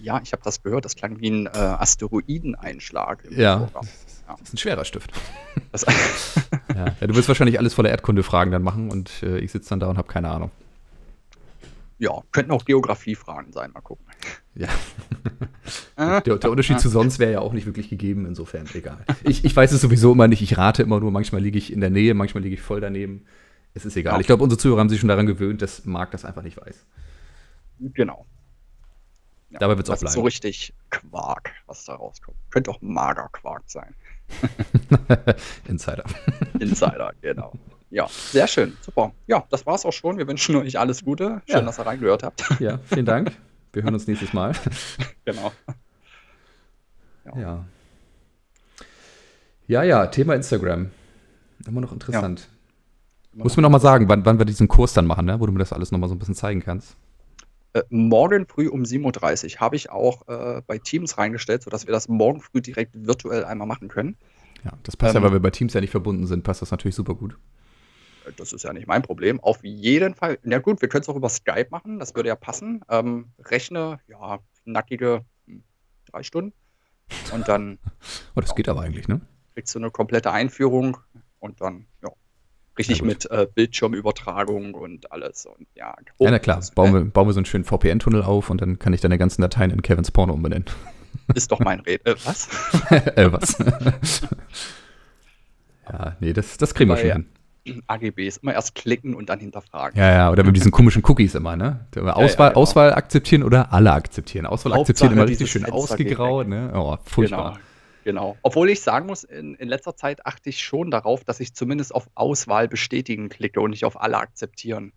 Ja, 0.03 0.21
ich 0.23 0.33
habe 0.33 0.43
das 0.43 0.63
gehört. 0.63 0.85
Das 0.85 0.97
klang 0.97 1.21
wie 1.21 1.31
ein 1.31 1.47
äh, 1.47 1.51
Asteroideneinschlag. 1.51 3.25
im 3.25 3.39
Ja, 3.39 3.59
Programm. 3.59 3.89
Das 4.39 4.49
ist 4.49 4.55
ein 4.55 4.59
schwerer 4.59 4.85
Stift. 4.85 5.13
Ja. 6.75 7.07
du 7.07 7.15
wirst 7.15 7.29
wahrscheinlich 7.29 7.59
alles 7.59 7.75
voller 7.75 7.91
Erdkundefragen 7.91 8.51
dann 8.53 8.63
machen 8.63 8.91
und 8.91 9.23
äh, 9.23 9.39
ich 9.39 9.53
sitze 9.53 9.69
dann 9.71 9.81
da 9.81 9.89
und 9.89 9.99
habe 9.99 10.09
keine 10.09 10.29
Ahnung. 10.31 10.51
ja, 11.99 12.13
könnten 12.33 12.51
auch 12.53 12.65
Geografiefragen 12.65 13.53
sein. 13.53 13.71
Mal 13.73 13.81
gucken. 13.81 14.07
Ja. 14.55 14.69
Äh, 15.97 16.23
Der, 16.23 16.37
der 16.39 16.51
Unterschied 16.51 16.81
zu 16.81 16.89
sonst 16.89 17.19
wäre 17.19 17.33
ja 17.33 17.41
auch 17.41 17.53
nicht 17.53 17.67
wirklich 17.67 17.89
gegeben, 17.91 18.27
insofern 18.27 18.67
egal. 18.75 19.05
Ich, 19.25 19.45
ich 19.45 19.55
weiß 19.55 19.71
es 19.73 19.81
sowieso 19.81 20.13
immer 20.13 20.27
nicht, 20.29 20.43
ich 20.43 20.57
rate 20.59 20.83
immer 20.83 20.99
nur, 21.01 21.11
manchmal 21.11 21.43
liege 21.43 21.59
ich 21.59 21.73
in 21.73 21.81
der 21.81 21.91
Nähe, 21.91 22.15
manchmal 22.15 22.43
liege 22.43 22.55
ich 22.55 22.63
voll 22.63 22.81
daneben. 22.81 23.25
es 23.75 23.85
ist 23.85 23.97
egal. 23.97 24.21
Ich 24.21 24.27
glaube, 24.27 24.43
unsere 24.43 24.59
Zuhörer 24.59 24.81
haben 24.81 24.89
sich 24.89 25.01
schon 25.01 25.09
daran 25.09 25.27
gewöhnt, 25.27 25.63
dass 25.63 25.85
Marc 25.85 26.11
das 26.13 26.25
einfach 26.25 26.43
nicht 26.43 26.57
weiß. 26.57 26.85
Genau. 27.81 28.27
Ja, 29.51 29.59
Dabei 29.59 29.77
wird 29.77 29.89
es 29.89 29.95
auch 29.95 29.99
bleiben. 29.99 30.15
so 30.15 30.23
richtig 30.23 30.73
Quark, 30.91 31.51
was 31.67 31.85
da 31.85 31.95
rauskommt. 31.95 32.37
Könnte 32.51 32.71
auch 32.71 32.81
Magerquark 32.81 33.65
sein. 33.67 33.95
Insider. 35.69 36.05
Insider, 36.61 37.13
genau. 37.21 37.53
Ja, 37.91 38.07
sehr 38.09 38.47
schön. 38.47 38.77
Super. 38.81 39.13
Ja, 39.27 39.45
das 39.51 39.67
war's 39.67 39.85
auch 39.85 39.93
schon. 39.93 40.19
Wir 40.19 40.29
wünschen 40.29 40.55
euch 40.55 40.79
alles 40.79 41.05
Gute. 41.05 41.43
Schön, 41.47 41.57
ja. 41.57 41.63
dass 41.63 41.81
ihr 41.81 41.87
reingehört 41.87 42.23
habt. 42.23 42.45
Ja, 42.61 42.79
vielen 42.85 43.07
Dank. 43.07 43.33
Wir 43.73 43.83
hören 43.83 43.95
uns 43.95 44.07
nächstes 44.07 44.33
Mal. 44.33 44.53
Genau. 45.25 45.53
Ja. 47.25 47.39
ja. 47.39 47.65
Ja, 49.69 49.83
ja, 49.85 50.07
Thema 50.07 50.35
Instagram. 50.35 50.91
Immer 51.67 51.81
noch 51.81 51.93
interessant. 51.93 52.49
Ja. 53.33 53.45
Muss 53.45 53.57
mir 53.57 53.63
noch 53.63 53.71
mal 53.71 53.81
sagen, 53.81 54.09
wann, 54.09 54.25
wann 54.25 54.39
wir 54.39 54.47
diesen 54.47 54.67
Kurs 54.67 54.93
dann 54.93 55.07
machen, 55.07 55.27
ne? 55.27 55.39
wo 55.39 55.47
du 55.47 55.53
mir 55.53 55.61
das 55.61 55.73
alles 55.73 55.93
noch 55.93 55.99
mal 55.99 56.09
so 56.09 56.15
ein 56.15 56.19
bisschen 56.19 56.35
zeigen 56.35 56.61
kannst. 56.61 56.97
Äh, 57.73 57.83
morgen 57.89 58.47
früh 58.47 58.69
um 58.69 58.83
7.30 58.83 59.55
Uhr 59.55 59.61
habe 59.61 59.77
ich 59.77 59.91
auch 59.91 60.27
äh, 60.29 60.63
bei 60.67 60.79
Teams 60.79 61.19
reingestellt, 61.19 61.63
sodass 61.63 61.87
wir 61.87 61.93
das 61.93 62.09
morgen 62.09 62.41
früh 62.41 62.61
direkt 62.61 62.95
virtuell 62.95 63.45
einmal 63.45 63.67
machen 63.67 63.89
können. 63.89 64.17
Ja, 64.65 64.73
das 64.83 64.97
passt 64.97 65.15
ähm, 65.15 65.23
ja, 65.23 65.27
weil 65.27 65.37
wir 65.37 65.41
bei 65.41 65.51
Teams 65.51 65.73
ja 65.75 65.81
nicht 65.81 65.91
verbunden 65.91 66.27
sind, 66.27 66.43
passt 66.43 66.63
das 66.63 66.71
natürlich 66.71 66.95
super 66.95 67.15
gut. 67.15 67.39
Äh, 68.27 68.33
das 68.37 68.53
ist 68.53 68.65
ja 68.65 68.73
nicht 68.73 68.87
mein 68.87 69.03
Problem. 69.03 69.41
Auf 69.41 69.63
jeden 69.63 70.15
Fall. 70.15 70.39
Na 70.43 70.59
gut, 70.59 70.81
wir 70.83 70.89
können 70.89 71.03
es 71.03 71.09
auch 71.09 71.17
über 71.17 71.29
Skype 71.29 71.69
machen, 71.71 71.99
das 71.99 72.15
würde 72.15 72.29
ja 72.29 72.37
passen. 72.37 72.83
Ähm, 72.89 73.33
rechne, 73.39 74.01
ja, 74.09 74.41
nackige 74.65 75.25
hm, 75.47 75.63
drei 76.11 76.23
Stunden. 76.23 76.53
Und 77.33 77.49
dann. 77.49 77.79
oh, 78.37 78.41
das 78.41 78.55
geht 78.55 78.69
aber 78.69 78.83
eigentlich, 78.83 79.09
ne? 79.09 79.21
kriegst 79.55 79.75
du 79.75 79.79
eine 79.79 79.91
komplette 79.91 80.33
Einführung 80.33 80.97
und 81.39 81.61
dann, 81.61 81.87
ja, 82.03 82.11
richtig 82.81 83.03
mit 83.03 83.31
äh, 83.31 83.47
Bildschirmübertragung 83.53 84.75
und 84.75 85.13
alles. 85.13 85.47
Und 85.47 85.67
ja, 85.75 85.95
ja 86.19 86.31
na 86.31 86.39
klar, 86.39 86.63
bauen 86.75 86.93
wir, 86.93 87.05
bauen 87.05 87.29
wir 87.29 87.33
so 87.33 87.39
einen 87.39 87.47
schönen 87.47 87.65
VPN-Tunnel 87.65 88.23
auf 88.23 88.51
und 88.51 88.61
dann 88.61 88.79
kann 88.79 88.93
ich 88.93 89.01
deine 89.01 89.19
ganzen 89.19 89.43
Dateien 89.43 89.71
in 89.71 89.83
Kevins 89.83 90.11
Porno 90.11 90.33
umbenennen. 90.33 90.65
Ist 91.35 91.53
doch 91.53 91.61
mein 91.61 91.81
Red. 91.81 92.07
Äh, 92.07 92.15
was? 92.25 92.49
äh, 92.91 93.33
was? 93.33 93.59
ja, 95.93 96.17
nee, 96.21 96.33
das, 96.33 96.57
das 96.57 96.75
kriegen 96.75 96.91
wir 96.91 96.97
schon 96.97 97.09
ja. 97.09 97.15
hin. 97.15 97.27
AGBs, 97.87 98.39
immer 98.39 98.55
erst 98.55 98.75
klicken 98.75 99.15
und 99.15 99.29
dann 99.29 99.39
hinterfragen. 99.39 99.99
Ja, 99.99 100.11
ja, 100.11 100.31
oder 100.31 100.43
mit 100.45 100.57
diesen 100.57 100.71
komischen 100.71 101.05
Cookies 101.05 101.35
immer, 101.35 101.57
ne? 101.57 101.87
Auswahl, 101.95 102.07
ja, 102.07 102.27
ja, 102.27 102.49
genau. 102.49 102.61
Auswahl 102.61 102.95
akzeptieren 102.95 103.43
oder 103.43 103.71
alle 103.73 103.93
akzeptieren. 103.93 104.47
Auswahl 104.47 104.73
Hauptsache 104.73 104.93
akzeptieren 104.93 105.13
immer 105.13 105.29
richtig 105.29 105.51
schön 105.51 105.67
ausgegraut, 105.67 106.49
ne? 106.49 106.73
Oh, 106.75 106.97
furchtbar. 107.05 107.53
Genau. 107.53 107.70
Genau. 108.05 108.37
Obwohl 108.43 108.71
ich 108.71 108.81
sagen 108.81 109.07
muss, 109.07 109.25
in, 109.25 109.55
in 109.57 109.69
letzter 109.69 109.97
Zeit 109.97 110.27
achte 110.27 110.49
ich 110.49 110.61
schon 110.61 110.91
darauf, 110.91 111.25
dass 111.25 111.41
ich 111.41 111.55
zumindest 111.55 111.95
auf 111.95 112.09
Auswahl 112.15 112.69
bestätigen 112.69 113.29
klicke 113.29 113.61
und 113.61 113.71
nicht 113.71 113.85
auf 113.85 114.01
alle 114.01 114.19
akzeptieren. 114.19 114.93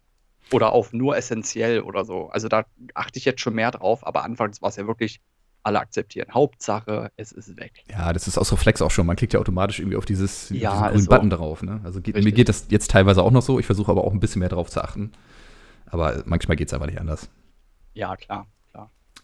Oder 0.51 0.73
auf 0.73 0.93
nur 0.93 1.17
essentiell 1.17 1.81
oder 1.81 2.05
so. 2.05 2.27
Also 2.29 2.47
da 2.47 2.65
achte 2.93 3.17
ich 3.17 3.25
jetzt 3.25 3.41
schon 3.41 3.55
mehr 3.55 3.71
drauf, 3.71 4.05
aber 4.05 4.23
anfangs 4.23 4.61
war 4.61 4.69
es 4.69 4.75
ja 4.75 4.87
wirklich 4.87 5.21
alle 5.63 5.79
akzeptieren. 5.79 6.27
Hauptsache, 6.33 7.11
es 7.15 7.31
ist 7.31 7.57
weg. 7.57 7.83
Ja, 7.89 8.11
das 8.13 8.27
ist 8.27 8.37
aus 8.37 8.51
Reflex 8.51 8.81
auch 8.81 8.91
schon. 8.91 9.07
Man 9.07 9.15
klickt 9.15 9.33
ja 9.33 9.39
automatisch 9.39 9.79
irgendwie 9.79 9.97
auf 9.97 10.05
dieses 10.05 10.49
ja, 10.49 10.89
grünen 10.89 11.05
Button 11.05 11.29
drauf. 11.29 11.63
Ne? 11.63 11.79
Also 11.83 12.01
geht, 12.01 12.15
mir 12.15 12.31
geht 12.31 12.49
das 12.49 12.67
jetzt 12.69 12.91
teilweise 12.91 13.23
auch 13.23 13.31
noch 13.31 13.41
so. 13.41 13.59
Ich 13.59 13.65
versuche 13.65 13.89
aber 13.89 14.03
auch 14.03 14.11
ein 14.11 14.19
bisschen 14.19 14.39
mehr 14.41 14.49
drauf 14.49 14.69
zu 14.69 14.83
achten. 14.83 15.13
Aber 15.85 16.23
manchmal 16.25 16.57
geht 16.57 16.67
es 16.67 16.73
einfach 16.73 16.87
nicht 16.87 16.99
anders. 16.99 17.29
Ja, 17.93 18.15
klar. 18.17 18.47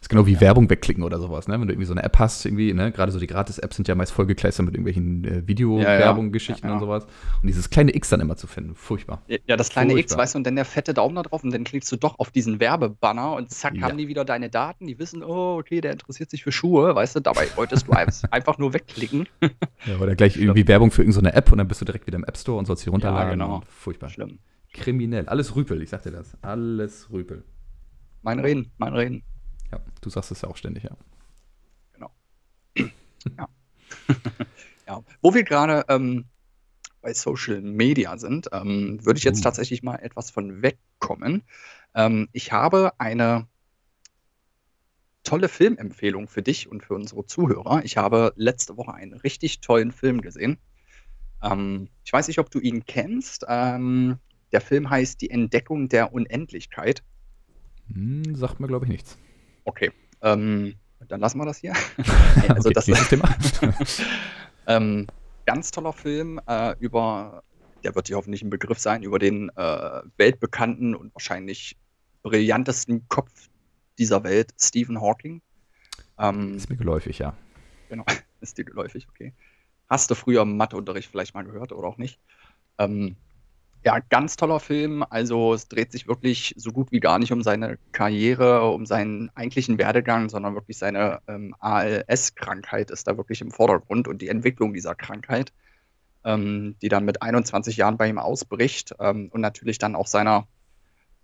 Das 0.00 0.06
ist 0.06 0.08
genau 0.08 0.24
wie 0.24 0.32
ja. 0.32 0.40
Werbung 0.40 0.70
wegklicken 0.70 1.04
oder 1.04 1.18
sowas, 1.18 1.46
ne? 1.46 1.60
Wenn 1.60 1.68
du 1.68 1.74
irgendwie 1.74 1.84
so 1.84 1.92
eine 1.92 2.02
App 2.02 2.18
hast, 2.18 2.46
irgendwie, 2.46 2.72
ne? 2.72 2.90
Gerade 2.90 3.12
so 3.12 3.18
die 3.18 3.26
Gratis-Apps 3.26 3.76
sind 3.76 3.86
ja 3.86 3.94
meist 3.94 4.12
vollgekleistert 4.12 4.64
mit 4.64 4.74
irgendwelchen 4.74 5.24
äh, 5.26 5.46
Video-Werbung-Geschichten 5.46 6.66
ja, 6.66 6.70
ja. 6.70 6.74
und 6.74 6.80
sowas. 6.80 7.04
Und 7.04 7.48
dieses 7.48 7.68
kleine 7.68 7.94
X 7.94 8.08
dann 8.08 8.20
immer 8.20 8.34
zu 8.34 8.46
finden, 8.46 8.74
furchtbar. 8.74 9.20
Ja, 9.28 9.58
das 9.58 9.68
kleine 9.68 9.92
furchtbar. 9.92 10.14
X, 10.14 10.16
weißt 10.16 10.34
du, 10.34 10.38
und 10.38 10.46
dann 10.46 10.56
der 10.56 10.64
fette 10.64 10.94
Daumen 10.94 11.16
da 11.16 11.22
drauf 11.22 11.44
und 11.44 11.52
dann 11.52 11.64
klickst 11.64 11.92
du 11.92 11.96
doch 11.96 12.18
auf 12.18 12.30
diesen 12.30 12.60
Werbebanner 12.60 13.34
und 13.34 13.50
zack, 13.50 13.78
haben 13.82 13.98
die 13.98 14.08
wieder 14.08 14.24
deine 14.24 14.48
Daten, 14.48 14.86
die 14.86 14.98
wissen, 14.98 15.22
oh, 15.22 15.58
okay, 15.58 15.82
der 15.82 15.92
interessiert 15.92 16.30
sich 16.30 16.44
für 16.44 16.52
Schuhe, 16.52 16.94
weißt 16.94 17.16
du, 17.16 17.20
dabei 17.20 17.46
wolltest 17.56 17.86
du 17.86 17.92
einfach 18.30 18.56
nur 18.56 18.72
wegklicken. 18.72 19.28
ja, 19.84 19.98
oder 20.00 20.14
gleich 20.14 20.38
irgendwie 20.38 20.66
Werbung 20.66 20.92
für 20.92 21.02
irgendeine 21.02 21.34
App 21.34 21.52
und 21.52 21.58
dann 21.58 21.68
bist 21.68 21.82
du 21.82 21.84
direkt 21.84 22.06
wieder 22.06 22.16
im 22.16 22.24
App 22.24 22.38
Store 22.38 22.56
und 22.56 22.64
sollst 22.64 22.84
sie 22.84 22.90
runterladen. 22.90 23.38
Ja, 23.38 23.46
genau. 23.46 23.62
Furchtbar. 23.68 24.08
Schlimm. 24.08 24.38
Kriminell. 24.72 25.28
Alles 25.28 25.56
Rüpel, 25.56 25.82
ich 25.82 25.90
sag 25.90 26.04
dir 26.04 26.12
das. 26.12 26.38
Alles 26.40 27.10
Rüpel. 27.12 27.44
Mein 28.22 28.38
Reden, 28.38 28.70
mein 28.78 28.94
Reden. 28.94 29.22
Ja, 29.72 29.80
du 30.00 30.10
sagst 30.10 30.30
es 30.30 30.42
ja 30.42 30.48
auch 30.48 30.56
ständig, 30.56 30.84
ja. 30.84 30.96
Genau. 31.92 32.10
ja. 32.76 33.48
ja. 34.86 35.02
Wo 35.22 35.34
wir 35.34 35.44
gerade 35.44 35.84
ähm, 35.88 36.26
bei 37.02 37.14
Social 37.14 37.60
Media 37.60 38.18
sind, 38.18 38.48
ähm, 38.52 39.04
würde 39.04 39.18
ich 39.18 39.24
jetzt 39.24 39.40
uh. 39.40 39.44
tatsächlich 39.44 39.82
mal 39.82 39.96
etwas 39.96 40.30
von 40.30 40.62
wegkommen. 40.62 41.42
Ähm, 41.94 42.28
ich 42.32 42.52
habe 42.52 42.92
eine 42.98 43.46
tolle 45.22 45.48
Filmempfehlung 45.48 46.28
für 46.28 46.42
dich 46.42 46.68
und 46.68 46.82
für 46.82 46.94
unsere 46.94 47.26
Zuhörer. 47.26 47.84
Ich 47.84 47.96
habe 47.96 48.32
letzte 48.36 48.76
Woche 48.76 48.94
einen 48.94 49.14
richtig 49.14 49.60
tollen 49.60 49.92
Film 49.92 50.20
gesehen. 50.20 50.58
Ähm, 51.42 51.88
ich 52.04 52.12
weiß 52.12 52.28
nicht, 52.28 52.38
ob 52.38 52.50
du 52.50 52.58
ihn 52.58 52.84
kennst. 52.84 53.44
Ähm, 53.48 54.18
der 54.52 54.60
Film 54.60 54.90
heißt 54.90 55.20
Die 55.20 55.30
Entdeckung 55.30 55.88
der 55.88 56.12
Unendlichkeit. 56.12 57.02
Hm, 57.92 58.34
sagt 58.34 58.60
mir, 58.60 58.66
glaube 58.66 58.86
ich, 58.86 58.90
nichts. 58.90 59.18
Okay, 59.64 59.92
ähm, 60.22 60.74
dann 61.08 61.20
lassen 61.20 61.38
wir 61.38 61.46
das 61.46 61.58
hier. 61.58 61.72
also 62.48 62.70
okay, 62.70 62.92
das 62.92 63.08
Thema. 63.08 63.34
ähm, 64.66 65.06
ganz 65.46 65.70
toller 65.70 65.92
Film 65.92 66.40
äh, 66.46 66.74
über, 66.78 67.42
der 67.84 67.94
wird 67.94 68.08
dir 68.08 68.16
hoffentlich 68.16 68.42
ein 68.42 68.50
Begriff 68.50 68.78
sein, 68.78 69.02
über 69.02 69.18
den 69.18 69.50
äh, 69.56 70.02
weltbekannten 70.16 70.94
und 70.94 71.14
wahrscheinlich 71.14 71.76
brillantesten 72.22 73.08
Kopf 73.08 73.48
dieser 73.98 74.24
Welt, 74.24 74.52
Stephen 74.58 75.00
Hawking. 75.00 75.42
Ähm, 76.18 76.56
ist 76.56 76.70
mir 76.70 76.76
geläufig, 76.76 77.18
ja. 77.18 77.34
Genau, 77.88 78.04
ist 78.40 78.58
dir 78.58 78.64
geläufig, 78.64 79.08
okay. 79.08 79.32
Hast 79.88 80.10
du 80.10 80.14
früher 80.14 80.42
im 80.42 80.56
Matheunterricht 80.56 81.10
vielleicht 81.10 81.34
mal 81.34 81.42
gehört 81.42 81.72
oder 81.72 81.88
auch 81.88 81.98
nicht? 81.98 82.20
Ähm, 82.78 83.16
ja, 83.84 83.98
ganz 84.10 84.36
toller 84.36 84.60
Film. 84.60 85.04
Also 85.08 85.54
es 85.54 85.68
dreht 85.68 85.92
sich 85.92 86.06
wirklich 86.06 86.54
so 86.56 86.70
gut 86.70 86.92
wie 86.92 87.00
gar 87.00 87.18
nicht 87.18 87.32
um 87.32 87.42
seine 87.42 87.78
Karriere, 87.92 88.70
um 88.70 88.84
seinen 88.84 89.30
eigentlichen 89.34 89.78
Werdegang, 89.78 90.28
sondern 90.28 90.54
wirklich 90.54 90.76
seine 90.76 91.20
ähm, 91.28 91.54
ALS-Krankheit 91.60 92.90
ist 92.90 93.06
da 93.06 93.16
wirklich 93.16 93.40
im 93.40 93.50
Vordergrund 93.50 94.06
und 94.06 94.20
die 94.20 94.28
Entwicklung 94.28 94.74
dieser 94.74 94.94
Krankheit, 94.94 95.52
ähm, 96.24 96.76
die 96.82 96.88
dann 96.88 97.04
mit 97.06 97.22
21 97.22 97.76
Jahren 97.76 97.96
bei 97.96 98.08
ihm 98.08 98.18
ausbricht 98.18 98.94
ähm, 99.00 99.30
und 99.32 99.40
natürlich 99.40 99.78
dann 99.78 99.96
auch 99.96 100.06
seiner 100.06 100.46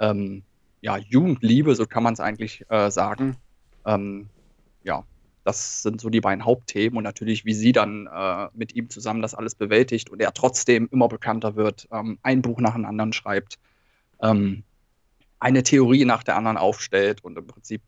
ähm, 0.01 0.43
ja, 0.81 0.97
Jugendliebe, 0.97 1.75
so 1.75 1.87
kann 1.87 2.03
man 2.03 2.15
es 2.15 2.21
eigentlich 2.21 2.65
äh, 2.71 2.91
sagen, 2.91 3.37
ähm, 3.85 4.29
ja, 4.83 5.05
das 5.47 5.83
sind 5.83 6.01
so 6.01 6.11
die 6.11 6.21
beiden 6.21 6.45
Hauptthemen 6.45 6.99
und 6.99 7.05
natürlich, 7.05 7.45
wie 7.45 7.55
sie 7.55 7.71
dann 7.71 8.09
äh, 8.13 8.49
mit 8.53 8.75
ihm 8.75 8.91
zusammen 8.91 9.23
das 9.23 9.35
alles 9.35 9.55
bewältigt 9.55 10.11
und 10.11 10.21
er 10.21 10.35
trotzdem 10.35 10.89
immer 10.91 11.07
bekannter 11.09 11.55
wird, 11.55 11.87
ähm, 11.93 12.19
ein 12.23 12.43
Buch 12.43 12.61
nach 12.61 12.75
dem 12.75 12.85
anderen 12.85 13.13
schreibt, 13.13 13.59
ähm, 14.21 14.65
eine 15.39 15.63
Theorie 15.63 16.05
nach 16.05 16.25
der 16.25 16.37
anderen 16.37 16.57
aufstellt 16.57 17.23
und 17.23 17.39
im 17.39 17.47
Prinzip 17.47 17.81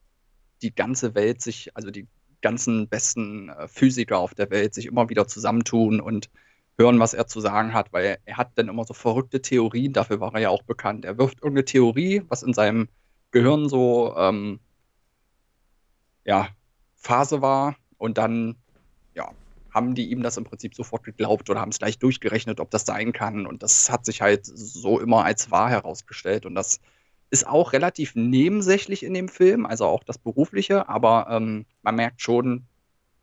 die 0.62 0.72
ganze 0.72 1.16
Welt 1.16 1.42
sich, 1.42 1.74
also 1.74 1.90
die 1.90 2.06
ganzen 2.42 2.88
besten 2.88 3.48
äh, 3.48 3.66
Physiker 3.66 4.18
auf 4.18 4.34
der 4.34 4.50
Welt 4.50 4.72
sich 4.72 4.86
immer 4.86 5.08
wieder 5.08 5.26
zusammentun 5.26 6.00
und 6.00 6.30
hören, 6.78 7.00
was 7.00 7.12
er 7.12 7.26
zu 7.26 7.40
sagen 7.40 7.74
hat, 7.74 7.92
weil 7.92 8.18
er 8.24 8.36
hat 8.36 8.52
dann 8.54 8.68
immer 8.68 8.84
so 8.84 8.94
verrückte 8.94 9.42
Theorien, 9.42 9.92
dafür 9.92 10.20
war 10.20 10.32
er 10.34 10.40
ja 10.42 10.50
auch 10.50 10.62
bekannt. 10.62 11.04
Er 11.04 11.18
wirft 11.18 11.38
irgendeine 11.42 11.64
Theorie, 11.64 12.22
was 12.28 12.44
in 12.44 12.54
seinem 12.54 12.88
Gehirn 13.32 13.68
so 13.68 14.14
ähm, 14.16 14.60
ja, 16.24 16.48
Phase 17.08 17.40
war 17.40 17.74
und 17.96 18.18
dann, 18.18 18.56
ja, 19.14 19.30
haben 19.72 19.94
die 19.94 20.10
ihm 20.10 20.22
das 20.22 20.36
im 20.36 20.44
Prinzip 20.44 20.74
sofort 20.74 21.04
geglaubt 21.04 21.48
oder 21.48 21.60
haben 21.60 21.70
es 21.70 21.78
gleich 21.78 21.98
durchgerechnet, 21.98 22.60
ob 22.60 22.70
das 22.70 22.84
sein 22.84 23.12
kann. 23.12 23.46
Und 23.46 23.62
das 23.62 23.90
hat 23.90 24.04
sich 24.04 24.20
halt 24.20 24.44
so 24.44 25.00
immer 25.00 25.24
als 25.24 25.50
wahr 25.50 25.70
herausgestellt. 25.70 26.44
Und 26.44 26.54
das 26.54 26.80
ist 27.30 27.46
auch 27.46 27.72
relativ 27.72 28.14
nebensächlich 28.14 29.02
in 29.02 29.14
dem 29.14 29.28
Film, 29.28 29.64
also 29.64 29.86
auch 29.86 30.04
das 30.04 30.18
Berufliche, 30.18 30.86
aber 30.88 31.28
ähm, 31.30 31.64
man 31.82 31.96
merkt 31.96 32.20
schon, 32.20 32.66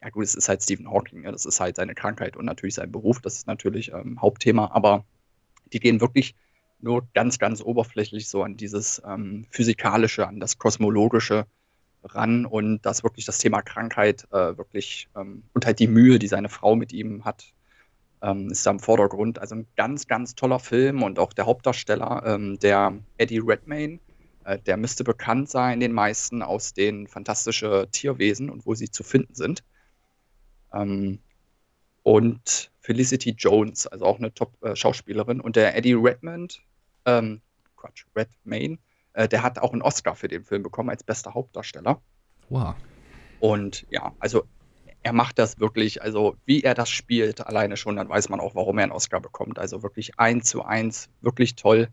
ja 0.02 0.10
gut, 0.10 0.24
es 0.24 0.34
ist 0.34 0.50
halt 0.50 0.63
Stephen 0.63 0.89
Hawking, 0.89 1.24
ja, 1.24 1.32
das 1.32 1.45
ist 1.45 1.60
halt 1.60 1.76
seine 1.76 1.93
Krankheit 1.93 2.38
und 2.38 2.45
natürlich 2.45 2.76
sein 2.76 2.91
Beruf, 2.91 3.21
das 3.21 3.36
ist 3.36 3.48
natürlich 3.48 3.91
ähm, 3.91 4.19
Hauptthema, 4.19 4.71
aber 4.71 5.06
die 5.74 5.80
gehen 5.80 6.02
wirklich 6.02 6.36
nur 6.80 7.08
ganz, 7.13 7.38
ganz 7.38 7.62
oberflächlich 7.62 8.30
so 8.30 8.43
an 8.43 8.58
dieses 8.58 9.02
ähm, 9.06 9.45
Physikalische, 9.50 10.28
an 10.28 10.39
das 10.39 10.58
Kosmologische 10.58 11.45
ran 12.06 12.46
und 12.46 12.86
dass 12.86 13.04
wirklich 13.04 13.26
das 13.26 13.38
Thema 13.39 13.62
Krankheit 13.62 14.28
äh, 14.32 14.58
wirklich 14.58 15.08
ähm, 15.15 15.44
und 15.54 15.65
halt 15.65 15.80
die 15.80 15.88
Mühe, 15.88 16.20
die 16.20 16.28
seine 16.28 16.50
Frau 16.50 16.76
mit 16.76 16.94
ihm 16.94 17.26
hat, 17.26 17.54
ähm, 18.22 18.50
ist 18.50 18.65
da 18.65 18.72
im 18.72 18.80
Vordergrund. 18.80 19.39
Also 19.39 19.56
ein 19.56 19.68
ganz, 19.76 20.08
ganz 20.08 20.36
toller 20.36 20.60
Film 20.60 21.04
und 21.04 21.20
auch 21.20 21.34
der 21.34 21.46
Hauptdarsteller, 21.46 22.24
ähm, 22.26 22.60
der 22.60 22.98
Eddie 23.18 23.39
Redmayne, 23.39 24.00
äh, 24.46 24.60
der 24.60 24.78
müsste 24.78 25.04
bekannt 25.04 25.50
sein 25.50 25.80
den 25.80 25.91
meisten 25.91 26.41
aus 26.41 26.74
den 26.74 27.08
fantastischen 27.08 27.91
Tierwesen 27.91 28.50
und 28.50 28.65
wo 28.65 28.76
sie 28.76 28.89
zu 28.89 29.04
finden 29.04 29.36
sind. 29.36 29.63
Ähm, 30.74 31.20
und 32.04 32.72
Felicity 32.82 33.32
Jones, 33.32 33.88
also 33.88 34.06
auch 34.06 34.20
eine 34.20 34.32
Top-Schauspielerin. 34.34 35.41
und 35.41 35.56
der 35.56 35.76
Eddie 35.76 35.94
Redmond, 35.94 36.62
ähm, 37.06 37.41
Quatsch, 37.76 38.06
Red 38.15 38.30
Main, 38.44 38.78
äh, 39.15 39.28
der 39.28 39.43
hat 39.43 39.60
auch 39.60 39.73
einen 39.73 39.82
Oscar 39.82 40.15
für 40.15 40.28
den 40.28 40.43
Film 40.43 40.62
bekommen 40.62 40.89
als 40.89 41.04
bester 41.04 41.34
Hauptdarsteller. 41.34 42.01
Wow. 42.49 42.75
Und 43.39 43.86
ja, 43.89 44.13
also 44.19 44.43
er 45.04 45.13
macht 45.13 45.39
das 45.39 45.60
wirklich, 45.60 46.01
also 46.01 46.36
wie 46.45 46.62
er 46.62 46.73
das 46.73 46.89
spielt, 46.89 47.45
alleine 47.45 47.78
schon, 47.78 47.95
dann 47.95 48.10
weiß 48.10 48.30
man 48.30 48.39
auch, 48.39 48.56
warum 48.56 48.78
er 48.78 48.84
einen 48.84 48.91
Oscar 48.91 49.19
bekommt. 49.19 49.58
Also 49.60 49.84
wirklich 49.84 50.19
eins 50.19 50.49
zu 50.49 50.63
eins, 50.63 51.10
wirklich 51.21 51.56
toll. 51.56 51.89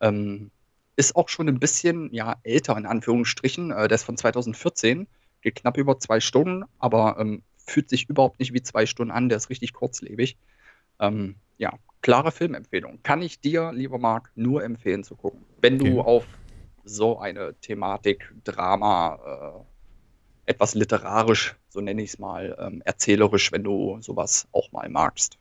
Ähm, 0.00 0.50
ist 0.96 1.16
auch 1.16 1.28
schon 1.28 1.48
ein 1.48 1.58
bisschen 1.58 2.12
ja, 2.12 2.36
älter, 2.42 2.76
in 2.76 2.86
Anführungsstrichen. 2.86 3.70
Äh, 3.70 3.88
der 3.88 3.96
ist 3.96 4.04
von 4.04 4.16
2014, 4.16 5.08
geht 5.40 5.56
knapp 5.56 5.78
über 5.78 5.98
zwei 5.98 6.20
Stunden, 6.20 6.64
aber 6.78 7.16
ähm, 7.18 7.42
fühlt 7.56 7.88
sich 7.88 8.08
überhaupt 8.08 8.38
nicht 8.38 8.52
wie 8.52 8.62
zwei 8.62 8.86
Stunden 8.86 9.10
an. 9.10 9.28
Der 9.28 9.38
ist 9.38 9.50
richtig 9.50 9.72
kurzlebig. 9.72 10.36
Ähm, 11.00 11.36
ja, 11.58 11.72
klare 12.02 12.32
Filmempfehlung. 12.32 13.00
Kann 13.02 13.22
ich 13.22 13.40
dir, 13.40 13.72
lieber 13.72 13.98
Marc, 13.98 14.30
nur 14.34 14.62
empfehlen 14.62 15.04
zu 15.04 15.16
gucken. 15.16 15.40
Wenn 15.60 15.80
okay. 15.80 15.90
du 15.90 16.00
auf 16.02 16.26
so 16.84 17.18
eine 17.18 17.54
Thematik, 17.60 18.32
Drama, 18.44 19.64
äh, 20.46 20.50
etwas 20.50 20.74
literarisch, 20.74 21.56
so 21.68 21.80
nenne 21.80 22.02
ich 22.02 22.10
es 22.10 22.18
mal, 22.18 22.56
ähm, 22.60 22.82
erzählerisch, 22.84 23.52
wenn 23.52 23.64
du 23.64 23.98
sowas 24.00 24.48
auch 24.52 24.72
mal 24.72 24.88
magst. 24.88 25.38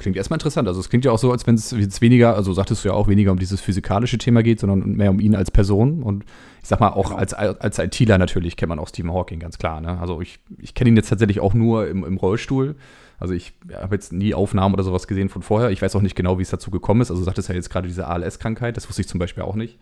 Klingt 0.00 0.16
erstmal 0.16 0.36
interessant. 0.36 0.66
Also 0.66 0.80
es 0.80 0.88
klingt 0.88 1.04
ja 1.04 1.12
auch 1.12 1.18
so, 1.18 1.30
als 1.30 1.46
wenn 1.46 1.56
es 1.56 1.72
jetzt 1.72 2.00
weniger, 2.00 2.34
also 2.34 2.54
sagtest 2.54 2.84
du 2.84 2.88
ja 2.88 2.94
auch, 2.94 3.06
weniger 3.06 3.32
um 3.32 3.38
dieses 3.38 3.60
physikalische 3.60 4.16
Thema 4.16 4.42
geht, 4.42 4.58
sondern 4.58 4.92
mehr 4.96 5.10
um 5.10 5.20
ihn 5.20 5.34
als 5.34 5.50
Person. 5.50 6.02
Und 6.02 6.24
ich 6.62 6.68
sag 6.68 6.80
mal, 6.80 6.88
auch 6.88 7.08
genau. 7.08 7.16
als, 7.16 7.34
als 7.34 7.78
ITler 7.78 8.16
natürlich 8.16 8.56
kennt 8.56 8.70
man 8.70 8.78
auch 8.78 8.88
Stephen 8.88 9.12
Hawking, 9.12 9.40
ganz 9.40 9.58
klar. 9.58 9.82
Ne? 9.82 9.98
Also 10.00 10.22
ich, 10.22 10.38
ich 10.56 10.74
kenne 10.74 10.88
ihn 10.88 10.96
jetzt 10.96 11.10
tatsächlich 11.10 11.40
auch 11.40 11.52
nur 11.52 11.86
im, 11.86 12.04
im 12.04 12.16
Rollstuhl. 12.16 12.76
Also 13.18 13.34
ich 13.34 13.52
habe 13.74 13.94
jetzt 13.94 14.14
nie 14.14 14.32
Aufnahmen 14.32 14.72
oder 14.72 14.84
sowas 14.84 15.06
gesehen 15.06 15.28
von 15.28 15.42
vorher. 15.42 15.70
Ich 15.70 15.82
weiß 15.82 15.94
auch 15.94 16.00
nicht 16.00 16.16
genau, 16.16 16.38
wie 16.38 16.42
es 16.42 16.50
dazu 16.50 16.70
gekommen 16.70 17.02
ist. 17.02 17.10
Also 17.10 17.22
sagtest 17.22 17.50
ja 17.50 17.54
jetzt 17.54 17.68
gerade 17.68 17.86
diese 17.86 18.06
ALS-Krankheit, 18.06 18.78
das 18.78 18.88
wusste 18.88 19.02
ich 19.02 19.08
zum 19.08 19.20
Beispiel 19.20 19.42
auch 19.42 19.54
nicht. 19.54 19.78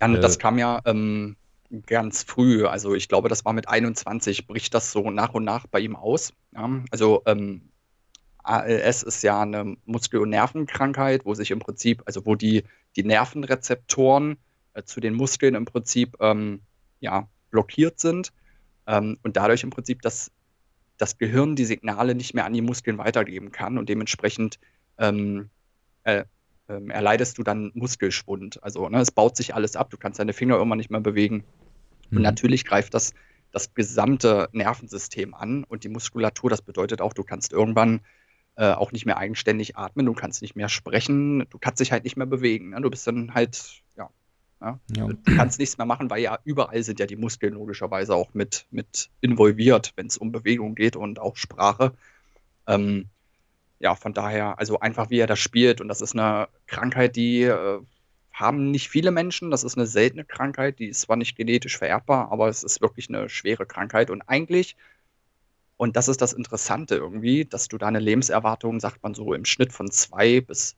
Ja, 0.00 0.14
äh, 0.14 0.20
das 0.20 0.38
kam 0.38 0.58
ja 0.58 0.80
ähm, 0.84 1.36
ganz 1.86 2.22
früh. 2.22 2.66
Also 2.66 2.94
ich 2.94 3.08
glaube, 3.08 3.28
das 3.28 3.44
war 3.44 3.52
mit 3.52 3.68
21, 3.68 4.46
bricht 4.46 4.74
das 4.74 4.92
so 4.92 5.10
nach 5.10 5.34
und 5.34 5.44
nach 5.44 5.66
bei 5.66 5.80
ihm 5.80 5.96
aus. 5.96 6.32
Ja? 6.54 6.68
Also 6.90 7.22
ähm, 7.26 7.70
ALS 8.42 9.02
ist 9.02 9.22
ja 9.22 9.42
eine 9.42 9.76
Muskel- 9.84 10.20
und 10.20 10.30
Nervenkrankheit, 10.30 11.24
wo 11.24 11.34
sich 11.34 11.50
im 11.50 11.58
Prinzip, 11.58 12.02
also 12.06 12.24
wo 12.26 12.34
die, 12.34 12.64
die 12.94 13.04
Nervenrezeptoren 13.04 14.38
äh, 14.74 14.82
zu 14.84 15.00
den 15.00 15.14
Muskeln 15.14 15.54
im 15.54 15.64
Prinzip 15.64 16.16
ähm, 16.20 16.60
ja, 17.00 17.28
blockiert 17.50 17.98
sind 17.98 18.32
ähm, 18.86 19.18
und 19.22 19.36
dadurch 19.36 19.64
im 19.64 19.70
Prinzip 19.70 20.02
das, 20.02 20.30
das 20.96 21.18
Gehirn 21.18 21.56
die 21.56 21.64
Signale 21.64 22.14
nicht 22.14 22.34
mehr 22.34 22.44
an 22.44 22.52
die 22.52 22.62
Muskeln 22.62 22.98
weitergeben 22.98 23.50
kann 23.50 23.78
und 23.78 23.88
dementsprechend 23.88 24.58
ähm, 24.98 25.50
äh, 26.04 26.24
äh, 26.68 26.80
erleidest 26.88 27.38
du 27.38 27.42
dann 27.42 27.70
Muskelschwund. 27.74 28.62
Also 28.62 28.88
ne, 28.88 29.00
es 29.00 29.10
baut 29.10 29.36
sich 29.36 29.54
alles 29.54 29.76
ab, 29.76 29.90
du 29.90 29.96
kannst 29.96 30.18
deine 30.18 30.32
Finger 30.32 30.56
irgendwann 30.56 30.78
nicht 30.78 30.90
mehr 30.90 31.00
bewegen. 31.00 31.44
Mhm. 32.10 32.18
Und 32.18 32.22
natürlich 32.22 32.64
greift 32.64 32.94
das 32.94 33.12
das 33.56 33.72
gesamte 33.72 34.50
Nervensystem 34.52 35.32
an 35.32 35.64
und 35.64 35.82
die 35.82 35.88
Muskulatur. 35.88 36.50
Das 36.50 36.60
bedeutet 36.60 37.00
auch, 37.00 37.14
du 37.14 37.22
kannst 37.22 37.54
irgendwann 37.54 38.00
äh, 38.56 38.72
auch 38.72 38.92
nicht 38.92 39.06
mehr 39.06 39.16
eigenständig 39.16 39.76
atmen, 39.76 40.04
du 40.04 40.12
kannst 40.12 40.42
nicht 40.42 40.56
mehr 40.56 40.68
sprechen, 40.68 41.46
du 41.48 41.58
kannst 41.58 41.80
dich 41.80 41.90
halt 41.90 42.04
nicht 42.04 42.16
mehr 42.16 42.26
bewegen. 42.26 42.70
Ne? 42.70 42.80
Du 42.82 42.90
bist 42.90 43.06
dann 43.06 43.32
halt, 43.32 43.82
ja, 43.96 44.10
ja, 44.60 44.80
ja. 44.94 45.06
Du 45.06 45.36
kannst 45.36 45.58
nichts 45.58 45.78
mehr 45.78 45.86
machen, 45.86 46.10
weil 46.10 46.22
ja 46.22 46.38
überall 46.44 46.82
sind 46.82 47.00
ja 47.00 47.06
die 47.06 47.16
Muskeln 47.16 47.54
logischerweise 47.54 48.14
auch 48.14 48.34
mit, 48.34 48.66
mit 48.70 49.10
involviert, 49.22 49.92
wenn 49.96 50.06
es 50.06 50.18
um 50.18 50.32
Bewegung 50.32 50.74
geht 50.74 50.96
und 50.96 51.18
auch 51.18 51.36
Sprache. 51.36 51.92
Ähm, 52.66 53.08
ja, 53.78 53.94
von 53.94 54.14
daher, 54.14 54.58
also 54.58 54.80
einfach 54.80 55.10
wie 55.10 55.18
er 55.18 55.26
das 55.26 55.38
spielt 55.38 55.80
und 55.80 55.88
das 55.88 56.00
ist 56.00 56.14
eine 56.14 56.48
Krankheit, 56.66 57.16
die 57.16 57.42
äh, 57.42 57.80
haben 58.32 58.70
nicht 58.70 58.90
viele 58.90 59.10
Menschen. 59.10 59.50
Das 59.50 59.64
ist 59.64 59.76
eine 59.76 59.86
seltene 59.86 60.24
Krankheit, 60.24 60.78
die 60.78 60.88
ist 60.88 61.02
zwar 61.02 61.16
nicht 61.16 61.36
genetisch 61.36 61.78
vererbbar, 61.78 62.30
aber 62.30 62.48
es 62.48 62.62
ist 62.62 62.80
wirklich 62.80 63.08
eine 63.08 63.28
schwere 63.28 63.66
Krankheit 63.66 64.10
und 64.10 64.22
eigentlich 64.22 64.76
und 65.76 65.96
das 65.96 66.08
ist 66.08 66.22
das 66.22 66.32
Interessante 66.32 66.96
irgendwie, 66.96 67.44
dass 67.44 67.68
du 67.68 67.76
da 67.78 67.86
eine 67.86 67.98
Lebenserwartung, 67.98 68.80
sagt 68.80 69.02
man 69.02 69.14
so, 69.14 69.34
im 69.34 69.44
Schnitt 69.44 69.72
von 69.72 69.90
zwei 69.90 70.40
bis, 70.40 70.76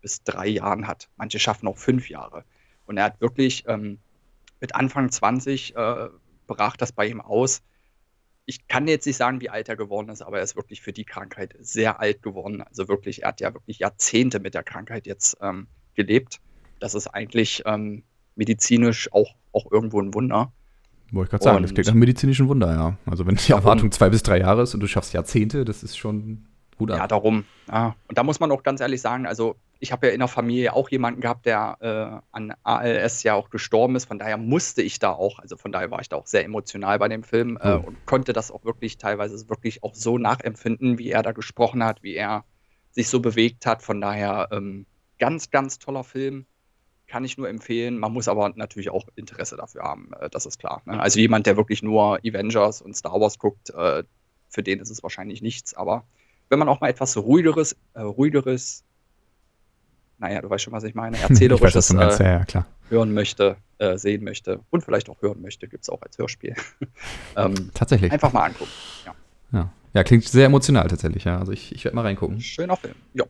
bis 0.00 0.22
drei 0.22 0.46
Jahren 0.46 0.86
hat. 0.86 1.08
Manche 1.16 1.38
schaffen 1.38 1.66
auch 1.66 1.78
fünf 1.78 2.08
Jahre. 2.08 2.44
Und 2.86 2.96
er 2.96 3.04
hat 3.04 3.20
wirklich 3.20 3.64
ähm, 3.66 3.98
mit 4.60 4.74
Anfang 4.74 5.10
20 5.10 5.74
äh, 5.74 6.08
brach 6.46 6.76
das 6.76 6.92
bei 6.92 7.08
ihm 7.08 7.20
aus. 7.20 7.62
Ich 8.46 8.68
kann 8.68 8.86
jetzt 8.86 9.06
nicht 9.06 9.16
sagen, 9.16 9.40
wie 9.40 9.50
alt 9.50 9.68
er 9.68 9.76
geworden 9.76 10.08
ist, 10.08 10.22
aber 10.22 10.38
er 10.38 10.44
ist 10.44 10.56
wirklich 10.56 10.80
für 10.80 10.92
die 10.92 11.04
Krankheit 11.04 11.54
sehr 11.58 12.00
alt 12.00 12.22
geworden. 12.22 12.62
Also 12.62 12.88
wirklich, 12.88 13.22
er 13.22 13.28
hat 13.28 13.40
ja 13.40 13.52
wirklich 13.52 13.80
Jahrzehnte 13.80 14.38
mit 14.40 14.54
der 14.54 14.62
Krankheit 14.62 15.06
jetzt 15.06 15.36
ähm, 15.42 15.66
gelebt. 15.94 16.40
Das 16.78 16.94
ist 16.94 17.08
eigentlich 17.08 17.62
ähm, 17.66 18.04
medizinisch 18.36 19.12
auch, 19.12 19.34
auch 19.52 19.70
irgendwo 19.70 20.00
ein 20.00 20.14
Wunder. 20.14 20.52
Wollte 21.10 21.26
ich 21.26 21.30
gerade 21.30 21.44
sagen, 21.44 21.62
das 21.62 21.72
klingt 21.72 21.86
nach 21.86 21.92
einem 21.92 22.00
medizinischen 22.00 22.48
Wunder, 22.48 22.72
ja. 22.72 22.96
Also 23.06 23.26
wenn 23.26 23.36
die 23.36 23.52
Erwartung 23.52 23.90
zwei 23.92 24.10
bis 24.10 24.22
drei 24.22 24.38
Jahre 24.38 24.62
ist 24.62 24.74
und 24.74 24.80
du 24.80 24.86
schaffst 24.86 25.12
Jahrzehnte, 25.12 25.64
das 25.64 25.82
ist 25.82 25.96
schon 25.96 26.46
gut 26.78 26.90
ab. 26.90 26.98
Ja, 26.98 27.06
darum. 27.06 27.44
Ja. 27.68 27.94
Und 28.08 28.18
da 28.18 28.22
muss 28.22 28.40
man 28.40 28.50
auch 28.50 28.62
ganz 28.62 28.80
ehrlich 28.80 29.00
sagen, 29.00 29.26
also 29.26 29.56
ich 29.78 29.92
habe 29.92 30.06
ja 30.06 30.12
in 30.12 30.20
der 30.20 30.28
Familie 30.28 30.72
auch 30.72 30.88
jemanden 30.90 31.20
gehabt, 31.20 31.46
der 31.46 31.76
äh, 31.80 32.26
an 32.32 32.54
ALS 32.62 33.22
ja 33.22 33.34
auch 33.34 33.50
gestorben 33.50 33.96
ist. 33.96 34.06
Von 34.06 34.18
daher 34.18 34.36
musste 34.36 34.82
ich 34.82 34.98
da 34.98 35.12
auch, 35.12 35.38
also 35.38 35.56
von 35.56 35.72
daher 35.72 35.90
war 35.90 36.00
ich 36.00 36.08
da 36.08 36.16
auch 36.16 36.26
sehr 36.26 36.44
emotional 36.44 36.98
bei 36.98 37.08
dem 37.08 37.22
Film 37.22 37.58
äh, 37.60 37.74
und 37.74 38.06
konnte 38.06 38.32
das 38.32 38.50
auch 38.50 38.64
wirklich 38.64 38.98
teilweise 38.98 39.48
wirklich 39.48 39.82
auch 39.82 39.94
so 39.94 40.18
nachempfinden, 40.18 40.98
wie 40.98 41.10
er 41.10 41.22
da 41.22 41.32
gesprochen 41.32 41.84
hat, 41.84 42.02
wie 42.02 42.14
er 42.14 42.44
sich 42.90 43.08
so 43.08 43.20
bewegt 43.20 43.66
hat. 43.66 43.82
Von 43.82 44.00
daher 44.00 44.48
ähm, 44.50 44.86
ganz, 45.18 45.50
ganz 45.50 45.78
toller 45.78 46.04
Film 46.04 46.46
kann 47.06 47.24
ich 47.24 47.38
nur 47.38 47.48
empfehlen. 47.48 47.98
Man 47.98 48.12
muss 48.12 48.28
aber 48.28 48.52
natürlich 48.56 48.90
auch 48.90 49.06
Interesse 49.14 49.56
dafür 49.56 49.82
haben, 49.82 50.10
äh, 50.18 50.30
das 50.30 50.46
ist 50.46 50.58
klar. 50.58 50.82
Ne? 50.86 51.00
Also 51.00 51.20
jemand, 51.20 51.46
der 51.46 51.56
wirklich 51.56 51.82
nur 51.82 52.18
Avengers 52.24 52.82
und 52.82 52.96
Star 52.96 53.20
Wars 53.20 53.38
guckt, 53.38 53.70
äh, 53.70 54.04
für 54.48 54.62
den 54.62 54.80
ist 54.80 54.90
es 54.90 55.02
wahrscheinlich 55.02 55.42
nichts. 55.42 55.74
Aber 55.74 56.04
wenn 56.48 56.58
man 56.58 56.68
auch 56.68 56.80
mal 56.80 56.88
etwas 56.88 57.16
ruhigeres, 57.16 57.76
äh, 57.94 58.00
ruhigeres, 58.00 58.84
naja, 60.18 60.40
du 60.40 60.50
weißt 60.50 60.64
schon, 60.64 60.72
was 60.72 60.84
ich 60.84 60.94
meine, 60.94 61.18
erzählerisches 61.18 61.90
ich 61.90 61.96
weiß, 61.96 62.20
äh, 62.20 62.44
ja, 62.52 62.66
hören 62.88 63.12
möchte, 63.12 63.56
äh, 63.78 63.98
sehen 63.98 64.24
möchte 64.24 64.60
und 64.70 64.84
vielleicht 64.84 65.08
auch 65.08 65.20
hören 65.22 65.40
möchte, 65.42 65.68
gibt 65.68 65.82
es 65.82 65.90
auch 65.90 66.02
als 66.02 66.18
Hörspiel. 66.18 66.54
ähm, 67.36 67.70
tatsächlich. 67.74 68.12
Einfach 68.12 68.32
mal 68.32 68.44
angucken. 68.44 68.70
Ja. 69.04 69.14
ja. 69.52 69.70
Ja, 69.94 70.04
klingt 70.04 70.24
sehr 70.24 70.46
emotional 70.46 70.88
tatsächlich, 70.88 71.24
ja. 71.24 71.38
Also 71.38 71.52
ich, 71.52 71.74
ich 71.74 71.84
werde 71.84 71.94
mal 71.94 72.02
reingucken. 72.02 72.40
Schöner 72.40 72.76
Film, 72.76 72.94
ja. 73.14 73.24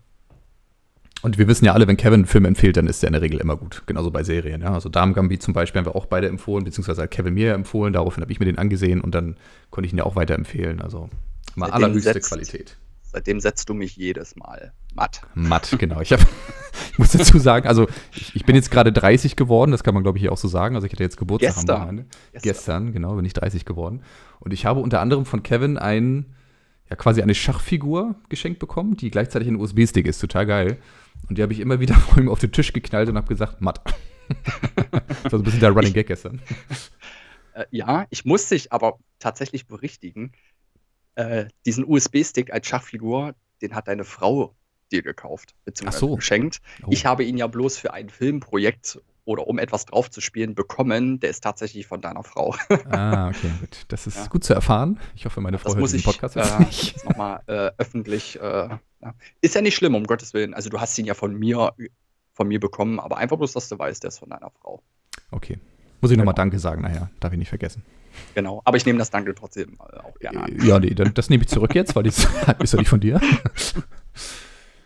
Und 1.23 1.39
wir 1.39 1.49
wissen 1.49 1.65
ja 1.65 1.73
alle, 1.73 1.87
wenn 1.87 1.97
Kevin 1.97 2.15
einen 2.15 2.27
Film 2.27 2.45
empfiehlt, 2.45 2.77
dann 2.77 2.87
ist 2.87 3.03
der 3.03 3.09
in 3.09 3.15
der 3.15 3.23
Regel 3.23 3.41
immer 3.41 3.57
gut. 3.57 3.83
Genauso 3.87 4.11
bei 4.11 4.23
Serien. 4.23 4.63
Ja? 4.63 4.75
Also 4.75 4.89
Darm 4.89 5.15
Gambit 5.15 5.43
zum 5.43 5.55
Beispiel 5.55 5.79
haben 5.79 5.87
wir 5.87 5.97
auch 5.97 6.07
beide 6.07 6.29
empfohlen, 6.29 6.65
beziehungsweise 6.65 7.03
hat 7.03 7.11
Kevin 7.11 7.35
mir 7.35 7.55
empfohlen. 7.55 7.93
Daraufhin 7.93 8.23
habe 8.23 8.33
ich 8.33 8.39
mir 8.39 8.47
den 8.47 8.59
angesehen 8.59 9.01
und 9.01 9.15
dann 9.15 9.37
konnte 9.71 9.87
ich 9.87 9.93
ihn 9.93 9.99
ja 9.99 10.05
auch 10.05 10.17
weiterempfehlen. 10.17 10.83
Also 10.83 11.09
mal 11.55 11.71
allerhöchste 11.71 12.21
Qualität. 12.21 12.77
Seitdem 13.07 13.41
setzt 13.41 13.69
du 13.69 13.75
mich 13.75 13.97
jedes 13.97 14.37
Mal 14.37 14.73
matt. 14.95 15.23
Matt, 15.35 15.75
genau. 15.79 16.01
Ich, 16.01 16.13
hab, 16.13 16.21
ich 16.93 16.99
muss 16.99 17.13
dazu 17.13 17.39
sagen, 17.39 17.69
also 17.69 17.87
ich, 18.13 18.35
ich 18.35 18.45
bin 18.45 18.57
jetzt 18.57 18.71
gerade 18.71 18.93
30 18.93 19.37
geworden, 19.37 19.71
das 19.71 19.85
kann 19.85 19.95
man 19.95 20.03
glaube 20.03 20.19
ich 20.19 20.23
hier 20.23 20.33
auch 20.33 20.39
so 20.39 20.49
sagen. 20.49 20.75
Also 20.75 20.87
ich 20.87 20.93
hatte 20.93 21.03
jetzt 21.03 21.17
Geburtstag 21.17 21.55
Gestern. 21.55 21.71
am 21.71 21.83
Wochenende. 21.83 22.07
Gestern. 22.33 22.43
Gestern, 22.43 22.93
genau, 22.93 23.15
bin 23.15 23.25
ich 23.25 23.33
30 23.33 23.65
geworden. 23.65 24.03
Und 24.41 24.53
ich 24.53 24.67
habe 24.67 24.81
unter 24.81 25.01
anderem 25.01 25.25
von 25.25 25.43
Kevin 25.43 25.79
ein, 25.79 26.27
ja 26.91 26.97
quasi 26.97 27.23
eine 27.23 27.35
Schachfigur 27.35 28.17
geschenkt 28.29 28.59
bekommen, 28.59 28.97
die 28.97 29.11
gleichzeitig 29.11 29.49
ein 29.49 29.57
USB-Stick 29.57 30.07
ist. 30.07 30.21
Total 30.21 30.47
geil. 30.47 30.79
Und 31.29 31.39
die 31.39 31.43
habe 31.43 31.53
ich 31.53 31.61
immer 31.61 31.81
wieder 31.81 31.95
vor 31.95 32.19
ihm 32.19 32.29
auf 32.29 32.41
den 32.41 32.53
Tisch 32.53 32.73
geknallt 32.73 33.09
und 33.09 33.17
habe 33.17 33.29
gesagt, 33.29 33.61
matt. 33.61 33.81
das 35.23 35.25
war 35.25 35.31
so 35.31 35.37
ein 35.39 35.43
bisschen 35.45 35.61
der 35.61 35.71
Running 35.71 35.93
Gag 35.93 36.09
gestern. 36.09 36.41
Äh, 37.55 37.65
ja, 37.71 38.07
ich 38.11 38.25
muss 38.25 38.49
dich 38.49 38.73
aber 38.73 38.99
tatsächlich 39.19 39.67
berichtigen. 39.67 40.33
Äh, 41.17 41.47
diesen 41.65 41.85
USB-Stick 41.85 42.53
als 42.53 42.67
Schachfigur, 42.67 43.35
den 43.63 43.75
hat 43.75 43.89
deine 43.89 44.05
Frau 44.05 44.55
dir 44.93 45.03
gekauft, 45.03 45.55
beziehungsweise 45.65 46.07
so. 46.07 46.17
geschenkt. 46.17 46.61
Oh. 46.85 46.89
Ich 46.91 47.07
habe 47.07 47.25
ihn 47.25 47.37
ja 47.37 47.47
bloß 47.47 47.77
für 47.77 47.93
ein 47.93 48.09
Filmprojekt 48.09 49.01
oder 49.25 49.49
um 49.49 49.59
etwas 49.59 49.87
draufzuspielen 49.87 50.55
bekommen, 50.55 51.19
der 51.19 51.31
ist 51.31 51.43
tatsächlich 51.43 51.87
von 51.87 52.01
deiner 52.01 52.23
Frau. 52.23 52.55
ah, 52.91 53.29
okay, 53.29 53.51
gut. 53.61 53.85
Das 53.89 54.07
ist 54.07 54.17
ja. 54.17 54.27
gut 54.29 54.45
zu 54.45 54.55
erfahren. 54.55 55.01
Ich 55.17 55.25
hoffe, 55.25 55.41
meine 55.41 55.59
Frau 55.59 55.75
das 55.75 55.79
hört 55.79 55.93
den 55.93 56.03
Podcast 56.03 56.37
jetzt 56.37 56.53
äh, 56.53 56.59
nicht. 56.61 57.05
nochmal 57.05 57.41
äh, 57.47 57.73
öffentlich. 57.77 58.41
Äh. 58.41 58.79
Ist 59.41 59.57
ja 59.57 59.63
nicht 59.63 59.75
schlimm, 59.75 59.97
um 59.97 60.05
Gottes 60.05 60.33
Willen. 60.33 60.55
Also 60.55 60.71
du 60.71 60.81
hast 60.81 60.97
ihn 60.99 61.07
ja 61.07 61.15
von 61.15 61.35
mir, 61.35 61.75
von 62.35 62.47
mir 62.47 62.61
bekommen, 62.61 63.01
aber 63.01 63.17
einfach 63.17 63.37
bloß, 63.37 63.53
dass 63.53 63.69
du 63.69 63.79
weißt, 63.79 64.05
der 64.05 64.09
ist 64.09 64.19
von 64.19 64.31
deiner 64.31 64.51
Frau. 64.51 64.81
Okay. 65.33 65.59
Muss 66.01 66.11
ich 66.11 66.17
genau. 66.17 66.23
nochmal 66.23 66.35
Danke 66.35 66.59
sagen 66.59 66.83
nachher. 66.83 67.11
Darf 67.21 67.33
ich 67.33 67.39
nicht 67.39 67.49
vergessen. 67.49 67.83
Genau, 68.35 68.63
aber 68.65 68.77
ich 68.77 68.87
nehme 68.87 68.99
das 68.99 69.11
Danke 69.11 69.35
trotzdem 69.35 69.75
äh, 69.75 69.99
auch 69.99 70.19
gerne 70.19 70.43
an. 70.43 70.57
Ja, 70.65 70.79
nee, 70.79 70.95
dann, 70.95 71.13
das 71.15 71.31
nehme 71.31 71.43
ich 71.43 71.49
zurück 71.49 71.75
jetzt, 71.75 71.95
weil 71.97 72.05
das 72.05 72.19
ist 72.61 72.73
ja 72.73 72.79
nicht 72.79 72.89
von 72.89 73.01
dir. 73.01 73.21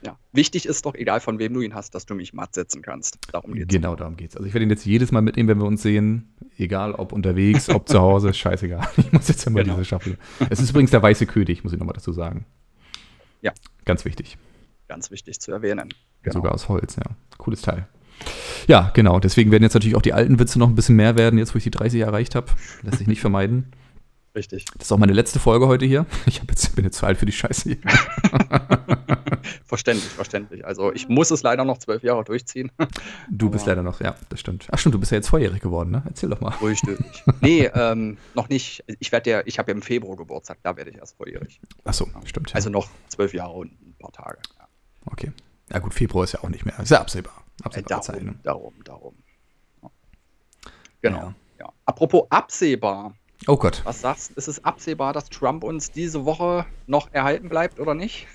Ja, 0.03 0.18
wichtig 0.33 0.66
ist 0.66 0.87
doch, 0.87 0.94
egal 0.94 1.20
von 1.20 1.38
wem 1.38 1.53
du 1.53 1.61
ihn 1.61 1.75
hast, 1.75 1.94
dass 1.94 2.07
du 2.07 2.14
mich 2.14 2.33
matt 2.33 2.55
setzen 2.55 2.81
kannst. 2.81 3.18
Darum 3.33 3.55
geht's. 3.55 3.73
Genau, 3.73 3.96
darum 3.96 4.16
geht's. 4.16 4.35
Also 4.35 4.46
ich 4.46 4.55
werde 4.55 4.64
ihn 4.64 4.70
jetzt 4.70 4.87
jedes 4.87 5.12
Mal 5.12 5.20
mitnehmen, 5.20 5.49
wenn 5.49 5.59
wir 5.59 5.66
uns 5.66 5.83
sehen. 5.83 6.35
Egal, 6.57 6.94
ob 6.94 7.12
unterwegs, 7.12 7.68
ob 7.68 7.88
zu 7.88 8.01
Hause, 8.01 8.33
scheißegal. 8.35 8.88
Ich 8.96 9.12
muss 9.12 9.29
jetzt 9.29 9.46
immer 9.46 9.61
genau. 9.61 9.75
diese 9.75 9.85
schaffen. 9.85 10.16
Es 10.49 10.61
ist 10.61 10.70
übrigens 10.70 10.90
der 10.90 11.03
weiße 11.03 11.27
König, 11.27 11.64
muss 11.64 11.73
ich 11.73 11.79
nochmal 11.79 11.94
dazu 11.94 12.12
sagen. 12.12 12.46
Ja. 13.42 13.53
Ganz 13.85 14.05
wichtig. 14.05 14.38
Ganz 14.88 15.11
wichtig 15.11 15.38
zu 15.38 15.53
erwähnen. 15.53 15.92
Genau. 16.23 16.35
Sogar 16.35 16.55
aus 16.55 16.68
Holz, 16.68 16.96
ja. 16.96 17.05
Cooles 17.37 17.61
Teil. 17.61 17.87
Ja, 18.67 18.91
genau. 18.95 19.21
Deswegen 19.21 19.51
werden 19.51 19.63
jetzt 19.63 19.75
natürlich 19.75 19.97
auch 19.97 20.03
die 20.03 20.13
alten 20.13 20.39
Witze 20.39 20.59
noch 20.59 20.69
ein 20.69 20.75
bisschen 20.75 20.97
mehr 20.97 21.17
werden, 21.17 21.39
jetzt 21.39 21.55
wo 21.55 21.59
ich 21.59 21.65
die 21.65 21.71
30 21.71 22.01
erreicht 22.01 22.35
habe. 22.35 22.49
Lässt 22.83 22.99
sich 22.99 23.07
nicht 23.07 23.21
vermeiden. 23.21 23.73
Richtig. 24.35 24.65
Das 24.77 24.87
ist 24.87 24.93
auch 24.93 24.99
meine 24.99 25.13
letzte 25.13 25.41
Folge 25.41 25.67
heute 25.67 25.87
hier. 25.87 26.07
Ich 26.27 26.41
jetzt, 26.49 26.77
bin 26.77 26.85
jetzt 26.85 26.99
zu 26.99 27.07
alt 27.07 27.19
für 27.19 27.27
die 27.27 27.33
Scheiße 27.33 27.71
hier. 27.71 27.79
verständlich, 29.67 30.11
verständlich. 30.11 30.65
Also 30.65 30.93
ich 30.93 31.09
muss 31.09 31.33
es 31.33 31.43
leider 31.43 31.65
noch 31.65 31.79
zwölf 31.79 32.05
Jahre 32.05 32.23
durchziehen. 32.23 32.71
Du 33.29 33.51
bist 33.51 33.67
leider 33.67 33.83
noch, 33.83 34.01
ja, 34.01 34.15
das 34.29 34.39
stimmt. 34.39 34.69
Ach 34.71 34.79
stimmt, 34.79 34.95
du 34.95 35.01
bist 35.01 35.11
ja 35.11 35.17
jetzt 35.17 35.29
volljährig 35.29 35.61
geworden, 35.61 35.91
ne? 35.91 36.05
Erzähl 36.07 36.29
doch 36.29 36.41
mal. 36.41 36.55
Richtig. 36.63 36.99
nee, 37.41 37.69
ähm, 37.75 38.19
noch 38.35 38.49
nicht. 38.49 38.85
Ich 39.01 39.11
werde 39.11 39.31
ja, 39.31 39.43
ich 39.47 39.59
habe 39.59 39.73
ja 39.73 39.77
im 39.77 39.83
Februar 39.83 40.17
Geburtstag, 40.17 40.59
da 40.63 40.77
werde 40.77 40.91
ich 40.91 40.99
erst 40.99 41.17
volljährig. 41.17 41.61
Ach 41.85 41.95
so, 41.95 42.07
stimmt. 42.25 42.51
Ja. 42.51 42.57
Also 42.57 42.71
noch 42.71 42.89
zwölf 43.09 43.35
Jahre 43.35 43.55
und 43.55 43.73
ein 43.73 43.97
paar 43.99 44.13
Tage. 44.13 44.39
Ja. 44.59 44.69
Okay. 45.07 45.33
Ja 45.73 45.79
gut, 45.81 45.95
Februar 45.95 46.25
ist 46.25 46.33
ja 46.33 46.45
auch 46.45 46.49
nicht 46.49 46.65
mehr. 46.65 46.79
Ist 46.79 46.91
ja 46.91 47.01
absehbar. 47.01 47.45
Absehbar 47.64 47.85
äh, 47.85 47.88
darum, 47.88 48.03
Zeit, 48.03 48.23
ne? 48.23 48.35
darum, 48.42 48.75
darum. 48.85 49.14
Genau. 51.03 51.18
Ja. 51.18 51.35
ja. 51.61 51.73
Apropos 51.85 52.27
absehbar. 52.31 53.14
Oh 53.46 53.57
Gott. 53.57 53.81
Was 53.85 54.03
sagst 54.03 54.31
du? 54.31 54.35
Ist 54.35 54.49
es 54.49 54.64
absehbar, 54.64 55.12
dass 55.12 55.31
Trump 55.31 55.64
uns 55.64 55.90
diese 55.90 56.25
Woche 56.25 56.66
noch 56.87 57.12
erhalten 57.12 57.49
bleibt 57.49 57.81
oder 57.81 57.94
nicht? 57.94 58.27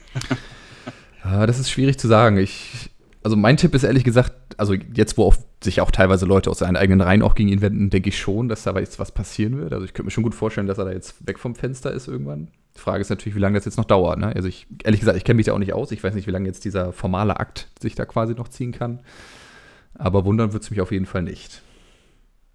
ja, 1.23 1.45
das 1.45 1.59
ist 1.59 1.69
schwierig 1.69 1.99
zu 1.99 2.07
sagen. 2.07 2.37
Ich, 2.37 2.89
also 3.23 3.35
mein 3.35 3.57
Tipp 3.57 3.75
ist 3.75 3.83
ehrlich 3.83 4.03
gesagt, 4.03 4.33
also 4.57 4.73
jetzt, 4.73 5.17
wo 5.17 5.33
sich 5.63 5.81
auch 5.81 5.91
teilweise 5.91 6.25
Leute 6.25 6.49
aus 6.49 6.59
seinen 6.59 6.75
eigenen 6.75 7.01
Reihen 7.01 7.21
auch 7.21 7.35
gegen 7.35 7.49
ihn 7.49 7.61
wenden, 7.61 7.89
denke 7.89 8.09
ich 8.09 8.17
schon, 8.17 8.49
dass 8.49 8.63
da 8.63 8.77
jetzt 8.79 8.99
was 8.99 9.11
passieren 9.11 9.57
wird. 9.57 9.73
Also 9.73 9.85
ich 9.85 9.93
könnte 9.93 10.05
mir 10.05 10.11
schon 10.11 10.23
gut 10.23 10.35
vorstellen, 10.35 10.67
dass 10.67 10.77
er 10.77 10.85
da 10.85 10.91
jetzt 10.91 11.27
weg 11.27 11.37
vom 11.37 11.53
Fenster 11.53 11.91
ist 11.91 12.07
irgendwann. 12.07 12.49
Die 12.75 12.81
Frage 12.81 13.01
ist 13.01 13.09
natürlich, 13.09 13.35
wie 13.35 13.39
lange 13.39 13.57
das 13.57 13.65
jetzt 13.65 13.77
noch 13.77 13.85
dauert. 13.85 14.19
Ne? 14.19 14.27
Also 14.35 14.47
ich, 14.47 14.67
ehrlich 14.83 14.99
gesagt, 14.99 15.17
ich 15.17 15.23
kenne 15.23 15.37
mich 15.37 15.45
da 15.45 15.53
auch 15.53 15.59
nicht 15.59 15.73
aus. 15.73 15.91
Ich 15.91 16.03
weiß 16.03 16.13
nicht, 16.13 16.27
wie 16.27 16.31
lange 16.31 16.47
jetzt 16.47 16.65
dieser 16.65 16.91
formale 16.91 17.39
Akt 17.39 17.69
sich 17.79 17.95
da 17.95 18.05
quasi 18.05 18.33
noch 18.33 18.49
ziehen 18.49 18.71
kann. 18.71 19.01
Aber 19.93 20.25
wundern 20.25 20.51
wird 20.51 20.63
es 20.63 20.71
mich 20.71 20.81
auf 20.81 20.91
jeden 20.91 21.05
Fall 21.05 21.23
nicht. 21.23 21.61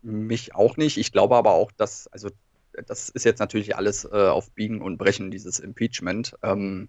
Mich 0.03 0.55
auch 0.55 0.77
nicht. 0.77 0.99
Ich 0.99 1.13
glaube 1.13 1.37
aber 1.37 1.53
auch, 1.53 1.73
dass, 1.73 2.07
also 2.09 2.31
das 2.87 3.09
ist 3.09 3.25
jetzt 3.25 3.41
natürlich 3.41 3.77
alles 3.77 4.05
äh, 4.05 4.29
auf 4.29 4.51
Biegen 4.53 4.83
und 4.83 4.99
Brechen, 4.99 5.31
dieses 5.31 5.59
Impeachment, 5.59 6.37
ähm, 6.43 6.89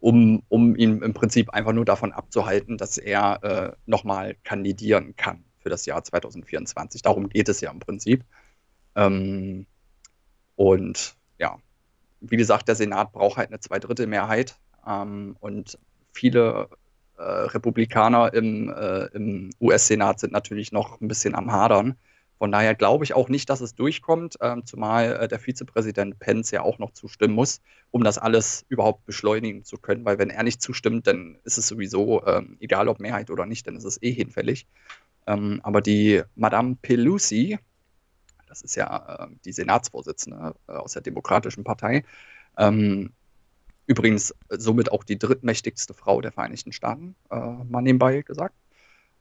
um, 0.00 0.42
um 0.48 0.76
ihn 0.76 1.02
im 1.02 1.14
Prinzip 1.14 1.50
einfach 1.50 1.72
nur 1.72 1.84
davon 1.84 2.12
abzuhalten, 2.12 2.76
dass 2.76 2.98
er 2.98 3.42
äh, 3.42 3.76
nochmal 3.86 4.36
kandidieren 4.44 5.16
kann 5.16 5.44
für 5.58 5.70
das 5.70 5.86
Jahr 5.86 6.02
2024. 6.04 7.02
Darum 7.02 7.28
geht 7.28 7.48
es 7.48 7.60
ja 7.60 7.70
im 7.70 7.80
Prinzip. 7.80 8.24
Ähm, 8.94 9.66
und 10.56 11.14
ja, 11.38 11.58
wie 12.20 12.36
gesagt, 12.36 12.68
der 12.68 12.74
Senat 12.74 13.12
braucht 13.12 13.36
halt 13.36 13.48
eine 13.48 13.60
Zweidrittelmehrheit 13.60 14.56
ähm, 14.86 15.36
und 15.40 15.78
viele 16.12 16.68
äh, 17.16 17.22
Republikaner 17.22 18.32
im, 18.34 18.70
äh, 18.70 19.06
im 19.06 19.50
US-Senat 19.60 20.20
sind 20.20 20.32
natürlich 20.32 20.72
noch 20.72 21.00
ein 21.00 21.08
bisschen 21.08 21.34
am 21.34 21.52
Hadern 21.52 21.96
von 22.38 22.52
daher 22.52 22.76
glaube 22.76 23.04
ich 23.04 23.14
auch 23.14 23.28
nicht, 23.28 23.50
dass 23.50 23.60
es 23.60 23.74
durchkommt, 23.74 24.36
ähm, 24.40 24.64
zumal 24.64 25.16
äh, 25.16 25.28
der 25.28 25.40
Vizepräsident 25.40 26.20
Pence 26.20 26.52
ja 26.52 26.62
auch 26.62 26.78
noch 26.78 26.92
zustimmen 26.92 27.34
muss, 27.34 27.60
um 27.90 28.04
das 28.04 28.16
alles 28.16 28.64
überhaupt 28.68 29.04
beschleunigen 29.06 29.64
zu 29.64 29.76
können. 29.76 30.04
Weil 30.04 30.18
wenn 30.18 30.30
er 30.30 30.44
nicht 30.44 30.62
zustimmt, 30.62 31.08
dann 31.08 31.38
ist 31.42 31.58
es 31.58 31.66
sowieso, 31.66 32.24
ähm, 32.26 32.56
egal 32.60 32.88
ob 32.88 33.00
Mehrheit 33.00 33.30
oder 33.30 33.44
nicht, 33.44 33.66
dann 33.66 33.76
ist 33.76 33.84
es 33.84 34.00
eh 34.02 34.12
hinfällig. 34.12 34.66
Ähm, 35.26 35.60
aber 35.64 35.80
die 35.80 36.22
Madame 36.36 36.76
Pelosi, 36.80 37.58
das 38.48 38.62
ist 38.62 38.74
ja 38.74 39.26
äh, 39.26 39.26
die 39.44 39.52
Senatsvorsitzende 39.52 40.54
äh, 40.68 40.72
aus 40.72 40.92
der 40.92 41.02
Demokratischen 41.02 41.64
Partei, 41.64 42.04
ähm, 42.56 43.12
übrigens 43.86 44.34
somit 44.50 44.92
auch 44.92 45.04
die 45.04 45.18
drittmächtigste 45.18 45.94
Frau 45.94 46.20
der 46.20 46.32
Vereinigten 46.32 46.72
Staaten, 46.72 47.14
äh, 47.30 47.36
mal 47.36 47.82
nebenbei 47.82 48.22
gesagt. 48.22 48.54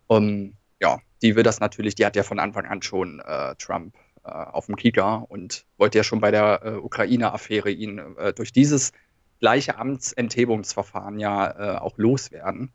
Um, 0.08 0.54
ja, 0.80 1.00
die 1.22 1.36
will 1.36 1.44
das 1.44 1.60
natürlich, 1.60 1.96
die 1.96 2.06
hat 2.06 2.16
ja 2.16 2.24
von 2.24 2.40
Anfang 2.40 2.66
an 2.66 2.82
schon 2.82 3.20
äh, 3.20 3.56
Trump 3.56 3.96
äh, 4.24 4.30
auf 4.30 4.68
dem 4.68 4.76
Kieker 4.76 5.26
und 5.30 5.66
wollte 5.78 5.98
ja 5.98 6.04
schon 6.04 6.22
bei 6.22 6.32
der 6.32 6.62
äh, 6.64 6.72
Ukraine-Affäre 6.76 7.72
ihn 7.72 8.00
äh, 8.18 8.34
durch 8.34 8.52
dieses 8.52 8.92
gleiche 9.40 9.78
Amtsenthebungsverfahren 9.78 11.20
ja 11.20 11.76
äh, 11.76 11.78
auch 11.80 11.98
loswerden. 11.98 12.72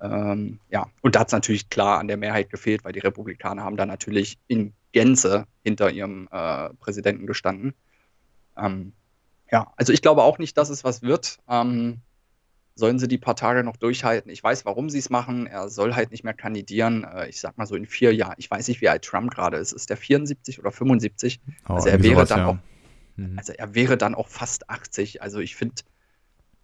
Ähm, 0.00 0.58
ja, 0.68 0.86
und 1.00 1.14
da 1.14 1.20
hat 1.20 1.28
es 1.28 1.32
natürlich 1.32 1.70
klar 1.70 1.98
an 1.98 2.08
der 2.08 2.16
Mehrheit 2.16 2.50
gefehlt, 2.50 2.84
weil 2.84 2.92
die 2.92 3.00
Republikaner 3.00 3.62
haben 3.62 3.76
da 3.76 3.86
natürlich 3.86 4.38
in 4.48 4.74
Gänze 4.92 5.46
hinter 5.62 5.90
ihrem 5.90 6.28
äh, 6.30 6.70
Präsidenten 6.74 7.26
gestanden. 7.26 7.74
Ähm, 8.56 8.92
ja, 9.50 9.72
also 9.76 9.92
ich 9.92 10.02
glaube 10.02 10.22
auch 10.22 10.38
nicht, 10.38 10.56
dass 10.56 10.70
es 10.70 10.84
was 10.84 11.02
wird. 11.02 11.38
Ähm, 11.48 12.00
sollen 12.74 12.98
sie 12.98 13.08
die 13.08 13.18
paar 13.18 13.36
Tage 13.36 13.64
noch 13.64 13.76
durchhalten. 13.76 14.30
Ich 14.30 14.42
weiß, 14.42 14.64
warum 14.64 14.88
sie 14.88 14.98
es 14.98 15.10
machen. 15.10 15.46
Er 15.46 15.68
soll 15.68 15.94
halt 15.94 16.10
nicht 16.10 16.24
mehr 16.24 16.34
kandidieren. 16.34 17.04
Äh, 17.04 17.28
ich 17.28 17.40
sag 17.40 17.58
mal 17.58 17.66
so 17.66 17.74
in 17.74 17.86
vier 17.86 18.14
Jahren. 18.14 18.34
Ich 18.38 18.50
weiß 18.50 18.68
nicht, 18.68 18.80
wie 18.80 18.88
alt 18.88 19.04
Trump 19.04 19.30
gerade 19.30 19.58
ist. 19.58 19.72
Ist 19.72 19.90
der 19.90 19.96
74 19.96 20.58
oder 20.58 20.72
75? 20.72 21.40
Oh, 21.68 21.74
also 21.74 21.88
er 21.88 22.02
wäre 22.02 22.14
sowas, 22.14 22.28
dann 22.30 22.38
ja. 22.38 22.46
auch, 22.48 22.58
mhm. 23.16 23.38
also 23.38 23.52
er 23.52 23.74
wäre 23.74 23.98
dann 23.98 24.14
auch 24.14 24.28
fast 24.28 24.70
80. 24.70 25.20
Also 25.20 25.40
ich 25.40 25.54
finde 25.54 25.74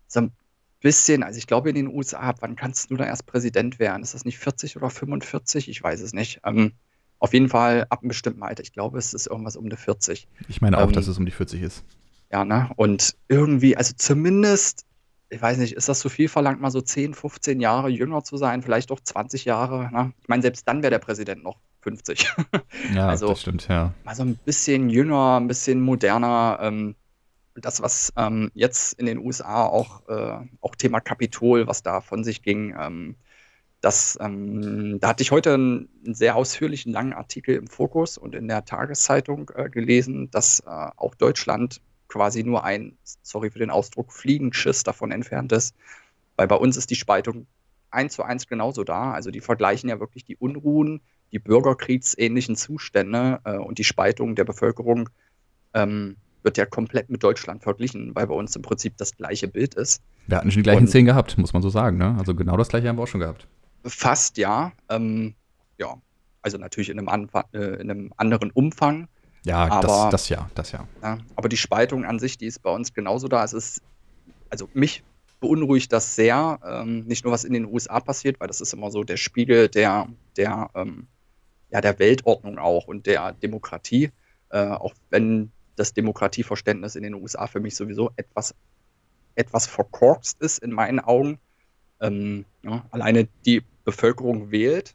so 0.06 0.20
ein 0.20 0.32
bisschen, 0.80 1.22
also 1.22 1.36
ich 1.36 1.46
glaube 1.46 1.68
in 1.68 1.74
den 1.74 1.88
USA, 1.88 2.34
wann 2.40 2.56
kannst 2.56 2.90
du 2.90 2.96
da 2.96 3.04
erst 3.04 3.26
Präsident 3.26 3.78
werden? 3.78 4.02
Ist 4.02 4.14
das 4.14 4.24
nicht 4.24 4.38
40 4.38 4.76
oder 4.76 4.88
45? 4.88 5.68
Ich 5.68 5.82
weiß 5.82 6.00
es 6.00 6.14
nicht. 6.14 6.40
Ähm, 6.44 6.72
auf 7.18 7.32
jeden 7.32 7.48
Fall 7.48 7.86
ab 7.90 8.00
einem 8.00 8.08
bestimmten 8.08 8.42
Alter. 8.42 8.62
Ich 8.62 8.72
glaube, 8.72 8.98
es 8.98 9.14
ist 9.14 9.26
irgendwas 9.26 9.56
um 9.56 9.68
die 9.68 9.76
40. 9.76 10.28
Ich 10.48 10.60
meine 10.60 10.78
auch, 10.78 10.86
ähm, 10.86 10.92
dass 10.92 11.08
es 11.08 11.18
um 11.18 11.26
die 11.26 11.32
40 11.32 11.62
ist. 11.62 11.84
Ja, 12.30 12.44
ne? 12.44 12.70
Und 12.76 13.16
irgendwie, 13.28 13.76
also 13.76 13.94
zumindest 13.96 14.84
ich 15.30 15.42
weiß 15.42 15.58
nicht, 15.58 15.74
ist 15.74 15.88
das 15.88 15.98
zu 15.98 16.08
viel 16.08 16.28
verlangt, 16.28 16.60
mal 16.60 16.70
so 16.70 16.80
10, 16.80 17.14
15 17.14 17.60
Jahre 17.60 17.88
jünger 17.88 18.24
zu 18.24 18.36
sein, 18.36 18.62
vielleicht 18.62 18.90
auch 18.90 19.00
20 19.00 19.44
Jahre? 19.44 19.90
Ne? 19.92 20.12
Ich 20.22 20.28
meine, 20.28 20.42
selbst 20.42 20.66
dann 20.66 20.82
wäre 20.82 20.90
der 20.90 20.98
Präsident 20.98 21.42
noch 21.42 21.58
50. 21.82 22.34
ja, 22.94 23.08
also, 23.08 23.28
das 23.28 23.40
stimmt, 23.40 23.68
ja. 23.68 23.92
Mal 24.04 24.14
so 24.14 24.22
ein 24.22 24.36
bisschen 24.36 24.88
jünger, 24.88 25.38
ein 25.38 25.48
bisschen 25.48 25.80
moderner. 25.80 26.58
Ähm, 26.62 26.94
das, 27.54 27.82
was 27.82 28.12
ähm, 28.16 28.50
jetzt 28.54 28.94
in 28.94 29.06
den 29.06 29.18
USA 29.18 29.64
auch, 29.64 30.08
äh, 30.08 30.38
auch 30.60 30.74
Thema 30.76 31.00
Kapitol, 31.00 31.66
was 31.66 31.82
da 31.82 32.00
von 32.00 32.24
sich 32.24 32.42
ging, 32.42 32.74
ähm, 32.78 33.16
das, 33.80 34.18
ähm, 34.20 34.98
da 35.00 35.08
hatte 35.08 35.22
ich 35.22 35.30
heute 35.30 35.54
einen, 35.54 35.88
einen, 36.04 36.14
sehr 36.14 36.36
ausführlichen, 36.36 36.92
langen 36.92 37.12
Artikel 37.12 37.54
im 37.54 37.68
Fokus 37.68 38.18
und 38.18 38.34
in 38.34 38.48
der 38.48 38.64
Tageszeitung 38.64 39.50
äh, 39.54 39.68
gelesen, 39.68 40.30
dass 40.30 40.60
äh, 40.60 40.66
auch 40.66 41.14
Deutschland 41.14 41.80
quasi 42.08 42.42
nur 42.42 42.64
ein, 42.64 42.96
sorry 43.22 43.50
für 43.50 43.58
den 43.58 43.70
Ausdruck, 43.70 44.12
Fliegenschiss 44.12 44.82
davon 44.82 45.12
entfernt 45.12 45.52
ist. 45.52 45.76
Weil 46.36 46.48
bei 46.48 46.56
uns 46.56 46.76
ist 46.76 46.90
die 46.90 46.96
Spaltung 46.96 47.46
eins 47.90 48.14
zu 48.14 48.22
eins 48.22 48.46
genauso 48.46 48.84
da. 48.84 49.12
Also 49.12 49.30
die 49.30 49.40
vergleichen 49.40 49.88
ja 49.88 50.00
wirklich 50.00 50.24
die 50.24 50.36
Unruhen, 50.36 51.00
die 51.32 51.38
bürgerkriegsähnlichen 51.38 52.56
Zustände 52.56 53.40
äh, 53.44 53.56
und 53.56 53.78
die 53.78 53.84
Spaltung 53.84 54.34
der 54.34 54.44
Bevölkerung 54.44 55.08
ähm, 55.74 56.16
wird 56.42 56.56
ja 56.56 56.66
komplett 56.66 57.10
mit 57.10 57.22
Deutschland 57.22 57.62
verglichen, 57.62 58.14
weil 58.14 58.26
bei 58.26 58.34
uns 58.34 58.56
im 58.56 58.62
Prinzip 58.62 58.96
das 58.96 59.16
gleiche 59.16 59.48
Bild 59.48 59.74
ist. 59.74 60.02
Wir 60.26 60.38
hatten 60.38 60.50
schon 60.50 60.60
die 60.60 60.64
gleichen 60.64 60.84
und, 60.84 60.88
Szenen 60.88 61.06
gehabt, 61.06 61.36
muss 61.38 61.52
man 61.52 61.62
so 61.62 61.68
sagen. 61.68 61.98
Ne? 61.98 62.16
Also 62.18 62.34
genau 62.34 62.56
das 62.56 62.68
gleiche 62.68 62.88
haben 62.88 62.96
wir 62.96 63.02
auch 63.02 63.08
schon 63.08 63.20
gehabt. 63.20 63.46
Fast 63.84 64.38
ja. 64.38 64.72
Ähm, 64.88 65.34
ja, 65.78 65.96
also 66.42 66.58
natürlich 66.58 66.90
in 66.90 67.08
einem, 67.08 67.28
äh, 67.52 67.58
in 67.80 67.90
einem 67.90 68.12
anderen 68.16 68.50
Umfang. 68.50 69.08
Ja, 69.44 69.66
aber, 69.68 69.86
das, 69.86 70.10
das 70.10 70.28
ja, 70.28 70.50
das 70.54 70.72
ja. 70.72 70.86
ja. 71.02 71.18
Aber 71.36 71.48
die 71.48 71.56
Spaltung 71.56 72.04
an 72.04 72.18
sich, 72.18 72.38
die 72.38 72.46
ist 72.46 72.62
bei 72.62 72.70
uns 72.70 72.92
genauso 72.92 73.28
da. 73.28 73.44
Es 73.44 73.52
ist, 73.52 73.82
also 74.50 74.68
mich 74.74 75.02
beunruhigt 75.40 75.92
das 75.92 76.16
sehr, 76.16 76.58
ähm, 76.64 77.04
nicht 77.06 77.24
nur 77.24 77.32
was 77.32 77.44
in 77.44 77.52
den 77.52 77.66
USA 77.66 78.00
passiert, 78.00 78.40
weil 78.40 78.48
das 78.48 78.60
ist 78.60 78.72
immer 78.72 78.90
so 78.90 79.04
der 79.04 79.16
Spiegel 79.16 79.68
der, 79.68 80.08
der, 80.36 80.70
ähm, 80.74 81.06
ja, 81.70 81.80
der 81.80 81.98
Weltordnung 81.98 82.58
auch 82.58 82.86
und 82.88 83.06
der 83.06 83.32
Demokratie, 83.32 84.10
äh, 84.50 84.66
auch 84.66 84.94
wenn 85.10 85.52
das 85.76 85.94
Demokratieverständnis 85.94 86.96
in 86.96 87.04
den 87.04 87.14
USA 87.14 87.46
für 87.46 87.60
mich 87.60 87.76
sowieso 87.76 88.10
etwas, 88.16 88.54
etwas 89.34 89.66
verkorkst 89.66 90.40
ist 90.40 90.58
in 90.58 90.72
meinen 90.72 90.98
Augen. 90.98 91.38
Ähm, 92.00 92.44
ja, 92.62 92.86
alleine 92.90 93.28
die 93.44 93.62
Bevölkerung 93.84 94.50
wählt 94.50 94.94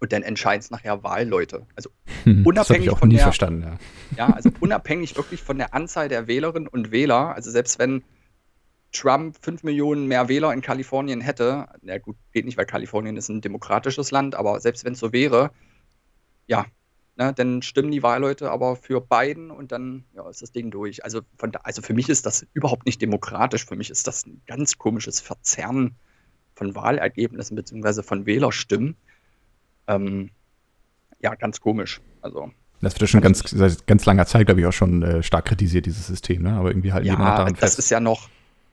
und 0.00 0.12
dann 0.12 0.22
entscheiden 0.22 0.60
es 0.60 0.70
nachher 0.70 1.02
Wahlleute. 1.02 1.66
Also 1.76 1.90
hm, 2.24 2.46
unabhängig 2.46 2.86
das 2.86 2.86
ich 2.86 2.90
auch 2.90 2.98
von 2.98 3.08
nie 3.08 3.16
der, 3.16 3.24
verstanden, 3.24 3.62
ja. 3.62 3.78
ja, 4.16 4.34
also 4.34 4.50
unabhängig 4.60 5.16
wirklich 5.16 5.42
von 5.42 5.58
der 5.58 5.74
Anzahl 5.74 6.08
der 6.08 6.26
Wählerinnen 6.26 6.68
und 6.68 6.90
Wähler, 6.90 7.34
also 7.34 7.50
selbst 7.50 7.78
wenn 7.78 8.02
Trump 8.92 9.36
fünf 9.40 9.62
Millionen 9.62 10.06
mehr 10.06 10.28
Wähler 10.28 10.52
in 10.52 10.62
Kalifornien 10.62 11.20
hätte, 11.20 11.66
na 11.82 11.98
gut, 11.98 12.16
geht 12.32 12.44
nicht, 12.44 12.58
weil 12.58 12.66
Kalifornien 12.66 13.16
ist 13.16 13.28
ein 13.28 13.40
demokratisches 13.40 14.10
Land, 14.10 14.34
aber 14.34 14.60
selbst 14.60 14.84
wenn 14.84 14.94
es 14.94 14.98
so 14.98 15.12
wäre, 15.12 15.50
ja, 16.46 16.66
ne, 17.16 17.32
dann 17.32 17.62
stimmen 17.62 17.92
die 17.92 18.02
Wahlleute 18.02 18.50
aber 18.50 18.74
für 18.74 19.00
Biden 19.00 19.50
und 19.50 19.70
dann 19.70 20.04
ja, 20.14 20.28
ist 20.28 20.42
das 20.42 20.50
Ding 20.50 20.70
durch. 20.70 21.04
Also, 21.04 21.20
von 21.36 21.52
da, 21.52 21.60
also 21.62 21.82
für 21.82 21.94
mich 21.94 22.08
ist 22.08 22.26
das 22.26 22.46
überhaupt 22.52 22.86
nicht 22.86 23.00
demokratisch, 23.00 23.64
für 23.64 23.76
mich 23.76 23.90
ist 23.90 24.08
das 24.08 24.26
ein 24.26 24.42
ganz 24.46 24.78
komisches 24.78 25.20
Verzerren 25.20 25.94
von 26.60 26.74
Wahlergebnissen 26.74 27.56
bzw. 27.56 28.02
von 28.02 28.26
Wählerstimmen. 28.26 28.94
Ähm, 29.86 30.28
ja, 31.20 31.34
ganz 31.34 31.58
komisch. 31.58 32.02
Also. 32.20 32.50
Das 32.82 32.92
wird 32.92 33.00
ja 33.00 33.06
schon 33.06 33.22
ganz, 33.22 33.42
seit 33.48 33.86
ganz 33.86 34.04
langer 34.04 34.26
Zeit, 34.26 34.44
glaube 34.44 34.60
ich, 34.60 34.66
auch 34.66 34.72
schon 34.72 35.02
äh, 35.02 35.22
stark 35.22 35.46
kritisiert, 35.46 35.86
dieses 35.86 36.06
System, 36.06 36.42
ne? 36.42 36.52
Aber 36.52 36.68
irgendwie 36.68 36.92
halt 36.92 37.06
ja, 37.06 37.16
daran 37.16 37.54
das 37.54 37.60
fest. 37.60 37.78
ist 37.78 37.90
ja 37.90 37.98
noch, 37.98 38.28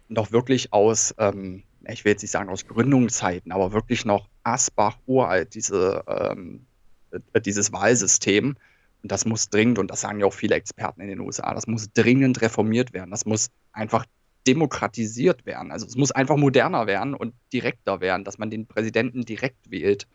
noch 0.09 0.33
wirklich 0.33 0.73
aus, 0.73 1.15
ähm, 1.17 1.63
ich 1.87 2.03
will 2.03 2.11
jetzt 2.11 2.23
nicht 2.23 2.31
sagen 2.31 2.49
aus 2.49 2.67
Gründungszeiten, 2.67 3.53
aber 3.53 3.71
wirklich 3.71 4.03
noch 4.03 4.27
Asbach 4.43 4.97
uralt, 5.05 5.55
diese, 5.55 6.03
ähm, 6.07 6.65
äh, 7.11 7.39
dieses 7.39 7.71
Wahlsystem. 7.71 8.57
Und 9.01 9.11
das 9.13 9.25
muss 9.25 9.49
dringend, 9.49 9.79
und 9.79 9.89
das 9.91 10.01
sagen 10.01 10.19
ja 10.19 10.25
auch 10.25 10.33
viele 10.33 10.55
Experten 10.55 10.99
in 10.99 11.07
den 11.07 11.21
USA, 11.21 11.53
das 11.53 11.67
muss 11.67 11.87
dringend 11.93 12.41
reformiert 12.41 12.91
werden. 12.91 13.11
Das 13.11 13.25
muss 13.25 13.49
einfach 13.71 14.05
demokratisiert 14.47 15.45
werden. 15.45 15.71
Also 15.71 15.85
es 15.85 15.95
muss 15.95 16.11
einfach 16.11 16.37
moderner 16.37 16.87
werden 16.87 17.13
und 17.13 17.33
direkter 17.51 17.99
werden, 17.99 18.23
dass 18.23 18.37
man 18.37 18.49
den 18.49 18.65
Präsidenten 18.65 19.25
direkt 19.25 19.69
wählt. 19.69 20.07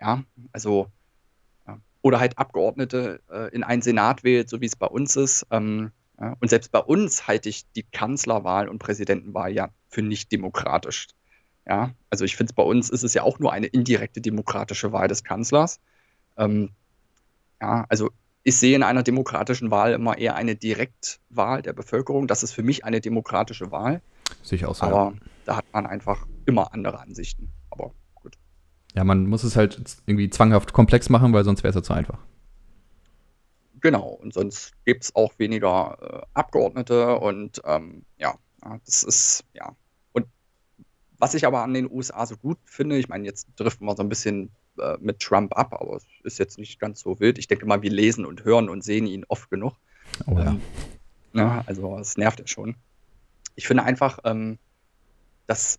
Ja, 0.00 0.24
also 0.52 0.88
ja. 1.66 1.78
oder 2.02 2.20
halt 2.20 2.38
Abgeordnete 2.38 3.20
äh, 3.30 3.54
in 3.54 3.62
einen 3.62 3.82
Senat 3.82 4.24
wählt, 4.24 4.48
so 4.48 4.60
wie 4.60 4.66
es 4.66 4.76
bei 4.76 4.86
uns 4.86 5.16
ist. 5.16 5.46
Ähm, 5.50 5.92
ja. 6.20 6.36
Und 6.40 6.48
selbst 6.50 6.72
bei 6.72 6.80
uns 6.80 7.28
halte 7.28 7.48
ich 7.48 7.70
die 7.72 7.84
Kanzlerwahl 7.84 8.68
und 8.68 8.78
Präsidentenwahl 8.78 9.52
ja 9.52 9.70
für 9.88 10.02
nicht 10.02 10.32
demokratisch. 10.32 11.08
Ja, 11.66 11.92
also 12.10 12.24
ich 12.24 12.36
finde, 12.36 12.54
bei 12.54 12.62
uns 12.62 12.90
ist 12.90 13.02
es 13.02 13.14
ja 13.14 13.22
auch 13.22 13.38
nur 13.38 13.52
eine 13.52 13.66
indirekte 13.66 14.20
demokratische 14.20 14.92
Wahl 14.92 15.06
des 15.06 15.22
Kanzlers. 15.22 15.80
Ähm, 16.36 16.70
ja, 17.60 17.84
also 17.88 18.10
ich 18.44 18.56
sehe 18.56 18.76
in 18.76 18.82
einer 18.82 19.02
demokratischen 19.02 19.70
Wahl 19.70 19.92
immer 19.92 20.18
eher 20.18 20.34
eine 20.34 20.56
Direktwahl 20.56 21.62
der 21.62 21.72
Bevölkerung. 21.72 22.26
Das 22.26 22.42
ist 22.42 22.52
für 22.52 22.62
mich 22.62 22.84
eine 22.84 23.00
demokratische 23.00 23.70
Wahl. 23.70 24.00
Sicher 24.42 24.68
aus. 24.68 24.82
Aber 24.82 25.12
ja. 25.14 25.20
da 25.44 25.56
hat 25.56 25.66
man 25.72 25.86
einfach 25.86 26.26
immer 26.46 26.72
andere 26.72 27.00
Ansichten. 27.00 27.50
Aber 27.70 27.92
gut. 28.14 28.36
Ja, 28.94 29.04
man 29.04 29.26
muss 29.26 29.44
es 29.44 29.56
halt 29.56 29.80
irgendwie 30.06 30.30
zwanghaft 30.30 30.72
komplex 30.72 31.08
machen, 31.08 31.32
weil 31.32 31.44
sonst 31.44 31.62
wäre 31.62 31.70
es 31.70 31.74
ja 31.74 31.82
zu 31.82 31.92
einfach. 31.92 32.18
Genau, 33.80 34.08
und 34.08 34.34
sonst 34.34 34.72
gibt 34.84 35.04
es 35.04 35.14
auch 35.14 35.38
weniger 35.38 35.98
äh, 36.00 36.26
Abgeordnete 36.34 37.18
und 37.18 37.62
ähm, 37.64 38.04
ja, 38.18 38.34
das 38.84 39.04
ist, 39.04 39.44
ja. 39.52 39.76
Und 40.12 40.26
was 41.18 41.34
ich 41.34 41.46
aber 41.46 41.62
an 41.62 41.74
den 41.74 41.90
USA 41.90 42.26
so 42.26 42.36
gut 42.36 42.58
finde, 42.64 42.98
ich 42.98 43.08
meine, 43.08 43.24
jetzt 43.24 43.48
driften 43.56 43.86
wir 43.86 43.94
so 43.94 44.02
ein 44.02 44.08
bisschen 44.08 44.50
äh, 44.78 44.98
mit 45.00 45.20
Trump 45.20 45.56
ab, 45.56 45.72
aber 45.72 45.96
es 45.96 46.04
ist 46.24 46.38
jetzt 46.38 46.58
nicht 46.58 46.78
ganz 46.80 47.00
so 47.00 47.20
wild. 47.20 47.38
Ich 47.38 47.48
denke 47.48 47.66
mal, 47.66 47.82
wir 47.82 47.90
lesen 47.90 48.24
und 48.24 48.44
hören 48.44 48.68
und 48.68 48.82
sehen 48.82 49.06
ihn 49.06 49.24
oft 49.28 49.50
genug. 49.50 49.74
Oh 50.26 50.32
ja. 50.32 50.50
Ähm, 50.50 50.60
na, 51.32 51.64
also 51.66 51.98
es 51.98 52.16
nervt 52.16 52.40
ja 52.40 52.46
schon. 52.46 52.76
Ich 53.54 53.66
finde 53.66 53.82
einfach, 53.82 54.20
ähm, 54.24 54.58
das 55.46 55.78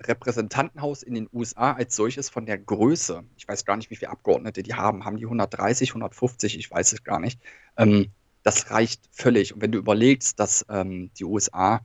Repräsentantenhaus 0.00 1.02
in 1.02 1.14
den 1.14 1.28
USA 1.32 1.72
als 1.72 1.94
solches 1.94 2.30
von 2.30 2.46
der 2.46 2.58
Größe, 2.58 3.22
ich 3.36 3.46
weiß 3.46 3.64
gar 3.64 3.76
nicht, 3.76 3.90
wie 3.90 3.96
viele 3.96 4.10
Abgeordnete 4.10 4.62
die 4.62 4.74
haben, 4.74 5.04
haben 5.04 5.16
die 5.16 5.24
130, 5.24 5.90
150, 5.90 6.58
ich 6.58 6.70
weiß 6.70 6.92
es 6.92 7.04
gar 7.04 7.20
nicht. 7.20 7.40
Ähm, 7.76 8.10
das 8.42 8.70
reicht 8.70 9.02
völlig. 9.12 9.52
Und 9.52 9.60
wenn 9.60 9.72
du 9.72 9.78
überlegst, 9.78 10.40
dass 10.40 10.64
ähm, 10.70 11.10
die 11.18 11.24
USA 11.24 11.80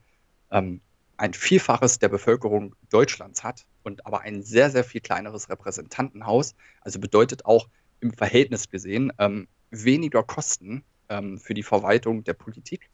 ähm, 0.52 0.80
ein 1.18 1.34
Vielfaches 1.34 2.00
der 2.00 2.10
Bevölkerung 2.10 2.76
Deutschlands 2.90 3.44
hat, 3.44 3.66
und 3.86 4.06
aber 4.06 4.22
ein 4.22 4.44
sehr, 4.44 4.70
sehr 4.72 4.84
viel 4.84 5.02
kleineres 5.02 5.50
Repräsentantenhaus. 5.50 6.56
Also 6.82 7.00
bedeutet 7.00 7.46
auch 7.46 7.68
im 8.00 8.12
Verhältnis 8.12 8.70
gesehen 8.70 9.14
ähm, 9.20 9.48
weniger 9.72 10.24
Kosten 10.24 10.84
ähm, 11.10 11.40
für 11.40 11.54
die 11.54 11.64
Verwaltung 11.64 12.24
der 12.24 12.34
Politik. 12.34 12.90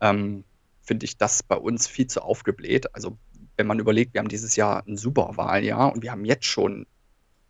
Ähm, 0.00 0.44
Finde 0.82 1.04
ich 1.04 1.16
das 1.16 1.42
bei 1.42 1.56
uns 1.56 1.86
viel 1.86 2.06
zu 2.06 2.22
aufgebläht. 2.22 2.94
Also 2.94 3.18
wenn 3.56 3.66
man 3.66 3.78
überlegt, 3.78 4.14
wir 4.14 4.20
haben 4.20 4.28
dieses 4.28 4.56
Jahr 4.56 4.86
ein 4.86 4.96
super 4.96 5.36
Wahljahr 5.36 5.92
und 5.92 6.02
wir 6.02 6.12
haben 6.12 6.24
jetzt 6.24 6.46
schon 6.46 6.86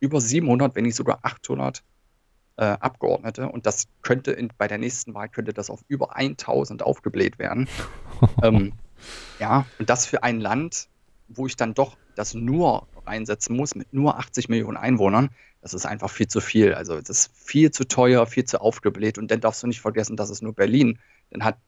über 0.00 0.20
700, 0.20 0.74
wenn 0.74 0.84
nicht 0.84 0.96
sogar 0.96 1.20
800 1.22 1.82
äh, 2.56 2.64
Abgeordnete 2.64 3.48
und 3.48 3.66
das 3.66 3.86
könnte 4.02 4.32
in, 4.32 4.50
bei 4.56 4.66
der 4.66 4.78
nächsten 4.78 5.14
Wahl 5.14 5.28
könnte 5.28 5.52
das 5.52 5.70
auf 5.70 5.84
über 5.88 6.16
1000 6.16 6.82
aufgebläht 6.82 7.38
werden. 7.38 7.68
ähm, 8.42 8.72
ja, 9.38 9.66
und 9.78 9.90
das 9.90 10.06
für 10.06 10.22
ein 10.22 10.40
Land, 10.40 10.88
wo 11.28 11.46
ich 11.46 11.56
dann 11.56 11.74
doch 11.74 11.96
das 12.16 12.34
nur 12.34 12.86
reinsetzen 13.06 13.56
muss 13.56 13.74
mit 13.74 13.92
nur 13.92 14.18
80 14.18 14.48
Millionen 14.48 14.76
Einwohnern, 14.76 15.30
das 15.62 15.74
ist 15.74 15.86
einfach 15.86 16.10
viel 16.10 16.28
zu 16.28 16.40
viel. 16.40 16.74
Also 16.74 16.98
das 16.98 17.10
ist 17.10 17.30
viel 17.34 17.70
zu 17.70 17.86
teuer, 17.86 18.26
viel 18.26 18.44
zu 18.44 18.60
aufgebläht. 18.60 19.18
Und 19.18 19.30
dann 19.30 19.40
darfst 19.40 19.62
du 19.62 19.66
nicht 19.66 19.80
vergessen, 19.80 20.16
das 20.16 20.30
ist 20.30 20.42
nur 20.42 20.54
Berlin. 20.54 20.98
Dann 21.30 21.44
hat 21.44 21.58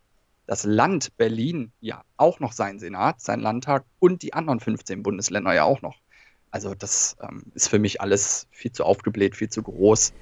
das 0.46 0.64
Land 0.64 1.16
Berlin 1.16 1.72
ja 1.80 2.02
auch 2.16 2.40
noch 2.40 2.52
seinen 2.52 2.78
Senat, 2.78 3.20
seinen 3.20 3.40
Landtag 3.40 3.84
und 3.98 4.22
die 4.22 4.32
anderen 4.32 4.60
15 4.60 5.02
Bundesländer 5.02 5.54
ja 5.54 5.64
auch 5.64 5.82
noch. 5.82 5.98
Also 6.50 6.74
das 6.74 7.16
ähm, 7.22 7.44
ist 7.54 7.68
für 7.68 7.78
mich 7.78 8.00
alles 8.00 8.48
viel 8.50 8.72
zu 8.72 8.84
aufgebläht, 8.84 9.36
viel 9.36 9.48
zu 9.48 9.62
groß. 9.62 10.12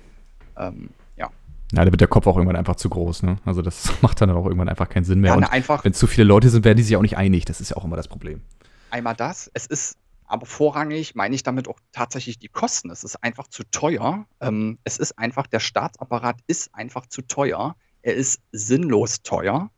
Ähm, 0.59 0.91
ja. 1.17 1.31
Ja, 1.73 1.85
da 1.85 1.91
wird 1.91 2.01
der 2.01 2.09
Kopf 2.09 2.27
auch 2.27 2.37
irgendwann 2.37 2.57
einfach 2.57 2.77
zu 2.77 2.91
groß. 2.91 3.23
Ne? 3.23 3.39
Also 3.45 3.63
das 3.63 3.91
macht 4.03 4.21
dann 4.21 4.31
auch 4.31 4.45
irgendwann 4.45 4.69
einfach 4.69 4.89
keinen 4.89 5.05
Sinn 5.05 5.21
mehr. 5.21 5.39
Ja, 5.39 5.49
einfach, 5.49 5.85
wenn 5.85 5.95
zu 5.95 6.07
viele 6.07 6.27
Leute 6.27 6.51
sind, 6.51 6.65
werden 6.65 6.77
die 6.77 6.83
sich 6.83 6.97
auch 6.97 7.03
nicht 7.03 7.17
einig. 7.17 7.45
Das 7.47 7.61
ist 7.61 7.71
ja 7.71 7.77
auch 7.77 7.85
immer 7.85 7.97
das 7.97 8.09
Problem. 8.09 8.43
Einmal 8.91 9.15
das. 9.15 9.51
Es 9.55 9.67
ist 9.67 9.97
aber 10.29 10.45
vorrangig 10.45 11.15
meine 11.15 11.35
ich 11.35 11.43
damit 11.43 11.69
auch 11.69 11.81
tatsächlich 11.91 12.39
die 12.39 12.49
Kosten. 12.49 12.91
Es 12.91 13.03
ist 13.03 13.17
einfach 13.25 13.49
zu 13.49 13.65
teuer. 13.65 14.27
Ähm, 14.41 14.79
es 14.85 14.99
ist 14.99 15.19
einfach, 15.19 15.47
der 15.47 15.61
Staatsapparat 15.61 16.37
ist 16.47 16.75
einfach 16.75 17.07
zu 17.07 17.23
teuer. 17.23 17.77
Er 18.03 18.15
ist 18.15 18.43
sinnlos 18.53 19.23
teuer. 19.23 19.71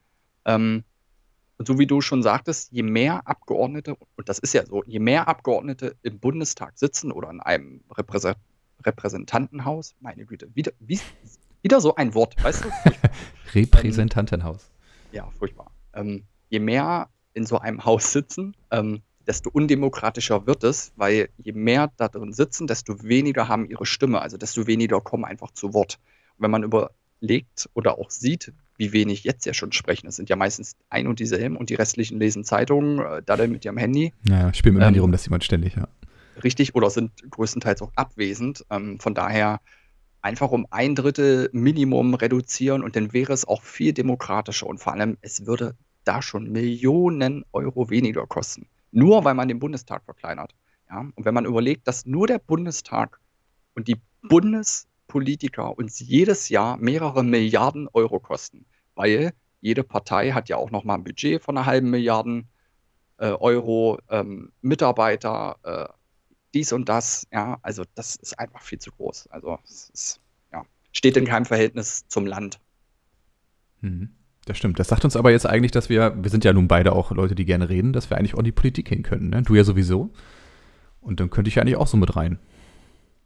Ähm, 0.44 0.84
und 1.56 1.66
so 1.66 1.78
wie 1.78 1.86
du 1.86 2.00
schon 2.00 2.22
sagtest, 2.22 2.72
je 2.72 2.82
mehr 2.82 3.28
Abgeordnete, 3.28 3.96
und 4.16 4.28
das 4.28 4.38
ist 4.38 4.54
ja 4.54 4.66
so, 4.66 4.82
je 4.86 4.98
mehr 4.98 5.28
Abgeordnete 5.28 5.94
im 6.02 6.18
Bundestag 6.18 6.78
sitzen 6.78 7.12
oder 7.12 7.30
in 7.30 7.40
einem 7.40 7.84
Repräse 7.90 8.34
Repräsentantenhaus, 8.84 9.94
meine 10.00 10.24
Güte, 10.24 10.48
wieder, 10.54 10.72
wie, 10.78 10.98
wieder 11.60 11.82
so 11.82 11.94
ein 11.96 12.14
Wort, 12.14 12.42
weißt 12.42 12.64
du? 12.64 12.68
Repräsentantenhaus. 13.54 14.70
Ähm, 15.12 15.16
ja, 15.16 15.30
furchtbar. 15.38 15.70
Ähm, 15.92 16.24
je 16.48 16.60
mehr 16.60 17.10
in 17.34 17.46
so 17.46 17.58
einem 17.58 17.84
Haus 17.84 18.12
sitzen, 18.12 18.56
ähm, 18.70 19.02
desto 19.26 19.50
undemokratischer 19.50 20.46
wird 20.46 20.64
es, 20.64 20.92
weil 20.96 21.28
je 21.38 21.52
mehr 21.52 21.92
da 21.96 22.08
drin 22.08 22.32
sitzen, 22.32 22.66
desto 22.66 23.02
weniger 23.02 23.48
haben 23.48 23.68
ihre 23.68 23.86
Stimme, 23.86 24.20
also 24.20 24.36
desto 24.36 24.66
weniger 24.66 25.00
kommen 25.00 25.24
einfach 25.24 25.50
zu 25.52 25.72
Wort. 25.72 25.98
Und 26.36 26.44
wenn 26.44 26.50
man 26.50 26.62
überlegt 26.62 27.68
oder 27.74 27.98
auch 27.98 28.10
sieht, 28.10 28.52
wie 28.76 28.92
wenig 28.92 29.24
jetzt 29.24 29.44
ja 29.44 29.52
schon 29.52 29.72
sprechen, 29.72 30.06
es 30.06 30.16
sind 30.16 30.30
ja 30.30 30.36
meistens 30.36 30.74
ein 30.88 31.06
und 31.06 31.20
dieselben 31.20 31.56
und 31.56 31.70
die 31.70 31.74
restlichen 31.74 32.18
lesen 32.18 32.44
Zeitungen, 32.44 32.98
äh, 32.98 33.22
da 33.24 33.36
mit 33.46 33.64
ihrem 33.64 33.76
Handy. 33.76 34.12
Ja, 34.26 34.52
spielen 34.54 34.74
mit 34.74 34.80
dem 34.80 34.82
ähm, 34.82 34.86
Handy 34.86 35.00
rum, 35.00 35.12
das 35.12 35.22
sieht 35.22 35.30
man 35.30 35.42
ständig, 35.42 35.76
ja. 35.76 35.86
Richtig, 36.42 36.74
oder 36.74 36.88
sind 36.88 37.10
größtenteils 37.30 37.82
auch 37.82 37.92
abwesend. 37.94 38.64
Ähm, 38.70 38.98
von 38.98 39.14
daher 39.14 39.60
einfach 40.22 40.50
um 40.50 40.66
ein 40.70 40.94
Drittel 40.94 41.50
Minimum 41.52 42.14
reduzieren 42.14 42.82
und 42.82 42.96
dann 42.96 43.12
wäre 43.12 43.32
es 43.32 43.46
auch 43.46 43.62
viel 43.62 43.92
demokratischer 43.92 44.66
und 44.66 44.78
vor 44.78 44.94
allem, 44.94 45.18
es 45.20 45.46
würde 45.46 45.76
da 46.10 46.22
schon 46.22 46.50
Millionen 46.50 47.44
Euro 47.52 47.88
weniger 47.88 48.26
kosten. 48.26 48.66
Nur 48.90 49.24
weil 49.24 49.34
man 49.34 49.46
den 49.46 49.60
Bundestag 49.60 50.04
verkleinert. 50.04 50.56
Ja? 50.88 51.08
Und 51.14 51.24
wenn 51.24 51.34
man 51.34 51.44
überlegt, 51.44 51.86
dass 51.86 52.04
nur 52.04 52.26
der 52.26 52.40
Bundestag 52.40 53.20
und 53.74 53.86
die 53.86 54.00
Bundespolitiker 54.22 55.78
uns 55.78 56.00
jedes 56.00 56.48
Jahr 56.48 56.76
mehrere 56.78 57.22
Milliarden 57.22 57.88
Euro 57.92 58.18
kosten, 58.18 58.66
weil 58.96 59.32
jede 59.60 59.84
Partei 59.84 60.32
hat 60.32 60.48
ja 60.48 60.56
auch 60.56 60.72
noch 60.72 60.82
mal 60.82 60.96
ein 60.96 61.04
Budget 61.04 61.44
von 61.44 61.56
einer 61.56 61.66
halben 61.66 61.90
Milliarde 61.90 62.42
äh, 63.18 63.26
Euro, 63.26 64.00
ähm, 64.08 64.50
Mitarbeiter, 64.62 65.58
äh, 65.62 65.86
dies 66.54 66.72
und 66.72 66.88
das. 66.88 67.28
Ja, 67.30 67.60
also 67.62 67.84
das 67.94 68.16
ist 68.16 68.36
einfach 68.36 68.62
viel 68.62 68.80
zu 68.80 68.90
groß. 68.90 69.28
Also 69.28 69.60
es 69.64 69.90
ist, 69.90 70.20
ja, 70.52 70.64
steht 70.90 71.16
in 71.16 71.24
keinem 71.24 71.44
Verhältnis 71.44 72.08
zum 72.08 72.26
Land. 72.26 72.58
Mhm. 73.80 74.16
Das 74.46 74.56
stimmt. 74.56 74.78
Das 74.78 74.88
sagt 74.88 75.04
uns 75.04 75.16
aber 75.16 75.30
jetzt 75.30 75.46
eigentlich, 75.46 75.70
dass 75.70 75.88
wir, 75.88 76.14
wir 76.22 76.30
sind 76.30 76.44
ja 76.44 76.52
nun 76.52 76.66
beide 76.66 76.92
auch 76.92 77.10
Leute, 77.10 77.34
die 77.34 77.44
gerne 77.44 77.68
reden, 77.68 77.92
dass 77.92 78.10
wir 78.10 78.16
eigentlich 78.16 78.34
auch 78.34 78.38
in 78.38 78.44
die 78.44 78.52
Politik 78.52 78.88
hin 78.88 79.02
können. 79.02 79.30
Ne? 79.30 79.42
Du 79.42 79.54
ja 79.54 79.64
sowieso. 79.64 80.10
Und 81.00 81.20
dann 81.20 81.30
könnte 81.30 81.48
ich 81.48 81.56
ja 81.56 81.62
eigentlich 81.62 81.76
auch 81.76 81.86
so 81.86 81.96
mit 81.96 82.16
rein. 82.16 82.38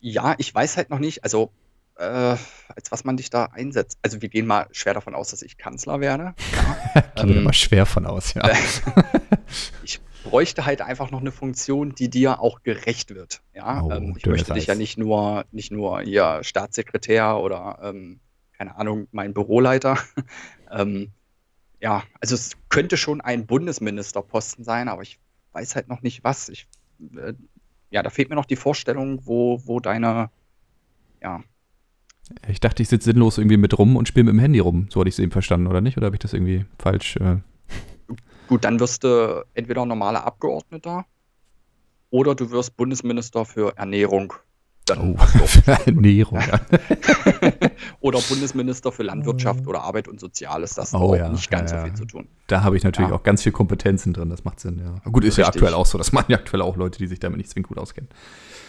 Ja, 0.01 0.35
ich 0.39 0.55
weiß 0.55 0.77
halt 0.77 0.91
noch 0.91 0.99
nicht, 0.99 1.25
also 1.25 1.51
äh, 1.97 2.03
als 2.05 2.91
was 2.91 3.05
man 3.05 3.17
dich 3.17 3.31
da 3.31 3.47
einsetzt. 3.47 3.99
Also 4.03 4.23
wir 4.23 4.29
gehen 4.29 4.47
mal 4.47 4.67
schwer 4.73 4.95
davon 4.95 5.15
aus, 5.15 5.31
dass 5.31 5.43
ich 5.43 5.57
Kanzler 5.57 6.01
werde. 6.01 6.35
Gehen 7.17 7.29
wir 7.29 7.37
ähm, 7.37 7.45
mal 7.45 7.53
schwer 7.53 7.87
von 7.87 8.07
aus, 8.07 8.35
ja. 8.35 8.43
ich 9.85 10.01
bräuchte 10.25 10.67
halt 10.67 10.83
einfach 10.83 11.11
noch 11.11 11.21
eine 11.21 11.33
Funktion, 11.33 11.95
die 11.95 12.11
dir 12.11 12.41
auch 12.41 12.63
gerecht 12.63 13.15
wird. 13.15 13.43
Ja, 13.55 13.83
oh, 13.83 13.91
ähm, 13.93 14.15
ich 14.17 14.27
möchte 14.27 14.53
dich 14.55 14.67
ja 14.67 14.75
nicht 14.75 14.99
nur, 14.99 15.45
nicht 15.53 15.71
nur 15.71 16.01
hier 16.01 16.41
Staatssekretär 16.43 17.39
oder 17.39 17.79
ähm, 17.83 18.21
keine 18.57 18.77
Ahnung, 18.77 19.09
mein 19.13 19.35
Büroleiter. 19.35 19.99
Ähm, 20.75 21.13
ja, 21.81 22.03
also 22.21 22.35
es 22.35 22.53
könnte 22.69 22.97
schon 22.97 23.21
ein 23.21 23.47
Bundesministerposten 23.47 24.65
sein, 24.65 24.89
aber 24.89 25.03
ich 25.03 25.19
weiß 25.53 25.77
halt 25.77 25.89
noch 25.89 26.03
nicht 26.03 26.25
was. 26.25 26.49
Ich, 26.49 26.67
äh, 27.17 27.35
ja, 27.91 28.03
da 28.03 28.11
fehlt 28.11 28.29
mir 28.29 28.37
noch 28.37 28.47
die 28.47 28.57
Vorstellung, 28.57 29.21
wo, 29.25 29.61
wo 29.65 29.81
deine, 29.81 30.31
ja. 31.23 31.43
Ich 32.49 32.61
dachte, 32.61 32.83
ich 32.83 32.89
sitze 32.89 33.07
sinnlos 33.07 33.39
irgendwie 33.39 33.59
mit 33.59 33.79
rum 33.79 33.97
und 33.97 34.09
spiele 34.09 34.25
mit 34.25 34.33
dem 34.33 34.39
Handy 34.39 34.59
rum. 34.59 34.89
So 34.91 35.01
hatte 35.01 35.09
ich 35.09 35.15
es 35.17 35.19
eben 35.19 35.31
verstanden, 35.31 35.67
oder 35.67 35.81
nicht? 35.81 35.97
Oder 35.97 36.07
habe 36.07 36.17
ich 36.17 36.21
das 36.21 36.33
irgendwie 36.33 36.65
falsch? 36.79 37.17
Äh 37.17 37.37
Gut, 38.49 38.65
dann 38.65 38.81
wirst 38.81 39.05
du 39.05 39.45
entweder 39.55 39.85
normaler 39.87 40.25
Abgeordneter 40.27 41.07
oder 42.11 42.35
du 42.35 42.51
wirst 42.51 42.77
Bundesminister 42.77 43.45
für 43.45 43.77
Ernährung 43.77 44.35
Dann 44.87 45.15
Oh, 45.15 45.17
für 45.47 45.71
Ernährung. 45.87 46.41
Ja. 46.41 46.61
oder 48.01 48.19
Bundesminister 48.21 48.93
für 48.93 49.03
Landwirtschaft 49.03 49.67
oder 49.67 49.83
Arbeit 49.83 50.09
und 50.09 50.21
Soziales. 50.21 50.75
Das 50.75 50.93
hat 50.93 51.01
Oh 51.01 51.13
auch 51.13 51.17
ja, 51.17 51.29
nicht 51.31 51.51
ganz 51.51 51.71
ja, 51.71 51.79
so 51.79 51.87
ja. 51.87 51.89
viel 51.91 51.95
zu 51.97 52.05
tun. 52.05 52.29
Da 52.49 52.63
habe 52.63 52.77
ich 52.77 52.85
natürlich 52.85 53.11
Ja. 53.11 53.17
auch 53.17 53.23
ganz 53.23 53.43
viel 53.43 53.53
Kompetenzen 53.53 54.13
drin, 54.13 54.29
das 54.31 54.45
macht 54.45 54.61
Sinn, 54.61 54.79
ja. 54.79 55.11
Gut, 55.11 55.25
ist 55.25 55.39
ja 55.39 55.45
Richtig. 55.47 55.63
aktuell 55.63 55.75
auch 55.75 55.87
so. 55.87 55.97
Das 55.99 56.13
machen 56.13 56.27
ja 56.33 56.39
aktuell 56.39 56.63
auch 56.63 56.77
Leute, 56.77 56.99
die 56.99 57.07
sich 57.07 57.19
damit 57.21 57.39
nicht 57.39 57.49
zwingend 57.51 57.69
gut 57.69 57.79
auskennen. 57.79 58.11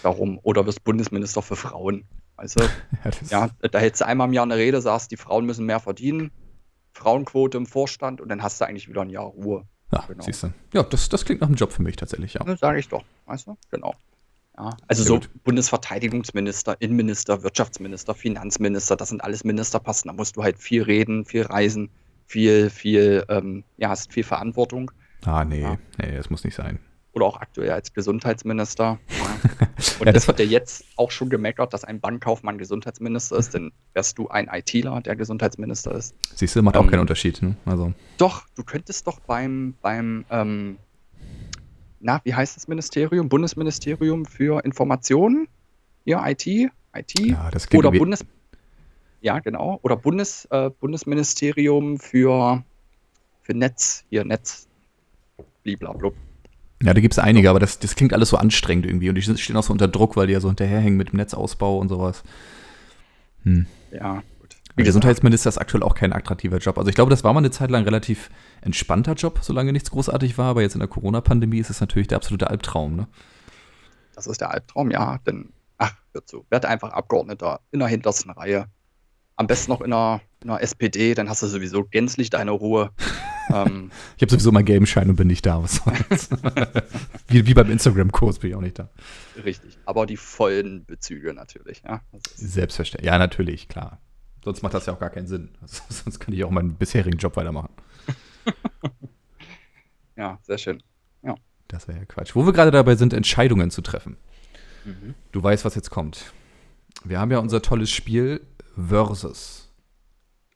Darum. 0.04 0.40
Oder 0.44 0.66
wirst 0.66 0.84
Bundesminister 0.84 1.42
für 1.42 1.56
Frauen. 1.56 2.06
Also, 2.38 2.62
Ja, 2.62 2.70
das- 3.04 3.30
ja, 3.30 3.50
da 3.72 3.80
hältst 3.80 4.02
du 4.02 4.06
einmal 4.06 4.28
im 4.28 4.34
Jahr 4.34 4.44
eine 4.46 4.56
Rede, 4.58 4.82
sagst, 4.82 5.12
die 5.12 5.18
Frauen 5.18 5.46
müssen 5.46 5.66
mehr 5.66 5.80
verdienen. 5.80 6.32
Frauenquote 6.94 7.58
im 7.58 7.66
Vorstand 7.66 8.22
und 8.22 8.30
dann 8.30 8.42
hast 8.42 8.62
du 8.62 8.66
eigentlich 8.66 8.88
wieder 8.88 9.02
ein 9.02 9.10
Jahr 9.10 9.26
Ruhe. 9.26 9.64
ja 9.92 10.04
genau. 10.08 10.24
siehst 10.24 10.44
du. 10.44 10.54
Ja, 10.74 10.84
das, 10.84 11.10
das 11.10 11.26
klingt 11.26 11.42
nach 11.42 11.48
einem 11.50 11.58
Job 11.58 11.74
für 11.74 11.82
mich 11.82 11.98
tatsächlich, 11.98 12.36
ja. 12.36 12.44
Ne, 12.46 12.56
sage 12.56 12.80
ich 12.80 12.88
doch. 12.88 13.04
Weißt 13.26 13.48
du? 13.48 13.58
Genau. 13.72 13.94
Ja, 14.58 14.70
also 14.88 15.04
Sehr 15.04 15.08
so 15.08 15.20
gut. 15.20 15.30
Bundesverteidigungsminister, 15.44 16.76
Innenminister, 16.80 17.44
Wirtschaftsminister, 17.44 18.14
Finanzminister, 18.16 18.96
das 18.96 19.10
sind 19.10 19.24
alles 19.24 19.44
Ministerposten. 19.44 20.10
Da 20.10 20.14
musst 20.16 20.38
du 20.38 20.44
halt 20.44 20.58
viel 20.58 20.84
reden, 20.84 21.26
viel 21.26 21.44
reisen, 21.44 21.90
viel, 22.26 22.70
viel, 22.70 23.24
ähm, 23.30 23.64
ja, 23.78 23.90
hast 23.90 24.14
viel 24.14 24.24
Verantwortung. 24.24 24.92
Ah, 25.26 25.44
nee, 25.44 25.62
Ja. 25.62 25.78
nee, 25.98 26.16
das 26.16 26.30
muss 26.30 26.44
nicht 26.44 26.56
sein. 26.56 26.80
Oder 27.14 27.26
auch 27.28 27.38
aktuell 27.40 27.72
als 27.72 27.94
Gesundheitsminister. 27.94 29.00
Ja. 29.10 29.68
Und 30.00 30.08
Ja, 30.08 30.12
das 30.12 30.28
wird 30.28 30.40
ja 30.40 30.46
jetzt 30.46 30.84
auch 30.98 31.12
schon 31.12 31.30
gemeckert, 31.30 31.74
dass 31.74 31.84
ein 31.86 32.00
Bankkaufmann 32.02 32.58
Gesundheitsminister 32.58 33.38
ist, 33.38 33.54
denn 33.54 33.72
wärst 33.94 34.18
du 34.18 34.28
ein 34.28 34.50
ITler, 34.52 35.00
der 35.02 35.16
Gesundheitsminister 35.16 35.94
ist. 35.96 36.14
Siehst 36.36 36.56
du, 36.56 36.62
macht 36.62 36.76
auch 36.76 36.84
Ähm, 36.84 36.90
keinen 36.92 37.00
Unterschied. 37.02 37.42
Ne? 37.42 37.56
Also, 37.66 37.94
Doch, 38.18 38.46
du 38.56 38.64
könntest 38.64 39.08
doch 39.08 39.20
beim, 39.22 39.76
beim 39.82 40.26
ähm, 40.30 40.78
na, 42.06 42.22
wie 42.24 42.36
heißt 42.36 42.56
das 42.56 42.68
Ministerium? 42.68 43.30
Bundesministerium 43.30 44.26
für 44.26 44.64
Informationen? 44.64 45.48
Ja, 46.06 46.26
IT? 46.30 46.46
IT? 46.46 47.20
ja, 47.20 47.50
Oder 47.74 47.92
Bundes... 47.92 48.24
Ja, 49.22 49.40
genau. 49.40 49.80
Oder 49.82 49.98
Bundes, 49.98 50.48
äh, 50.52 50.70
Bundesministerium 50.70 51.98
für, 51.98 52.64
für 53.42 53.54
Netz, 53.56 54.06
hier 54.12 54.24
Netz, 54.24 54.68
bliblablub. 55.64 56.16
Ja, 56.84 56.94
da 56.94 57.02
gibt 57.02 57.16
es 57.16 57.20
einige, 57.20 57.50
aber 57.50 57.60
das, 57.60 57.80
das 57.80 57.96
klingt 57.96 58.14
alles 58.14 58.30
so 58.30 58.38
anstrengend 58.38 58.86
irgendwie. 58.86 59.10
Und 59.10 59.16
die 59.16 59.24
stehen 59.24 59.58
auch 59.58 59.64
so 59.64 59.74
unter 59.74 59.88
Druck, 59.88 60.16
weil 60.16 60.28
die 60.28 60.34
ja 60.34 60.40
so 60.40 60.48
hinterherhängen 60.48 60.98
mit 60.98 61.12
dem 61.12 61.18
Netzausbau 61.18 61.80
und 61.80 61.90
sowas. 61.90 62.22
Hm. 63.42 63.66
Ja, 63.92 64.22
Gesundheitsminister 64.84 65.50
ist 65.50 65.58
aktuell 65.58 65.84
auch 65.84 65.96
kein 65.96 66.12
attraktiver 66.12 66.58
Job. 66.58 66.78
Also 66.78 66.90
ich 66.90 66.96
glaube, 66.96 67.10
das 67.10 67.24
war 67.24 67.34
mal 67.34 67.40
eine 67.40 67.52
Zeit 67.52 67.72
lang 67.72 67.84
ein 67.84 67.86
relativ 67.86 68.30
entspannter 68.62 69.14
Job, 69.14 69.40
solange 69.42 69.72
nichts 69.72 69.92
großartig 69.92 70.38
war. 70.38 70.48
Aber 70.48 70.62
jetzt 70.62 70.76
in 70.76 70.80
der 70.80 70.90
Corona-Pandemie 70.90 71.60
ist 71.60 71.70
es 71.70 71.80
natürlich 71.80 72.08
der 72.10 72.18
absolute 72.18 72.50
Albtraum. 72.50 72.96
Ne? 72.96 73.08
Das 74.16 74.28
ist 74.28 74.42
der 74.42 74.52
Albtraum, 74.52 74.92
ja. 74.92 75.20
Denn, 75.26 75.54
ach, 75.78 75.96
hör 76.12 76.26
zu, 76.26 76.46
werd 76.50 76.66
einfach 76.66 76.92
Abgeordneter 76.92 77.62
in 77.72 77.80
der 77.80 77.88
hintersten 77.88 78.32
Reihe. 78.32 78.68
Am 79.38 79.48
besten 79.48 79.72
noch 79.72 79.82
in 79.82 79.92
einer, 79.92 80.22
in 80.42 80.50
einer 80.50 80.62
SPD, 80.62 81.14
dann 81.14 81.30
hast 81.30 81.42
du 81.42 81.48
sowieso 81.48 81.84
gänzlich 81.84 82.30
deine 82.30 82.52
Ruhe. 82.52 82.92
ähm, 83.54 83.92
Ich 84.16 84.22
habe 84.22 84.32
sowieso 84.32 84.52
meinen 84.52 84.66
gelben 84.66 84.86
Schein 84.86 85.10
und 85.10 85.18
bin 85.18 85.28
nicht 85.28 85.46
da. 85.46 85.62
Was 85.62 85.76
soll's? 85.76 86.30
wie, 87.28 87.46
wie 87.46 87.54
beim 87.54 87.70
Instagram-Kurs 87.70 88.40
bin 88.40 88.50
ich 88.50 88.56
auch 88.56 88.62
nicht 88.62 88.80
da. 88.80 88.90
richtig. 89.44 89.78
Aber 89.86 90.06
die 90.06 90.18
vollen 90.18 90.86
Bezüge 90.86 91.34
natürlich, 91.34 91.82
ja. 91.86 92.02
Selbstverständlich. 92.36 93.08
Ja, 93.08 93.18
natürlich, 93.18 93.68
klar. 93.68 94.00
Sonst 94.46 94.62
macht 94.62 94.74
das 94.76 94.86
ja 94.86 94.94
auch 94.94 95.00
gar 95.00 95.10
keinen 95.10 95.28
Sinn. 95.28 95.50
Also, 95.62 95.82
sonst 95.90 96.20
kann 96.20 96.34
ich 96.34 96.44
auch 96.46 96.52
meinen 96.52 96.76
bisherigen 96.76 97.18
Job 97.18 97.36
weitermachen. 97.36 97.70
ja, 100.16 100.40
sehr 100.44 100.58
schön. 100.58 100.82
Das 101.68 101.88
wäre 101.88 101.98
ja 101.98 102.06
Quatsch. 102.06 102.36
Wo 102.36 102.46
wir 102.46 102.54
gerade 102.54 102.72
dabei 102.72 102.96
sind, 102.96 103.12
Entscheidungen 103.12 103.72
zu 103.72 103.82
treffen. 103.82 104.18
Mhm. 104.86 105.16
Du 105.32 105.42
weißt, 105.42 105.66
was 105.66 105.76
jetzt 105.76 105.90
kommt. 105.90 106.32
Wir 107.04 107.20
haben 107.20 107.32
ja 107.32 107.40
unser 107.40 107.62
tolles 107.62 107.90
Spiel 107.90 108.42
Versus. 108.78 109.74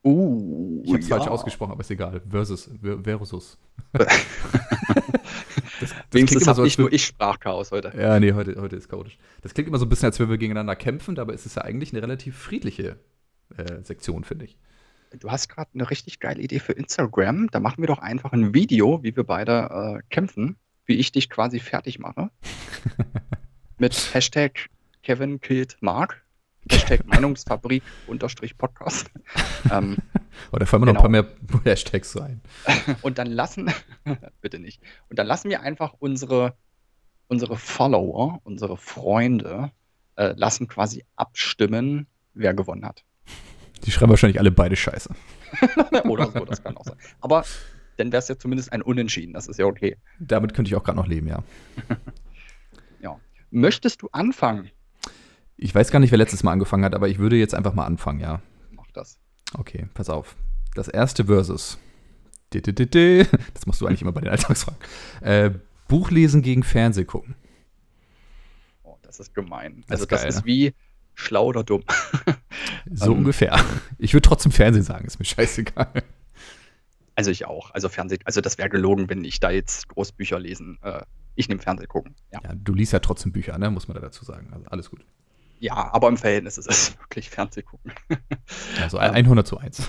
Uh, 0.04 0.82
Ich 0.86 0.92
habe 0.92 1.00
es 1.02 1.10
ja. 1.10 1.18
falsch 1.18 1.28
ausgesprochen, 1.30 1.72
aber 1.72 1.82
ist 1.82 1.92
egal. 1.92 2.22
Versus. 2.30 2.70
Ver- 2.82 3.00
Versus. 3.04 3.58
das, 3.94 4.08
das 6.12 6.32
immer 6.32 6.56
so, 6.56 6.64
nicht 6.64 6.78
nur 6.80 6.94
ich 6.94 7.06
Sprachchaos 7.06 7.72
heute. 7.72 7.92
Ja, 7.98 8.20
nee, 8.20 8.34
heute, 8.34 8.56
heute 8.62 8.76
ist 8.76 8.88
chaotisch. 8.88 9.18
Das 9.42 9.54
klingt 9.54 9.68
immer 9.68 9.80
so 9.80 9.86
ein 9.86 9.90
bisschen, 9.90 10.06
als 10.06 10.20
würden 10.20 10.30
wir 10.30 10.38
gegeneinander 10.38 10.76
kämpfen, 10.76 11.18
ist 11.18 11.46
es 11.46 11.56
ja 11.56 11.64
eigentlich 11.64 11.92
eine 11.92 12.02
relativ 12.04 12.38
friedliche 12.38 12.98
äh, 13.58 13.84
Sektion, 13.84 14.24
finde 14.24 14.46
ich. 14.46 14.58
Du 15.20 15.32
hast 15.32 15.48
gerade 15.50 15.72
eine 15.74 15.90
richtig 15.90 16.20
geile 16.20 16.42
Idee 16.42 16.60
für 16.60 16.74
Instagram. 16.74 17.50
Da 17.50 17.60
machen 17.60 17.82
wir 17.82 17.88
doch 17.88 18.00
einfach 18.00 18.32
ein 18.32 18.54
Video, 18.54 19.02
wie 19.04 19.16
wir 19.16 19.24
beide 19.24 20.00
äh, 20.02 20.04
kämpfen, 20.14 20.58
wie 20.86 20.96
ich 20.98 21.12
dich 21.12 21.30
quasi 21.30 21.60
fertig 21.60 21.98
mache. 22.00 22.30
Mit 23.78 24.14
Hashtag 24.14 24.70
Kevin 25.02 25.40
killt 25.42 25.78
Mark. 25.82 26.24
Hashtag 26.70 27.06
Meinungsfabrik 27.08 27.82
unterstrich 28.08 28.58
Podcast. 28.58 29.10
ähm, 29.72 29.98
da 30.52 30.66
fallen 30.66 30.82
mir 30.82 30.94
noch 30.94 31.02
Genau. 31.04 31.18
ein 31.18 31.26
paar 31.26 31.62
mehr 31.64 31.64
Hashtags 31.64 32.12
so 32.12 32.20
ein. 32.22 32.42
und 33.02 33.18
dann 33.18 33.28
lassen, 33.28 33.72
bitte 34.42 34.60
nicht, 34.60 34.82
und 35.10 35.18
dann 35.18 35.26
lassen 35.26 35.50
wir 35.50 35.62
einfach 35.62 35.94
unsere, 36.00 36.56
unsere 37.28 37.58
Follower, 37.58 38.42
unsere 38.44 38.78
Freunde, 38.78 39.72
äh, 40.18 40.34
lassen 40.36 40.68
quasi 40.68 41.06
abstimmen, 41.16 42.06
wer 42.34 42.54
gewonnen 42.54 42.86
hat. 42.86 43.04
Die 43.86 43.92
schreiben 43.92 44.10
wahrscheinlich 44.10 44.40
alle 44.40 44.52
beide 44.52 44.76
Scheiße. 44.76 45.10
Oder 46.04 46.32
so, 46.32 46.46
das 46.46 46.64
kann 46.64 46.78
auch 46.78 46.86
sein. 46.86 46.98
Aber 47.22 47.44
dann 47.98 48.12
wäre 48.12 48.20
es 48.20 48.28
ja 48.28 48.38
zumindest 48.38 48.72
ein 48.72 48.82
Unentschieden, 48.82 49.34
das 49.34 49.48
ist 49.48 49.58
ja 49.60 49.66
okay. 49.66 49.98
Damit 50.20 50.54
könnte 50.54 50.70
ich 50.70 50.76
auch 50.76 50.84
gerade 50.84 50.98
noch 50.98 51.08
leben, 51.08 51.28
ja. 51.28 51.44
Möchtest 53.52 54.04
du 54.04 54.10
anfangen? 54.12 54.70
Ich 55.58 55.74
weiß 55.74 55.92
gar 55.92 56.00
nicht, 56.00 56.12
wer 56.12 56.18
letztes 56.20 56.44
Mal 56.44 56.52
angefangen 56.52 56.86
hat, 56.86 56.94
aber 56.94 57.08
ich 57.10 57.18
würde 57.18 57.36
jetzt 57.36 57.56
einfach 57.56 57.74
mal 57.74 57.86
anfangen, 57.86 58.20
ja. 58.20 58.42
Mach 58.72 58.86
das. 58.94 59.18
Okay, 59.58 59.88
pass 59.94 60.10
auf. 60.10 60.36
Das 60.76 60.88
erste 60.88 61.26
Versus. 61.26 61.80
Das 62.52 63.66
machst 63.66 63.82
du 63.82 63.88
eigentlich 63.88 64.02
immer 64.04 64.12
bei 64.12 64.22
den 64.22 64.30
Alltagsfragen. 64.30 64.80
Äh, 65.22 65.52
Buchlesen 65.88 66.42
gegen 66.44 66.64
Fernseh 66.64 67.06
gucken. 67.06 67.36
Oh, 68.84 68.98
das 69.02 69.20
ist 69.20 69.34
gemein. 69.34 69.84
Das 69.88 70.02
Also 70.02 70.04
ist 70.04 70.12
das 70.12 70.22
geil, 70.22 70.30
ist 70.30 70.36
ne? 70.38 70.46
wie 70.46 70.74
schlau 71.20 71.46
oder 71.48 71.64
dumm. 71.64 71.84
So 72.92 73.12
Ähm. 73.12 73.20
ungefähr. 73.20 73.60
Ich 73.98 74.14
würde 74.14 74.28
trotzdem 74.28 74.52
Fernsehen 74.52 74.84
sagen, 74.84 75.06
ist 75.06 75.20
mir 75.20 75.26
scheißegal. 75.26 75.92
Also 77.16 77.32
ich 77.32 77.46
auch. 77.46 77.72
Also 77.72 77.90
Fernsehen, 77.90 78.22
also 78.26 78.40
das 78.42 78.58
wäre 78.58 78.70
gelogen, 78.70 79.10
wenn 79.10 79.24
ich 79.26 79.40
da 79.40 79.50
jetzt 79.52 79.90
Großbücher 79.90 80.40
lesen. 80.40 80.80
Äh, 80.82 81.02
ich 81.36 81.50
nehme 81.50 81.62
Fernsehen 81.62 81.88
gucken. 81.90 82.16
Ja. 82.32 82.40
Ja, 82.44 82.52
du 82.56 82.74
liest 82.74 82.94
ja 82.94 83.00
trotzdem 83.00 83.32
Bücher, 83.32 83.58
ne? 83.58 83.70
muss 83.70 83.88
man 83.88 83.96
da 83.96 84.02
dazu 84.02 84.24
sagen. 84.26 84.50
Also 84.54 84.66
alles 84.70 84.90
gut. 84.90 85.06
ja, 85.60 85.74
aber 85.94 86.08
im 86.08 86.18
Verhältnis 86.18 86.58
ist 86.58 86.68
es 86.70 86.98
wirklich 87.00 87.30
Fernsehen 87.30 87.66
gucken. 87.66 87.92
Also 88.82 88.98
Ähm. 89.00 89.14
100 89.14 89.46
zu 89.46 89.58
1. 89.58 89.82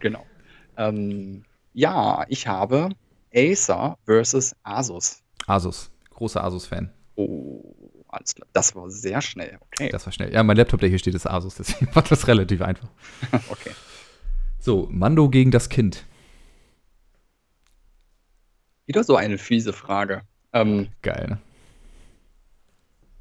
genau. 0.00 0.26
Ähm, 0.76 1.44
ja, 1.72 2.24
ich 2.28 2.46
habe 2.48 2.88
Acer 3.34 3.96
versus 4.04 4.54
Asus. 4.64 5.22
Asus. 5.46 5.90
Großer 6.10 6.42
Asus-Fan. 6.42 6.90
Oh, 7.14 7.62
alles 8.16 8.34
klar. 8.34 8.48
Das 8.52 8.74
war 8.74 8.90
sehr 8.90 9.20
schnell. 9.22 9.58
Okay. 9.60 9.88
Das 9.90 10.06
war 10.06 10.12
schnell. 10.12 10.32
Ja, 10.32 10.42
mein 10.42 10.56
Laptop, 10.56 10.80
der 10.80 10.88
hier 10.88 10.98
steht, 10.98 11.14
ist 11.14 11.26
Asus, 11.26 11.54
deswegen 11.54 11.88
war 11.94 12.02
das 12.02 12.26
relativ 12.26 12.62
einfach. 12.62 12.88
okay. 13.48 13.70
So, 14.58 14.88
Mando 14.90 15.28
gegen 15.28 15.50
das 15.50 15.68
Kind. 15.68 16.04
Wieder 18.86 19.04
so 19.04 19.16
eine 19.16 19.38
fiese 19.38 19.72
Frage. 19.72 20.22
Ähm, 20.52 20.88
Geil, 21.02 21.26
ne? 21.28 21.38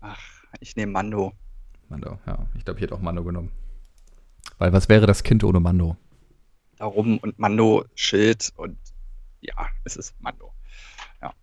ach, 0.01 0.21
ich 0.59 0.75
nehme 0.75 0.91
Mando. 0.91 1.33
Mando, 1.89 2.19
ja. 2.25 2.45
Ich 2.55 2.65
glaube, 2.65 2.79
ich 2.79 2.83
hätte 2.83 2.95
auch 2.95 3.01
Mando 3.01 3.23
genommen. 3.23 3.51
Weil 4.57 4.73
was 4.73 4.89
wäre 4.89 5.05
das 5.05 5.23
Kind 5.23 5.43
ohne 5.43 5.59
Mando? 5.59 5.97
darum 6.77 7.17
und 7.19 7.39
Mando 7.39 7.85
Schild 7.95 8.51
und 8.57 8.77
ja, 9.41 9.67
es 9.83 9.95
ist 9.95 10.19
Mando. 10.21 10.53
Ja. 11.21 11.33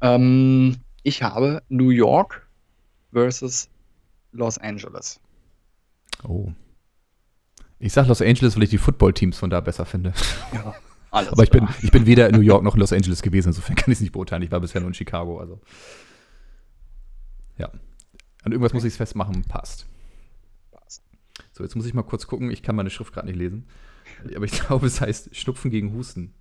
Ähm, 0.00 0.76
ich 1.02 1.22
habe 1.22 1.62
New 1.68 1.90
York 1.90 2.46
versus 3.12 3.68
Los 4.32 4.58
Angeles. 4.58 5.20
Oh. 6.24 6.52
Ich 7.78 7.92
sag 7.92 8.06
Los 8.06 8.22
Angeles, 8.22 8.56
weil 8.56 8.62
ich 8.64 8.70
die 8.70 8.78
Football-Teams 8.78 9.36
von 9.38 9.50
da 9.50 9.60
besser 9.60 9.84
finde. 9.84 10.12
Ja, 10.52 10.74
alles 11.10 11.32
Aber 11.32 11.42
ich 11.42 11.50
bin, 11.50 11.68
ich 11.82 11.90
bin 11.90 12.06
weder 12.06 12.28
in 12.28 12.34
New 12.36 12.40
York 12.40 12.62
noch 12.62 12.74
in 12.74 12.80
Los 12.80 12.92
Angeles 12.92 13.22
gewesen, 13.22 13.48
insofern 13.48 13.74
kann 13.76 13.90
ich 13.90 13.96
es 13.98 14.00
nicht 14.00 14.12
beurteilen. 14.12 14.42
Ich 14.42 14.50
war 14.52 14.60
bisher 14.60 14.80
nur 14.80 14.88
in 14.88 14.94
Chicago, 14.94 15.40
also. 15.40 15.60
Ja. 17.58 17.70
An 18.44 18.52
irgendwas 18.52 18.72
muss 18.72 18.84
ich 18.84 18.92
es 18.92 18.96
festmachen, 18.96 19.42
passt. 19.44 19.86
Passt. 20.70 21.02
So, 21.52 21.62
jetzt 21.64 21.74
muss 21.76 21.86
ich 21.86 21.94
mal 21.94 22.02
kurz 22.02 22.26
gucken. 22.26 22.50
Ich 22.50 22.62
kann 22.62 22.76
meine 22.76 22.90
Schrift 22.90 23.12
gerade 23.12 23.26
nicht 23.26 23.36
lesen. 23.36 23.66
Aber 24.34 24.44
ich 24.44 24.52
glaube, 24.60 24.86
es 24.86 25.00
heißt 25.00 25.34
Schnupfen 25.34 25.70
gegen 25.70 25.92
Husten. 25.92 26.34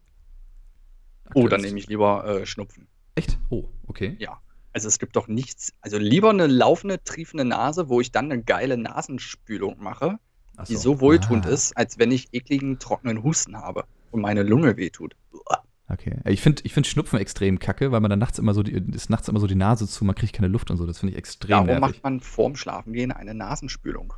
Oh, 1.34 1.41
Aktuell 1.45 1.49
dann 1.49 1.59
ist- 1.62 1.66
nehme 1.66 1.80
ich 1.80 1.88
lieber 1.88 2.26
äh, 2.26 2.45
Schnupfen. 2.45 2.88
Echt? 3.16 3.38
Oh, 3.49 3.68
okay. 3.88 4.16
Ja. 4.20 4.39
Also 4.74 4.88
es 4.88 4.99
gibt 4.99 5.15
doch 5.15 5.28
nichts, 5.28 5.74
also 5.82 5.97
lieber 5.97 6.30
eine 6.30 6.47
laufende, 6.47 7.03
triefende 7.03 7.43
Nase, 7.45 7.89
wo 7.89 7.99
ich 8.01 8.11
dann 8.11 8.32
eine 8.32 8.41
geile 8.41 8.78
Nasenspülung 8.78 9.78
mache, 9.82 10.17
Ach 10.57 10.65
die 10.65 10.76
so 10.76 11.01
wohltuend 11.01 11.45
Ah. 11.45 11.49
ist, 11.49 11.76
als 11.76 11.99
wenn 11.99 12.11
ich 12.11 12.34
ekligen, 12.34 12.80
trockenen 12.80 13.24
Husten 13.24 13.57
habe 13.57 13.84
und 14.11 14.22
meine 14.22 14.43
Lunge 14.43 14.78
wehtut. 14.78 15.15
Uah. 15.34 15.63
Okay. 15.89 16.19
Ich 16.26 16.41
finde 16.41 16.61
ich 16.65 16.74
find 16.74 16.88
Schnupfen 16.88 17.19
extrem 17.19 17.59
kacke, 17.59 17.91
weil 17.91 17.99
man 17.99 18.09
dann 18.09 18.19
nachts 18.19 18.39
immer 18.39 18.53
so 18.53 18.63
die, 18.63 18.72
ist 18.72 19.09
nachts 19.09 19.28
immer 19.28 19.41
so 19.41 19.47
die 19.47 19.55
Nase 19.55 19.88
zu, 19.88 20.05
man 20.05 20.15
kriegt 20.15 20.32
keine 20.34 20.47
Luft 20.47 20.72
und 20.72 20.78
so. 20.78 20.86
Das 20.86 20.99
finde 20.99 21.11
ich 21.13 21.17
extrem 21.17 21.49
Darum 21.49 21.65
nervig. 21.67 21.82
macht 21.82 22.03
man 22.03 22.19
vorm 22.22 22.55
Schlafengehen 22.55 23.11
eine 23.11 23.34
Nasenspülung. 23.34 24.13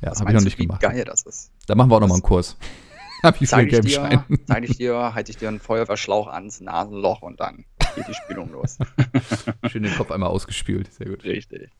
Ja, 0.00 0.12
Was 0.12 0.20
habe 0.20 0.30
ich 0.30 0.34
noch 0.36 0.44
nicht 0.44 0.58
wie 0.58 0.62
gemacht. 0.66 0.80
geil 0.80 1.04
das 1.04 1.22
ist? 1.24 1.50
Da 1.66 1.74
machen 1.74 1.90
wir 1.90 1.96
auch 1.96 2.00
noch 2.00 2.08
mal 2.08 2.14
Das- 2.14 2.22
einen 2.24 2.28
Kurs. 2.28 2.56
Hab 3.22 3.40
ich 3.40 3.48
Zeige 3.48 3.78
ich, 3.78 3.86
dir, 3.96 4.24
zeig 4.46 4.64
ich 4.68 4.76
dir, 4.76 5.14
halte 5.14 5.30
ich 5.30 5.38
dir 5.38 5.48
einen 5.48 5.58
Feuerwehrschlauch 5.60 6.26
ans 6.26 6.60
Nasenloch 6.60 7.22
und 7.22 7.40
dann 7.40 7.64
geht 7.94 8.08
die 8.08 8.14
Spülung 8.14 8.50
los. 8.52 8.78
Schön 9.68 9.82
den 9.82 9.94
Kopf 9.94 10.10
einmal 10.10 10.30
ausgespült. 10.30 10.92
Sehr 10.92 11.08
gut. 11.08 11.24
Richtig. 11.24 11.70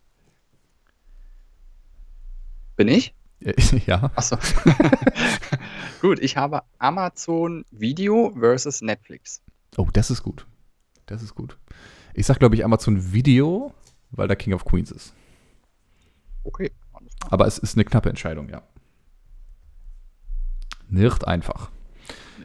Bin 2.77 2.89
ich? 2.89 3.15
Ja. 3.87 4.11
Achso. 4.15 4.39
Gut, 6.01 6.19
ich 6.21 6.37
habe 6.37 6.63
Amazon 6.79 7.65
Video 7.71 8.33
versus 8.39 8.81
Netflix. 8.81 9.43
Oh, 9.77 9.89
das 9.93 10.11
ist 10.11 10.23
gut. 10.23 10.47
Das 11.07 11.23
ist 11.23 11.35
gut. 11.35 11.59
Ich 12.15 12.25
sag, 12.25 12.39
glaube 12.39 12.55
ich, 12.55 12.65
Amazon 12.65 13.13
Video, 13.13 13.75
weil 14.11 14.29
da 14.29 14.35
King 14.35 14.55
of 14.55 14.65
Queens 14.65 14.91
ist. 14.91 15.15
Okay. 16.45 16.71
Aber 17.29 17.47
es 17.47 17.59
ist 17.59 17.77
eine 17.77 17.85
knappe 17.85 18.09
Entscheidung, 18.09 18.49
ja. 18.49 18.63
Nicht 20.89 21.27
einfach. 21.27 21.71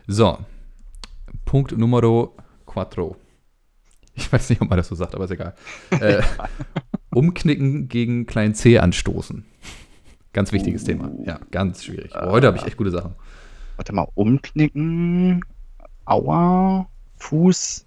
So. 0.07 0.39
Punkt 1.45 1.77
Numero 1.77 2.35
quattro. 2.65 3.15
Ich 4.19 4.31
weiß 4.31 4.49
nicht, 4.49 4.61
ob 4.61 4.69
man 4.69 4.77
das 4.77 4.89
so 4.89 4.95
sagt, 4.95 5.15
aber 5.15 5.25
ist 5.25 5.31
egal. 5.31 5.53
Äh, 5.91 6.21
umknicken 7.11 7.87
gegen 7.87 8.25
klein 8.25 8.53
C 8.53 8.77
anstoßen. 8.77 9.45
Ganz 10.33 10.51
wichtiges 10.51 10.83
Thema. 10.83 11.09
Ja, 11.25 11.39
ganz 11.51 11.83
schwierig. 11.83 12.15
Aber 12.15 12.31
heute 12.31 12.47
habe 12.47 12.57
ich 12.57 12.65
echt 12.65 12.77
gute 12.77 12.91
Sachen. 12.91 13.15
Warte 13.77 13.93
mal, 13.93 14.07
umknicken. 14.15 15.41
Aua. 16.05 16.87
Fuß. 17.17 17.85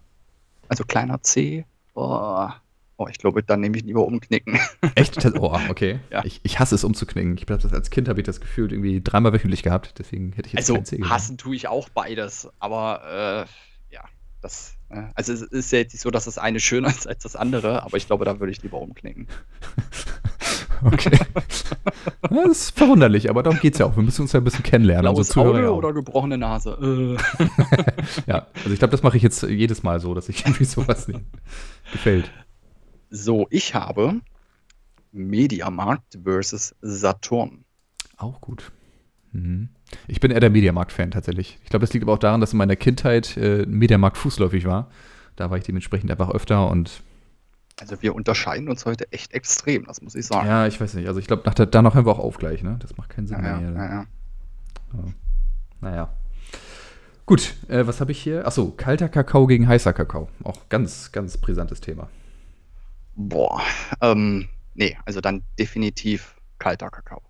Also 0.68 0.84
kleiner 0.84 1.22
C. 1.22 1.66
Oh, 1.94 2.48
oh 2.96 3.06
ich 3.08 3.18
glaube, 3.18 3.42
dann 3.42 3.60
nehme 3.60 3.76
ich 3.76 3.84
lieber 3.84 4.04
umknicken. 4.06 4.58
Echt? 4.94 5.24
Oh, 5.34 5.58
okay. 5.68 6.00
Ja. 6.10 6.24
Ich, 6.24 6.40
ich 6.42 6.58
hasse 6.58 6.74
es 6.74 6.84
umzuknicken. 6.84 7.36
Ich 7.36 7.46
glaube, 7.46 7.68
als 7.70 7.90
Kind 7.90 8.08
habe 8.08 8.20
ich 8.20 8.26
das 8.26 8.40
Gefühl 8.40 8.72
irgendwie 8.72 9.02
dreimal 9.02 9.32
wöchentlich 9.32 9.62
gehabt. 9.62 9.98
Deswegen 9.98 10.32
hätte 10.32 10.48
ich 10.48 10.54
jetzt 10.54 10.62
Also 10.62 10.74
kein 10.74 10.84
C 10.86 10.96
gegeben. 10.96 11.10
hassen 11.10 11.36
tue 11.36 11.54
ich 11.54 11.68
auch 11.68 11.88
beides, 11.90 12.48
aber 12.58 13.46
äh, 13.90 13.94
ja, 13.94 14.04
das. 14.40 14.74
Äh, 14.92 15.04
also 15.14 15.32
es 15.32 15.42
ist 15.42 15.72
ja 15.72 15.78
jetzt 15.78 15.92
nicht 15.94 16.02
so, 16.02 16.10
dass 16.10 16.26
das 16.26 16.38
eine 16.38 16.60
schöner 16.60 16.88
ist 16.96 17.06
als 17.08 17.22
das 17.22 17.36
andere, 17.36 17.82
aber 17.82 17.96
ich 17.96 18.06
glaube, 18.06 18.24
da 18.24 18.38
würde 18.38 18.52
ich 18.52 18.62
lieber 18.62 18.80
umknicken. 18.80 19.26
Okay. 20.84 21.16
das 22.28 22.48
ist 22.48 22.76
verwunderlich, 22.76 23.30
aber 23.30 23.44
darum 23.44 23.60
geht 23.60 23.74
es 23.74 23.78
ja 23.78 23.86
auch. 23.86 23.94
Wir 23.94 24.02
müssen 24.02 24.22
uns 24.22 24.32
ja 24.32 24.40
ein 24.40 24.44
bisschen 24.44 24.64
kennenlernen. 24.64 25.02
Blaues 25.02 25.18
unsere 25.28 25.34
Zuhörer 25.34 25.58
Auge 25.58 25.70
auch. 25.70 25.76
oder 25.76 25.92
gebrochene 25.92 26.38
Nase? 26.38 27.16
Äh. 27.38 27.44
Ja, 28.26 28.48
also 28.56 28.70
ich 28.70 28.80
glaube, 28.80 28.90
das 28.90 29.04
mache 29.04 29.16
ich 29.16 29.22
jetzt 29.22 29.44
jedes 29.44 29.84
Mal 29.84 30.00
so, 30.00 30.12
dass 30.12 30.28
ich 30.28 30.44
irgendwie 30.44 30.64
sowas 30.64 31.06
nehme. 31.06 31.22
Gefällt. 31.92 32.32
So, 33.10 33.46
ich 33.50 33.76
habe 33.76 34.22
Mediamarkt 35.12 36.18
versus 36.24 36.74
Saturn. 36.80 37.64
Auch 38.16 38.40
gut. 38.40 38.72
Mhm. 39.30 39.68
Ich 40.08 40.20
bin 40.20 40.30
eher 40.30 40.40
der 40.40 40.50
Mediamarkt-Fan 40.50 41.10
tatsächlich. 41.10 41.58
Ich 41.62 41.70
glaube, 41.70 41.84
das 41.84 41.92
liegt 41.92 42.04
aber 42.04 42.12
auch 42.12 42.18
daran, 42.18 42.40
dass 42.40 42.52
in 42.52 42.58
meiner 42.58 42.76
Kindheit 42.76 43.36
äh, 43.36 43.66
Mediamarkt 43.66 44.16
fußläufig 44.16 44.64
war. 44.64 44.90
Da 45.36 45.50
war 45.50 45.58
ich 45.58 45.64
dementsprechend 45.64 46.10
einfach 46.10 46.30
öfter 46.30 46.68
und 46.70 47.02
Also 47.80 48.00
wir 48.02 48.14
unterscheiden 48.14 48.68
uns 48.68 48.84
heute 48.84 49.10
echt 49.12 49.32
extrem, 49.32 49.86
das 49.86 50.02
muss 50.02 50.14
ich 50.14 50.26
sagen. 50.26 50.46
ja, 50.46 50.66
ich 50.66 50.80
weiß 50.80 50.94
nicht. 50.94 51.08
Also 51.08 51.20
ich 51.20 51.26
glaube, 51.26 51.42
nach 51.46 51.54
der, 51.54 51.66
danach 51.66 51.94
hören 51.94 52.06
wir 52.06 52.12
auch 52.12 52.18
auf 52.18 52.38
gleich, 52.38 52.62
ne? 52.62 52.76
Das 52.80 52.96
macht 52.96 53.10
keinen 53.10 53.26
Sinn 53.26 53.38
ja, 53.42 53.58
mehr. 53.58 53.70
ja, 53.70 53.76
hier. 53.76 54.06
ja. 54.94 55.04
Naja. 55.80 56.12
Gut, 57.24 57.54
äh, 57.68 57.86
was 57.86 58.00
habe 58.00 58.12
ich 58.12 58.22
hier? 58.22 58.46
Achso, 58.46 58.72
kalter 58.72 59.08
Kakao 59.08 59.46
gegen 59.46 59.66
heißer 59.66 59.92
Kakao. 59.92 60.28
Auch 60.44 60.68
ganz, 60.68 61.12
ganz 61.12 61.38
brisantes 61.38 61.80
Thema. 61.80 62.08
Boah, 63.14 63.60
ähm, 64.00 64.48
nee, 64.74 64.96
also 65.04 65.20
dann 65.20 65.42
definitiv 65.58 66.36
kalter 66.58 66.90
Kakao. 66.90 67.22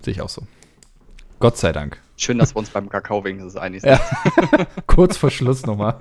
Sehe 0.00 0.12
ich 0.12 0.20
auch 0.20 0.28
so. 0.28 0.46
Gott 1.40 1.56
sei 1.56 1.72
Dank. 1.72 2.00
Schön, 2.16 2.38
dass 2.38 2.54
wir 2.54 2.58
uns 2.58 2.70
beim 2.70 2.88
Kakao 2.88 3.22
wenigstens 3.22 3.56
einig 3.56 3.82
sind. 3.82 3.92
Ja. 3.92 4.66
Kurz 4.86 5.16
vor 5.16 5.30
Schluss 5.30 5.64
nochmal. 5.64 5.96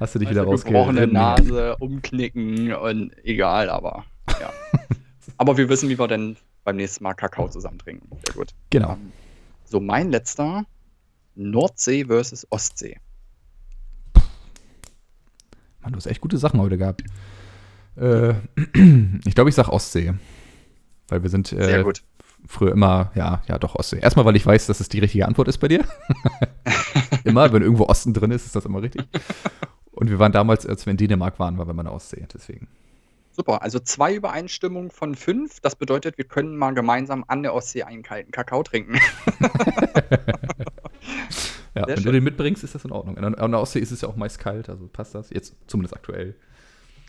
Hast 0.00 0.14
du 0.14 0.18
dich 0.18 0.28
wieder 0.28 0.46
Also 0.46 0.64
gebrochene. 0.64 1.06
Nase, 1.06 1.76
umknicken 1.78 2.74
und 2.74 3.12
egal, 3.24 3.70
aber 3.70 4.04
ja. 4.40 4.52
aber 5.36 5.56
wir 5.56 5.68
wissen, 5.68 5.88
wie 5.88 5.98
wir 5.98 6.08
denn 6.08 6.36
beim 6.64 6.76
nächsten 6.76 7.04
Mal 7.04 7.14
Kakao 7.14 7.48
zusammen 7.48 7.78
trinken. 7.78 8.08
Sehr 8.26 8.34
gut. 8.34 8.54
Genau. 8.70 8.94
Ähm, 8.94 9.12
so, 9.64 9.78
mein 9.78 10.10
letzter: 10.10 10.66
Nordsee 11.36 12.06
versus 12.06 12.46
Ostsee. 12.50 12.98
Mann, 15.80 15.92
du 15.92 15.96
hast 15.96 16.06
echt 16.06 16.20
gute 16.20 16.38
Sachen 16.38 16.60
heute 16.60 16.76
gehabt. 16.76 17.04
Äh, 17.94 18.34
ich 19.24 19.34
glaube, 19.36 19.48
ich 19.48 19.54
sag 19.54 19.68
Ostsee. 19.68 20.14
Weil 21.06 21.22
wir 21.22 21.30
sind 21.30 21.46
Sehr 21.46 21.78
äh, 21.78 21.82
gut. 21.84 22.02
Früher 22.46 22.72
immer, 22.72 23.10
ja, 23.14 23.42
ja, 23.48 23.58
doch 23.58 23.74
Ostsee. 23.76 23.98
Erstmal, 24.00 24.24
weil 24.24 24.36
ich 24.36 24.44
weiß, 24.46 24.66
dass 24.66 24.80
es 24.80 24.88
die 24.88 24.98
richtige 24.98 25.26
Antwort 25.26 25.48
ist 25.48 25.58
bei 25.58 25.68
dir. 25.68 25.84
immer, 27.24 27.52
wenn 27.52 27.62
irgendwo 27.62 27.84
Osten 27.86 28.12
drin 28.14 28.30
ist, 28.30 28.46
ist 28.46 28.56
das 28.56 28.64
immer 28.64 28.82
richtig. 28.82 29.02
Und 29.92 30.10
wir 30.10 30.18
waren 30.18 30.32
damals, 30.32 30.66
als 30.66 30.84
wir 30.86 30.90
in 30.90 30.96
Dänemark 30.96 31.38
waren, 31.38 31.56
waren 31.58 31.66
wir 31.68 31.72
in 31.80 31.84
der 31.84 31.92
Ostsee. 31.94 32.26
Deswegen. 32.32 32.68
Super. 33.32 33.62
Also 33.62 33.78
zwei 33.80 34.14
Übereinstimmungen 34.14 34.90
von 34.90 35.14
fünf. 35.14 35.60
Das 35.60 35.76
bedeutet, 35.76 36.18
wir 36.18 36.24
können 36.26 36.56
mal 36.56 36.72
gemeinsam 36.72 37.24
an 37.28 37.42
der 37.42 37.54
Ostsee 37.54 37.82
einen 37.82 38.02
kalten 38.02 38.30
Kakao 38.30 38.62
trinken. 38.62 38.98
Ja, 41.74 41.84
Sehr 41.84 41.88
wenn 41.88 41.96
du 41.96 42.02
schön. 42.04 42.12
den 42.14 42.24
mitbringst, 42.24 42.64
ist 42.64 42.74
das 42.74 42.86
in 42.86 42.90
Ordnung. 42.92 43.18
An 43.18 43.32
der- 43.34 43.42
an 43.42 43.50
der 43.50 43.60
Ostsee 43.60 43.80
ist 43.80 43.90
es 43.90 44.00
ja 44.00 44.08
auch 44.08 44.16
meist 44.16 44.38
kalt, 44.38 44.70
also 44.70 44.86
passt 44.88 45.14
das. 45.14 45.28
Jetzt 45.28 45.54
zumindest 45.66 45.94
aktuell. 45.94 46.34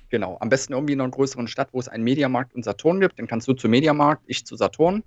Genau. 0.10 0.38
Am 0.42 0.50
besten 0.50 0.74
irgendwie 0.74 0.92
in 0.92 1.00
einer 1.00 1.10
größeren 1.10 1.48
Stadt, 1.48 1.70
wo 1.72 1.80
es 1.80 1.88
einen 1.88 2.04
Mediamarkt 2.04 2.54
und 2.54 2.66
Saturn 2.66 3.00
gibt. 3.00 3.18
Dann 3.18 3.28
kannst 3.28 3.48
du 3.48 3.54
zu 3.54 3.70
Mediamarkt, 3.70 4.24
ich 4.28 4.46
zu 4.46 4.58
Saturn. 4.58 5.04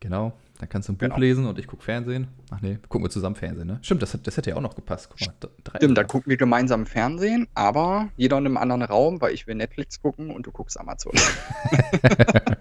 Genau. 0.00 0.32
Dann 0.58 0.68
kannst 0.68 0.88
du 0.88 0.92
ein 0.92 0.96
Buch 0.96 1.04
Genau. 1.06 1.18
lesen 1.18 1.46
und 1.46 1.58
ich 1.58 1.66
gucke 1.68 1.84
Fernsehen. 1.84 2.28
Ach 2.50 2.60
nee, 2.60 2.78
gucken 2.88 3.04
wir 3.04 3.10
zusammen 3.10 3.36
Fernsehen, 3.36 3.66
ne? 3.68 3.78
Stimmt, 3.82 4.02
das, 4.02 4.18
das 4.20 4.36
hätte 4.36 4.50
ja 4.50 4.56
auch 4.56 4.60
noch 4.60 4.74
gepasst. 4.74 5.08
Guck 5.08 5.20
mal, 5.20 5.34
drei. 5.62 5.78
Stimmt, 5.78 5.96
da 5.96 6.04
gucken 6.04 6.30
wir 6.30 6.36
gemeinsam 6.36 6.84
Fernsehen, 6.86 7.46
aber 7.54 8.08
jeder 8.16 8.38
in 8.38 8.46
einem 8.46 8.56
anderen 8.56 8.82
Raum, 8.82 9.20
weil 9.20 9.34
ich 9.34 9.46
will 9.46 9.54
Netflix 9.54 10.00
gucken 10.02 10.30
und 10.30 10.46
du 10.46 10.50
guckst 10.50 10.78
Amazon. 10.78 11.12
Oh, 11.14 11.76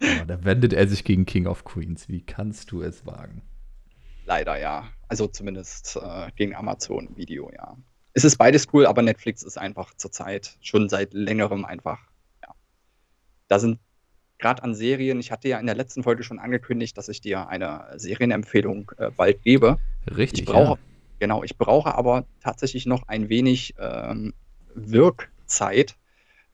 da 0.26 0.44
wendet 0.44 0.72
er 0.74 0.86
sich 0.88 1.04
gegen 1.04 1.24
King 1.24 1.46
of 1.46 1.64
Queens. 1.64 2.08
Wie 2.08 2.20
kannst 2.20 2.70
du 2.70 2.82
es 2.82 3.06
wagen? 3.06 3.42
Leider 4.26 4.58
ja. 4.58 4.88
Also 5.08 5.26
zumindest 5.26 5.96
äh, 6.02 6.30
gegen 6.36 6.54
Amazon 6.54 7.16
Video, 7.16 7.50
ja. 7.52 7.76
Es 8.12 8.24
ist 8.24 8.36
beides 8.36 8.66
cool, 8.72 8.86
aber 8.86 9.02
Netflix 9.02 9.42
ist 9.42 9.56
einfach 9.56 9.94
zurzeit 9.94 10.58
schon 10.60 10.88
seit 10.88 11.14
längerem 11.14 11.64
einfach, 11.64 11.98
ja. 12.42 12.54
Da 13.48 13.58
sind 13.58 13.78
gerade 14.40 14.62
an 14.62 14.74
Serien, 14.74 15.20
ich 15.20 15.30
hatte 15.30 15.48
ja 15.48 15.58
in 15.58 15.66
der 15.66 15.74
letzten 15.74 16.02
Folge 16.02 16.22
schon 16.22 16.38
angekündigt, 16.38 16.96
dass 16.98 17.08
ich 17.08 17.20
dir 17.20 17.48
eine 17.48 17.86
Serienempfehlung 17.96 18.90
äh, 18.96 19.10
bald 19.10 19.42
gebe. 19.42 19.78
Richtig. 20.16 20.40
Ich 20.40 20.46
brauche, 20.46 20.72
ja. 20.72 20.78
genau, 21.20 21.44
ich 21.44 21.56
brauche 21.56 21.94
aber 21.94 22.26
tatsächlich 22.40 22.86
noch 22.86 23.06
ein 23.06 23.28
wenig 23.28 23.74
ähm, 23.78 24.34
Wirkzeit, 24.74 25.96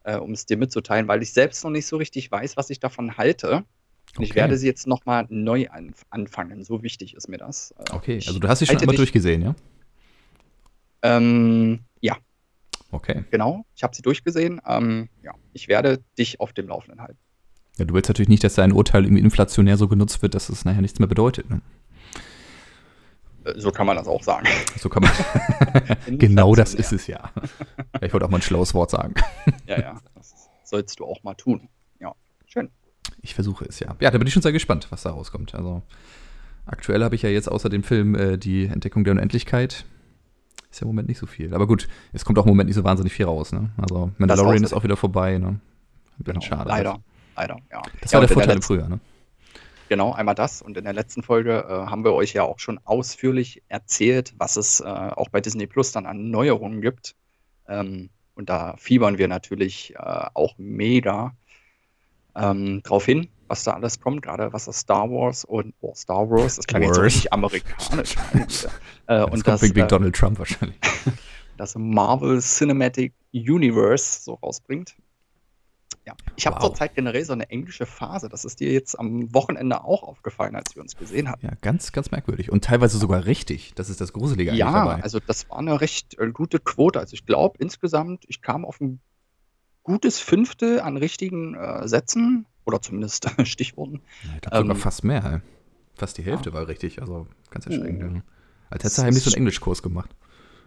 äh, 0.04 0.16
um 0.16 0.32
es 0.32 0.46
dir 0.46 0.56
mitzuteilen, 0.56 1.08
weil 1.08 1.22
ich 1.22 1.32
selbst 1.32 1.64
noch 1.64 1.70
nicht 1.70 1.86
so 1.86 1.96
richtig 1.96 2.30
weiß, 2.30 2.56
was 2.56 2.70
ich 2.70 2.80
davon 2.80 3.16
halte. 3.16 3.64
Und 4.16 4.24
ich 4.24 4.30
Okay. 4.30 4.40
werde 4.40 4.56
sie 4.56 4.66
jetzt 4.66 4.86
nochmal 4.86 5.26
neu 5.28 5.68
anf 5.68 6.04
anfangen. 6.10 6.64
So 6.64 6.82
wichtig 6.82 7.14
ist 7.14 7.28
mir 7.28 7.38
das. 7.38 7.72
Äh, 7.78 7.94
Okay, 7.94 8.14
also 8.26 8.38
du 8.38 8.48
hast 8.48 8.60
sie 8.60 8.66
schon 8.66 8.78
einmal 8.78 8.96
durchgesehen, 8.96 9.42
ja? 9.42 9.54
Ähm, 11.02 11.80
ja, 12.00 12.16
Okay. 12.90 13.24
genau. 13.30 13.66
Ich 13.74 13.82
habe 13.82 13.94
sie 13.94 14.02
durchgesehen. 14.02 14.60
Ähm, 14.66 15.08
ja, 15.22 15.32
ich 15.52 15.68
werde 15.68 16.02
dich 16.18 16.40
auf 16.40 16.52
dem 16.52 16.68
Laufenden 16.68 17.02
halten. 17.02 17.18
Ja, 17.78 17.84
du 17.84 17.94
willst 17.94 18.08
natürlich 18.08 18.28
nicht, 18.28 18.42
dass 18.42 18.54
dein 18.54 18.72
Urteil 18.72 19.04
irgendwie 19.04 19.22
inflationär 19.22 19.76
so 19.76 19.86
genutzt 19.88 20.22
wird, 20.22 20.34
dass 20.34 20.48
es 20.48 20.64
nachher 20.64 20.80
nichts 20.80 20.98
mehr 20.98 21.08
bedeutet. 21.08 21.50
Ne? 21.50 21.60
Äh, 23.44 23.60
so 23.60 23.70
kann 23.70 23.86
man 23.86 23.96
das 23.96 24.08
auch 24.08 24.22
sagen. 24.22 24.46
So 24.78 24.88
kann 24.88 25.02
man. 25.02 25.12
genau 26.18 26.54
das 26.54 26.74
ist 26.74 26.92
es 26.92 27.06
ja. 27.06 27.30
Ich 28.00 28.12
wollte 28.12 28.26
auch 28.26 28.30
mal 28.30 28.38
ein 28.38 28.42
schlaues 28.42 28.74
Wort 28.74 28.90
sagen. 28.90 29.14
Ja, 29.66 29.78
ja. 29.80 30.00
Das 30.14 30.48
sollst 30.64 31.00
du 31.00 31.04
auch 31.04 31.22
mal 31.22 31.34
tun. 31.34 31.68
Ja, 32.00 32.14
schön. 32.46 32.70
Ich 33.22 33.34
versuche 33.34 33.66
es 33.66 33.78
ja. 33.80 33.94
Ja, 34.00 34.10
da 34.10 34.18
bin 34.18 34.26
ich 34.26 34.32
schon 34.32 34.42
sehr 34.42 34.52
gespannt, 34.52 34.86
was 34.90 35.02
da 35.02 35.10
rauskommt. 35.10 35.54
Also 35.54 35.82
aktuell 36.64 37.04
habe 37.04 37.14
ich 37.14 37.22
ja 37.22 37.28
jetzt 37.28 37.48
außer 37.50 37.68
dem 37.68 37.82
Film 37.82 38.14
äh, 38.14 38.38
die 38.38 38.66
Entdeckung 38.66 39.04
der 39.04 39.12
Unendlichkeit. 39.12 39.84
Ist 40.70 40.80
ja 40.80 40.84
im 40.84 40.88
Moment 40.88 41.08
nicht 41.08 41.18
so 41.18 41.26
viel. 41.26 41.54
Aber 41.54 41.66
gut, 41.66 41.88
es 42.12 42.24
kommt 42.24 42.38
auch 42.38 42.44
im 42.44 42.50
Moment 42.50 42.68
nicht 42.68 42.76
so 42.76 42.84
wahnsinnig 42.84 43.12
viel 43.12 43.26
raus. 43.26 43.52
Ne? 43.52 43.70
Also 43.76 44.10
Mandalorian 44.18 44.64
ist 44.64 44.72
auch 44.72 44.82
wieder 44.82 44.96
vorbei. 44.96 45.38
Ne? 45.38 45.46
Ein 45.48 45.60
bisschen 46.18 46.40
Genau, 46.40 46.40
schade. 46.40 46.68
leider. 46.68 46.98
Leider, 47.36 47.58
ja. 47.70 47.82
Das 48.00 48.12
ja, 48.12 48.18
war 48.20 48.26
der 48.26 48.28
und 48.28 48.30
in 48.30 48.34
Vorteil 48.34 48.50
im 48.50 48.56
letzten- 48.56 48.62
Frühjahr. 48.62 48.88
Ne? 48.88 49.00
Genau, 49.88 50.12
einmal 50.12 50.34
das. 50.34 50.62
Und 50.62 50.76
in 50.76 50.84
der 50.84 50.92
letzten 50.94 51.22
Folge 51.22 51.64
äh, 51.68 51.72
haben 51.90 52.02
wir 52.04 52.12
euch 52.12 52.32
ja 52.32 52.42
auch 52.42 52.58
schon 52.58 52.80
ausführlich 52.84 53.62
erzählt, 53.68 54.34
was 54.36 54.56
es 54.56 54.80
äh, 54.80 54.84
auch 54.84 55.28
bei 55.28 55.40
Disney 55.40 55.66
Plus 55.68 55.92
dann 55.92 56.06
an 56.06 56.30
Neuerungen 56.30 56.80
gibt. 56.80 57.14
Ähm, 57.68 58.10
und 58.34 58.48
da 58.50 58.74
fiebern 58.78 59.16
wir 59.18 59.28
natürlich 59.28 59.94
äh, 59.94 59.98
auch 60.34 60.54
mega 60.58 61.34
ähm, 62.34 62.82
drauf 62.82 63.04
hin. 63.06 63.28
was 63.48 63.62
da 63.62 63.74
alles 63.74 64.00
kommt, 64.00 64.22
gerade 64.22 64.52
was 64.52 64.64
das 64.64 64.80
Star 64.80 65.08
Wars 65.08 65.44
und 65.44 65.72
oh, 65.80 65.94
Star 65.94 66.28
Wars, 66.28 66.56
das 66.56 66.66
klang 66.66 66.82
jetzt 66.82 66.96
Wars. 66.96 67.04
richtig 67.06 67.32
amerikanisch. 67.32 68.16
äh, 69.06 69.22
Und 69.22 69.32
und 69.34 69.46
das 69.46 69.60
das, 69.60 69.60
Big 69.60 69.74
Big 69.74 69.84
äh, 69.84 69.86
Donald 69.86 70.16
Trump 70.16 70.38
wahrscheinlich. 70.40 70.76
das 71.56 71.76
Marvel 71.76 72.40
Cinematic 72.40 73.12
Universe 73.32 74.20
so 74.22 74.34
rausbringt. 74.34 74.96
Ja, 76.06 76.14
ich 76.36 76.46
habe 76.46 76.56
Wow. 76.56 76.66
zurzeit 76.66 76.94
generell 76.94 77.24
so 77.24 77.32
eine 77.32 77.50
englische 77.50 77.84
Phase. 77.84 78.28
Das 78.28 78.44
ist 78.44 78.60
dir 78.60 78.72
jetzt 78.72 78.96
am 78.98 79.34
Wochenende 79.34 79.82
auch 79.82 80.04
aufgefallen, 80.04 80.54
als 80.54 80.76
wir 80.76 80.82
uns 80.82 80.96
gesehen 80.96 81.28
hatten. 81.28 81.44
Ja, 81.46 81.52
ganz, 81.60 81.90
ganz 81.90 82.12
merkwürdig. 82.12 82.52
Und 82.52 82.62
teilweise 82.64 82.96
sogar 82.98 83.24
richtig. 83.26 83.72
Das 83.74 83.90
ist 83.90 84.00
das 84.00 84.12
Gruselige 84.12 84.50
eigentlich 84.52 84.60
Ja, 84.60 84.72
dabei. 84.72 85.02
also 85.02 85.18
das 85.18 85.50
war 85.50 85.58
eine 85.58 85.80
recht 85.80 86.16
äh, 86.18 86.30
gute 86.30 86.60
Quote. 86.60 87.00
Also 87.00 87.14
ich 87.14 87.26
glaube 87.26 87.56
insgesamt, 87.58 88.24
ich 88.28 88.40
kam 88.40 88.64
auf 88.64 88.80
ein 88.80 89.00
gutes 89.82 90.20
Fünftel 90.20 90.80
an 90.80 90.96
richtigen 90.96 91.54
äh, 91.54 91.88
Sätzen 91.88 92.46
oder 92.64 92.80
zumindest 92.80 93.28
Stichworten. 93.44 94.00
Ja, 94.24 94.30
ich 94.36 94.40
glaube 94.42 94.56
sogar 94.58 94.76
ähm, 94.76 94.80
fast 94.82 95.02
mehr. 95.04 95.42
Fast 95.96 96.18
die 96.18 96.22
Hälfte 96.22 96.52
war 96.52 96.68
richtig. 96.68 97.00
Also 97.00 97.26
ganz 97.50 97.66
erschreckend. 97.66 98.16
Ja. 98.16 98.22
Als 98.70 98.84
hättest 98.84 98.98
du 98.98 99.02
heimlich 99.02 99.24
so 99.24 99.30
einen 99.30 99.38
Englischkurs 99.38 99.82
gemacht. 99.82 100.10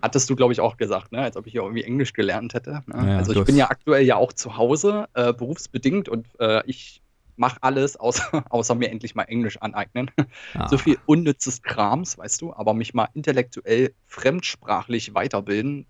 Hattest 0.02 0.30
du, 0.30 0.36
glaube 0.36 0.54
ich, 0.54 0.60
auch 0.60 0.78
gesagt, 0.78 1.12
ne? 1.12 1.22
als 1.22 1.36
ob 1.38 1.46
ich 1.46 1.52
hier 1.52 1.62
irgendwie 1.62 1.84
Englisch 1.84 2.14
gelernt 2.14 2.54
hätte. 2.54 2.84
Ne? 2.88 3.12
Ja, 3.12 3.18
also 3.18 3.34
ich 3.34 3.44
bin 3.46 3.56
ja 3.56 3.70
aktuell 3.70 4.06
ja 4.06 4.16
auch 4.16 4.34
zu 4.34 4.58
Hause, 4.58 5.08
äh, 5.14 5.34
berufsbedingt 5.34 6.10
und 6.10 6.28
äh, 6.40 6.62
ich 6.66 7.02
mache 7.40 7.58
alles, 7.62 7.96
außer, 7.96 8.44
außer 8.50 8.76
mir 8.76 8.92
endlich 8.92 9.16
mal 9.16 9.24
Englisch 9.24 9.58
aneignen. 9.62 10.12
Ah. 10.54 10.68
So 10.68 10.78
viel 10.78 11.00
unnützes 11.06 11.62
Krams, 11.62 12.18
weißt 12.18 12.42
du, 12.42 12.54
aber 12.54 12.74
mich 12.74 12.94
mal 12.94 13.08
intellektuell 13.14 13.94
fremdsprachlich 14.06 15.14
weiterbilden, 15.16 15.88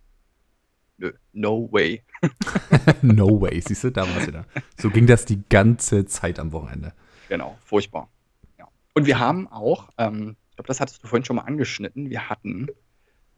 nö, 0.97 1.11
no 1.33 1.67
way. 1.71 2.03
no 3.01 3.41
way, 3.41 3.59
siehst 3.61 3.83
du, 3.83 3.91
da 3.91 4.03
war's 4.03 4.27
wieder. 4.27 4.45
So 4.77 4.89
ging 4.89 5.07
das 5.07 5.25
die 5.25 5.41
ganze 5.49 6.05
Zeit 6.05 6.39
am 6.39 6.51
Wochenende. 6.51 6.93
Genau, 7.27 7.57
furchtbar. 7.65 8.09
Ja. 8.57 8.67
Und 8.93 9.07
wir 9.07 9.19
haben 9.19 9.47
auch, 9.47 9.89
ähm, 9.97 10.35
ich 10.51 10.55
glaube, 10.55 10.67
das 10.67 10.79
hattest 10.79 11.03
du 11.03 11.07
vorhin 11.07 11.25
schon 11.25 11.35
mal 11.35 11.43
angeschnitten, 11.43 12.09
wir 12.09 12.29
hatten 12.29 12.67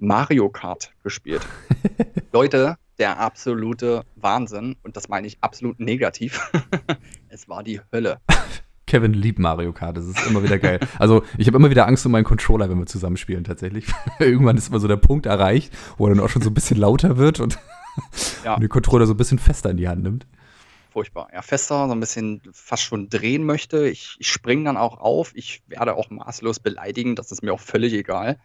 Mario 0.01 0.49
Kart 0.49 0.91
gespielt. 1.03 1.47
Leute, 2.33 2.75
der 2.97 3.19
absolute 3.19 4.03
Wahnsinn, 4.15 4.75
und 4.81 4.97
das 4.97 5.09
meine 5.09 5.27
ich 5.27 5.37
absolut 5.41 5.79
negativ. 5.79 6.51
es 7.29 7.47
war 7.47 7.63
die 7.63 7.79
Hölle. 7.93 8.19
Kevin 8.87 9.13
liebt 9.13 9.37
Mario 9.37 9.71
Kart, 9.73 9.95
das 9.95 10.05
ist 10.05 10.25
immer 10.27 10.43
wieder 10.43 10.57
geil. 10.57 10.79
Also, 10.97 11.23
ich 11.37 11.45
habe 11.45 11.57
immer 11.57 11.69
wieder 11.69 11.87
Angst 11.87 12.03
um 12.05 12.11
meinen 12.11 12.23
Controller, 12.23 12.67
wenn 12.69 12.79
wir 12.79 12.87
zusammenspielen, 12.87 13.43
tatsächlich. 13.43 13.85
Irgendwann 14.19 14.57
ist 14.57 14.69
immer 14.69 14.79
so 14.79 14.87
der 14.87 14.97
Punkt 14.97 15.27
erreicht, 15.27 15.71
wo 15.97 16.07
er 16.07 16.15
dann 16.15 16.19
auch 16.23 16.29
schon 16.29 16.41
so 16.41 16.49
ein 16.49 16.55
bisschen 16.55 16.77
lauter 16.77 17.17
wird 17.17 17.39
und, 17.39 17.59
Ja. 18.43 18.55
und 18.55 18.61
den 18.61 18.69
Controller 18.69 19.05
so 19.05 19.13
ein 19.13 19.17
bisschen 19.17 19.39
fester 19.39 19.69
in 19.69 19.77
die 19.77 19.87
Hand 19.87 20.01
nimmt. 20.01 20.25
Furchtbar. 20.91 21.29
Ja, 21.31 21.43
fester, 21.43 21.85
so 21.87 21.93
ein 21.93 21.99
bisschen 21.99 22.41
fast 22.51 22.83
schon 22.83 23.07
drehen 23.07 23.45
möchte. 23.45 23.87
Ich, 23.87 24.17
ich 24.19 24.27
springe 24.27 24.65
dann 24.65 24.77
auch 24.77 24.97
auf. 24.99 25.31
Ich 25.35 25.61
werde 25.67 25.93
auch 25.93 26.09
maßlos 26.09 26.59
beleidigen. 26.59 27.15
Das 27.15 27.31
ist 27.31 27.43
mir 27.43 27.53
auch 27.53 27.61
völlig 27.61 27.93
egal. 27.93 28.39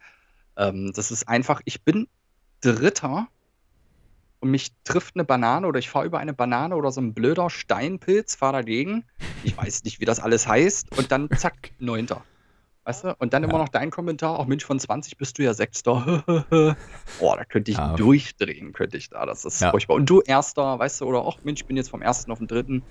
Ähm, 0.57 0.93
das 0.95 1.11
ist 1.11 1.29
einfach, 1.29 1.61
ich 1.65 1.85
bin 1.85 2.09
Dritter 2.61 3.29
und 4.41 4.51
mich 4.51 4.71
trifft 4.85 5.15
eine 5.17 5.25
Banane 5.25 5.67
oder 5.67 5.79
ich 5.79 5.89
fahre 5.91 6.07
über 6.07 6.19
eine 6.19 6.35
Banane 6.35 6.77
oder 6.77 6.91
so 6.93 7.01
ein 7.01 7.15
blöder 7.15 7.51
Steinpilz, 7.51 8.37
fahre 8.37 8.55
dagegen. 8.55 9.05
Ich 9.43 9.57
weiß 9.57 9.85
nicht, 9.85 10.01
wie 10.01 10.05
das 10.05 10.21
alles 10.21 10.47
heißt. 10.47 10.97
Und 10.97 11.13
dann 11.13 11.29
zack, 11.37 11.73
Neunter. 11.79 12.25
Weißt 12.85 13.05
du? 13.05 13.15
Und 13.19 13.33
dann 13.35 13.43
immer 13.43 13.55
Ja. 13.55 13.59
noch 13.61 13.69
dein 13.69 13.91
Kommentar, 13.91 14.39
auch 14.39 14.47
Mensch, 14.47 14.65
von 14.65 14.79
20 14.79 15.17
bist 15.17 15.39
du 15.39 15.43
ja 15.43 15.55
Sechster. 15.55 16.25
Boah, 17.19 17.37
da 17.37 17.45
könnte 17.45 17.71
ich 17.71 17.77
Ja. 17.79 17.95
durchdrehen, 17.97 18.73
könnte 18.73 18.97
ich 18.97 19.09
da. 19.09 19.27
Das 19.27 19.45
ist 19.45 19.61
Ja. 19.61 19.71
furchtbar. 19.71 19.95
Und 19.95 20.09
du 20.09 20.21
Erster, 20.21 20.79
weißt 20.79 21.01
du, 21.01 21.07
oder 21.07 21.23
auch, 21.23 21.39
Mensch, 21.43 21.63
ich 21.63 21.67
bin 21.67 21.77
jetzt 21.77 21.91
vom 21.91 22.03
Ersten 22.03 22.31
auf 22.31 22.39
den 22.39 22.47
Dritten. 22.47 22.87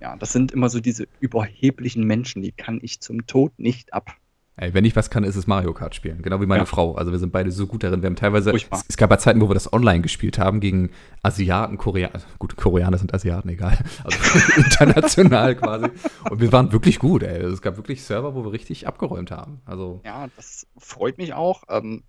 Ja, 0.00 0.16
das 0.16 0.32
sind 0.32 0.52
immer 0.52 0.70
so 0.70 0.80
diese 0.80 1.06
überheblichen 1.18 2.04
Menschen, 2.04 2.40
die 2.42 2.52
kann 2.52 2.78
ich 2.82 3.00
zum 3.00 3.26
Tod 3.26 3.52
nicht 3.58 3.92
ab. 3.92 4.16
Ey, 4.60 4.74
wenn 4.74 4.84
ich 4.84 4.94
was 4.94 5.08
kann, 5.08 5.24
ist 5.24 5.36
es 5.36 5.46
Mario 5.46 5.72
Kart 5.72 5.94
spielen. 5.94 6.20
Genau 6.20 6.38
wie 6.42 6.44
meine 6.46 6.62
Ja. 6.62 6.66
Frau. 6.66 6.94
Also 6.94 7.12
wir 7.12 7.18
sind 7.18 7.32
beide 7.32 7.50
so 7.50 7.66
gut 7.66 7.82
darin. 7.82 8.02
Wir 8.02 8.08
haben 8.08 8.16
teilweise, 8.16 8.50
es, 8.50 8.66
es 8.88 8.96
gab 8.98 9.10
ja 9.10 9.16
Zeiten, 9.16 9.40
wo 9.40 9.48
wir 9.48 9.54
das 9.54 9.72
online 9.72 10.02
gespielt 10.02 10.36
haben 10.38 10.60
gegen 10.60 10.90
Asiaten, 11.22 11.78
Koreaner. 11.78 12.20
Gut, 12.38 12.56
Koreaner 12.56 12.98
sind 12.98 13.14
Asiaten, 13.14 13.48
egal. 13.48 13.78
Also 14.04 14.18
international 14.58 15.56
quasi. 15.56 15.86
Und 16.28 16.40
wir 16.42 16.52
waren 16.52 16.72
wirklich 16.72 16.98
gut, 16.98 17.22
ey. 17.22 17.42
Es 17.42 17.62
gab 17.62 17.78
wirklich 17.78 18.02
Server, 18.04 18.34
wo 18.34 18.44
wir 18.44 18.52
richtig 18.52 18.86
abgeräumt 18.86 19.30
haben. 19.30 19.62
Also, 19.64 20.02
Ja, 20.04 20.28
das 20.36 20.66
freut 20.76 21.16
mich 21.16 21.32
auch. 21.32 21.62
Ähm, 21.70 22.02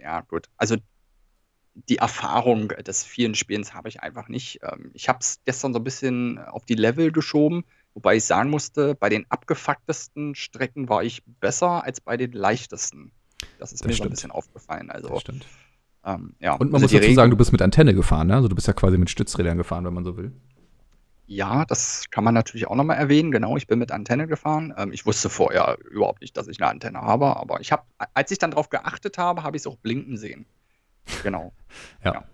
ja, 0.00 0.20
gut. 0.20 0.46
Also 0.56 0.76
die 1.74 1.96
Erfahrung 1.96 2.68
des 2.68 3.02
vielen 3.02 3.34
Spielens 3.34 3.74
habe 3.74 3.88
ich 3.88 4.00
einfach 4.04 4.28
nicht. 4.28 4.60
Ähm, 4.62 4.92
ich 4.94 5.08
habe 5.08 5.18
es 5.20 5.40
gestern 5.44 5.72
so 5.72 5.80
ein 5.80 5.84
bisschen 5.84 6.38
auf 6.38 6.64
die 6.64 6.74
Level 6.74 7.10
geschoben, 7.10 7.64
wobei 7.94 8.16
ich 8.16 8.24
sagen 8.24 8.50
musste, 8.50 8.94
bei 8.94 9.08
den 9.08 9.26
abgefucktesten 9.30 10.34
Strecken 10.34 10.88
war 10.88 11.02
ich 11.04 11.22
besser 11.40 11.84
als 11.84 12.00
bei 12.00 12.16
den 12.16 12.32
leichtesten. 12.32 13.12
Das 13.58 13.72
ist 13.72 13.80
Das 13.80 13.86
mir 13.86 13.92
so 13.92 13.96
stimmt. 13.96 14.10
ein 14.10 14.14
bisschen 14.14 14.30
aufgefallen. 14.30 14.90
Also, 14.90 15.20
ähm, 16.04 16.34
ja. 16.40 16.52
Und 16.54 16.70
man 16.70 16.74
also 16.74 16.84
muss 16.84 16.92
dazu 16.92 17.02
Regen- 17.04 17.14
sagen, 17.16 17.30
du 17.30 17.36
bist 17.36 17.52
mit 17.52 17.62
Antenne 17.62 17.94
gefahren, 17.94 18.28
ne? 18.28 18.36
Also 18.36 18.48
du 18.48 18.54
bist 18.54 18.66
ja 18.66 18.72
quasi 18.72 18.98
mit 18.98 19.10
Stützrädern 19.10 19.56
gefahren, 19.56 19.84
wenn 19.84 19.94
man 19.94 20.04
so 20.04 20.16
will. 20.16 20.32
Ja, 21.26 21.64
das 21.64 22.04
kann 22.10 22.24
man 22.24 22.34
natürlich 22.34 22.66
auch 22.66 22.74
nochmal 22.74 22.98
erwähnen. 22.98 23.30
Genau, 23.30 23.56
ich 23.56 23.66
bin 23.66 23.78
mit 23.78 23.90
Antenne 23.92 24.26
gefahren. 24.26 24.74
Ähm, 24.76 24.92
ich 24.92 25.06
wusste 25.06 25.30
vorher 25.30 25.78
überhaupt 25.90 26.20
nicht, 26.20 26.36
dass 26.36 26.46
ich 26.48 26.60
eine 26.60 26.68
Antenne 26.70 27.00
habe, 27.00 27.36
aber 27.36 27.60
ich 27.60 27.72
habe, 27.72 27.84
als 28.14 28.30
ich 28.30 28.38
dann 28.38 28.50
darauf 28.50 28.68
geachtet 28.68 29.16
habe, 29.18 29.42
habe 29.42 29.56
ich 29.56 29.62
es 29.62 29.66
auch 29.66 29.76
blinken 29.76 30.16
sehen. 30.16 30.46
Genau. 31.22 31.52
Ja. 32.04 32.14
Ja. 32.14 32.24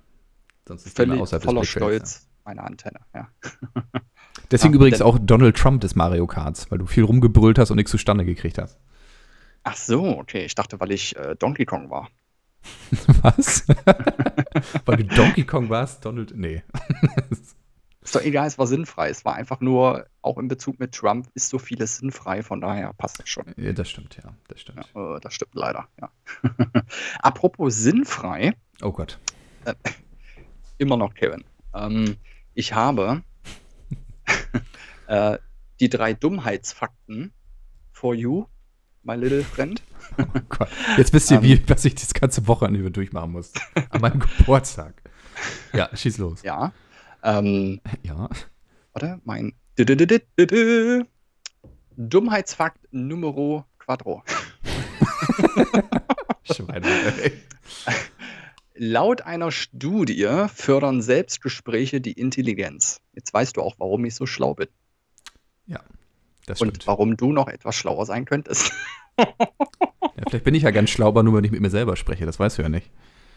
Sonst 0.67 0.85
ist 0.87 0.97
Völlig 0.97 1.19
voller 1.43 1.65
Stolz, 1.65 2.29
meine 2.45 2.63
Antenne. 2.63 3.01
Ja. 3.15 3.29
Deswegen 4.51 4.75
Ja, 4.75 4.77
übrigens 4.77 4.99
denn- 4.99 5.07
auch 5.07 5.19
Donald 5.21 5.57
Trump 5.57 5.81
des 5.83 5.95
Mario 5.95 6.27
Karts, 6.27 6.71
weil 6.71 6.79
du 6.79 6.87
viel 6.87 7.05
rumgebrüllt 7.05 7.59
hast 7.59 7.71
und 7.71 7.77
nichts 7.77 7.91
zustande 7.91 8.25
gekriegt 8.25 8.59
hast. 8.59 8.79
Ach 9.65 9.77
so, 9.77 10.19
okay. 10.19 10.45
Ich 10.45 10.55
dachte, 10.55 10.81
weil 10.81 10.93
ich 10.93 11.17
äh, 11.17 11.35
Donkey 11.37 11.65
Kong 11.67 11.91
war. 11.91 12.09
Was? 13.23 13.67
weil 14.87 14.97
du 14.99 15.05
Donkey 15.05 15.45
Kong 15.45 15.69
warst, 15.69 16.05
Donald. 16.05 16.33
Nee. 16.35 16.63
Ist 18.01 18.15
doch 18.15 18.23
egal, 18.23 18.47
es 18.47 18.57
war 18.59 18.67
sinnfrei. 18.67 19.11
Es 19.11 19.27
war 19.27 19.35
einfach 19.35 19.61
nur, 19.61 20.07
auch 20.23 20.39
in 20.39 20.49
Bezug 20.49 20.79
mit 20.81 20.93
Trump, 20.95 21.29
ist 21.35 21.51
so 21.51 21.59
vieles 21.59 21.99
sinnfrei. 21.99 22.43
Von 22.43 22.63
daher 22.63 22.95
passt 22.95 23.19
das 23.21 23.29
schon. 23.29 23.45
Ja, 23.59 23.73
das 23.73 23.91
stimmt, 23.91 24.17
ja. 24.17 24.31
Das 24.49 24.61
stimmt. 24.63 24.81
Ja, 24.95 25.17
äh, 25.17 25.21
das 25.21 25.35
stimmt 25.35 25.55
leider, 25.55 25.89
ja. 26.01 26.11
Apropos 27.21 27.75
sinnfrei, 27.77 28.55
Oh 28.81 28.93
Gott. 28.93 29.19
immer 30.79 30.97
noch 30.97 31.13
Kevin. 31.13 31.45
Ähm, 31.75 32.17
ich 32.55 32.73
habe 32.73 33.23
äh, 35.07 35.39
die 35.81 35.89
drei 35.89 36.15
Dummheitsfakten 36.15 37.33
for 37.93 38.15
you, 38.15 38.47
my 39.03 39.15
little 39.15 39.43
friend. 39.45 39.83
Oh 40.17 40.25
Gott. 40.49 40.69
Jetzt 40.97 41.13
wisst 41.13 41.31
ihr, 41.31 41.37
Ähm. 41.39 41.43
wie, 41.43 41.69
was 41.69 41.85
ich 41.85 41.95
das 41.95 42.15
ganze 42.15 42.47
Wochenende 42.47 42.91
durchmachen 42.91 43.33
muss. 43.33 43.53
An 43.91 44.01
meinem 44.01 44.21
Geburtstag. 44.39 45.03
Ja, 45.75 45.95
schieß 45.95 46.17
los. 46.19 46.43
Ja. 46.43 46.73
Ähm, 47.23 47.81
Ja. 48.03 48.29
warte, 48.93 49.21
mein. 49.25 49.53
Dummheitsfakt 51.97 52.79
Numero 52.91 53.65
Quattro. 53.79 54.23
Schweine, 56.45 56.87
ey. 57.23 57.33
Laut 58.81 59.23
einer 59.23 59.51
Studie 59.51 60.29
fördern 60.55 61.03
Selbstgespräche 61.03 62.01
die 62.01 62.13
Intelligenz. 62.13 63.01
Jetzt 63.13 63.35
weißt 63.35 63.57
du 63.57 63.63
auch, 63.63 63.75
warum 63.79 64.05
ich 64.05 64.15
so 64.15 64.25
schlau 64.27 64.55
bin. 64.55 64.69
Das 66.47 66.63
Und 66.63 66.69
stimmt. 66.69 66.87
warum 66.87 67.17
du 67.19 67.31
noch 67.33 67.49
etwas 67.49 67.77
schlauer 67.77 68.07
sein 68.07 68.25
könntest. 68.25 68.73
Ja, 69.19 70.25
vielleicht 70.29 70.45
bin 70.45 70.55
ich 70.55 70.63
ja 70.63 70.71
ganz 70.71 70.91
schlau, 70.91 71.09
aber 71.09 71.23
nur, 71.25 71.35
wenn 71.35 71.45
ich 71.45 71.51
mit 71.51 71.61
mir 71.61 71.71
selber 71.71 71.97
spreche. 71.97 72.25
Das 72.25 72.39
weißt 72.41 72.59
du 72.59 72.63
ja 72.63 72.69
nicht. 72.69 72.91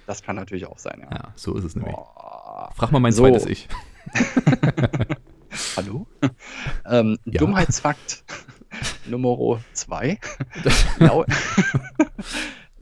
Das 0.08 0.22
kann 0.24 0.36
natürlich 0.36 0.66
auch 0.68 0.78
sein, 0.80 1.00
ja. 1.02 1.10
Ja, 1.12 1.34
so 1.36 1.56
ist 1.58 1.64
es 1.64 1.76
nämlich. 1.76 1.94
Boah. 1.96 2.72
Frag 2.76 2.92
mal 2.92 3.00
mein 3.00 3.12
So. 3.12 3.24
zweites 3.24 3.46
Ich. 3.48 3.68
Hallo? 5.76 6.08
ähm, 6.86 7.18
Ja. 7.26 7.40
Dummheitsfakt 7.40 8.24
Nummer 9.08 9.60
zwei. 9.74 10.20
Laut, 11.00 11.28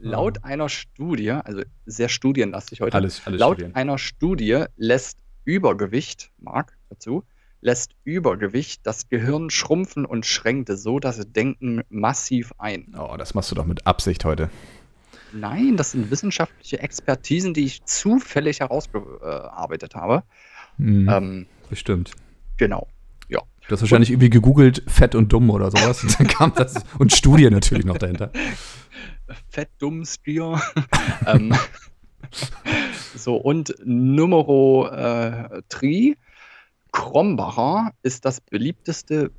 laut 0.00 0.44
einer 0.44 0.68
Studie, 0.68 1.30
also 1.30 1.62
sehr 1.86 2.08
studienlastig 2.08 2.80
heute, 2.80 2.96
Alles, 2.96 3.22
alles 3.26 3.38
laut 3.40 3.56
studieren. 3.56 3.74
einer 3.74 3.98
Studie 3.98 4.64
lässt 4.76 5.18
Übergewicht, 5.44 6.30
Marc, 6.38 6.76
dazu, 6.88 7.24
lässt 7.60 7.92
Übergewicht 8.04 8.86
das 8.86 9.08
Gehirn 9.08 9.50
schrumpfen 9.50 10.06
und 10.06 10.24
schränkt 10.26 10.70
es 10.70 10.82
so 10.82 10.98
das 10.98 11.20
Denken 11.32 11.82
massiv 11.90 12.52
ein. 12.58 12.94
Oh, 12.98 13.16
das 13.18 13.34
machst 13.34 13.50
du 13.50 13.54
doch 13.54 13.66
mit 13.66 13.86
Absicht 13.86 14.24
heute. 14.24 14.48
Nein, 15.32 15.76
das 15.76 15.92
sind 15.92 16.10
wissenschaftliche 16.10 16.80
Expertisen, 16.80 17.54
die 17.54 17.64
ich 17.64 17.84
zufällig 17.84 18.60
herausgearbeitet 18.60 19.94
habe. 19.94 20.22
Mhm, 20.78 21.08
Ähm, 21.08 21.46
bestimmt. 21.68 22.12
genau. 22.56 22.88
Du 23.68 23.74
hast 23.76 23.82
wahrscheinlich 23.82 24.10
irgendwie 24.10 24.30
gegoogelt, 24.30 24.82
fett 24.88 25.14
und 25.14 25.32
dumm 25.32 25.48
oder 25.50 25.70
sowas. 25.70 26.02
Und 26.02 26.10
dann 26.18 26.26
kam 26.26 26.52
das. 26.56 26.74
Und 26.98 27.12
Studie 27.12 27.48
natürlich 27.50 27.84
noch 27.84 27.98
dahinter. 27.98 28.32
Fett, 29.48 29.70
dumm, 29.78 30.04
Stier. 30.04 30.60
ähm, 31.26 31.54
so, 33.14 33.36
und 33.36 33.74
Numero 33.84 34.88
äh, 34.88 35.62
3. 35.68 36.16
Krombacher 36.92 37.92
ist 38.02 38.24
das 38.24 38.40
beliebteste 38.40 39.30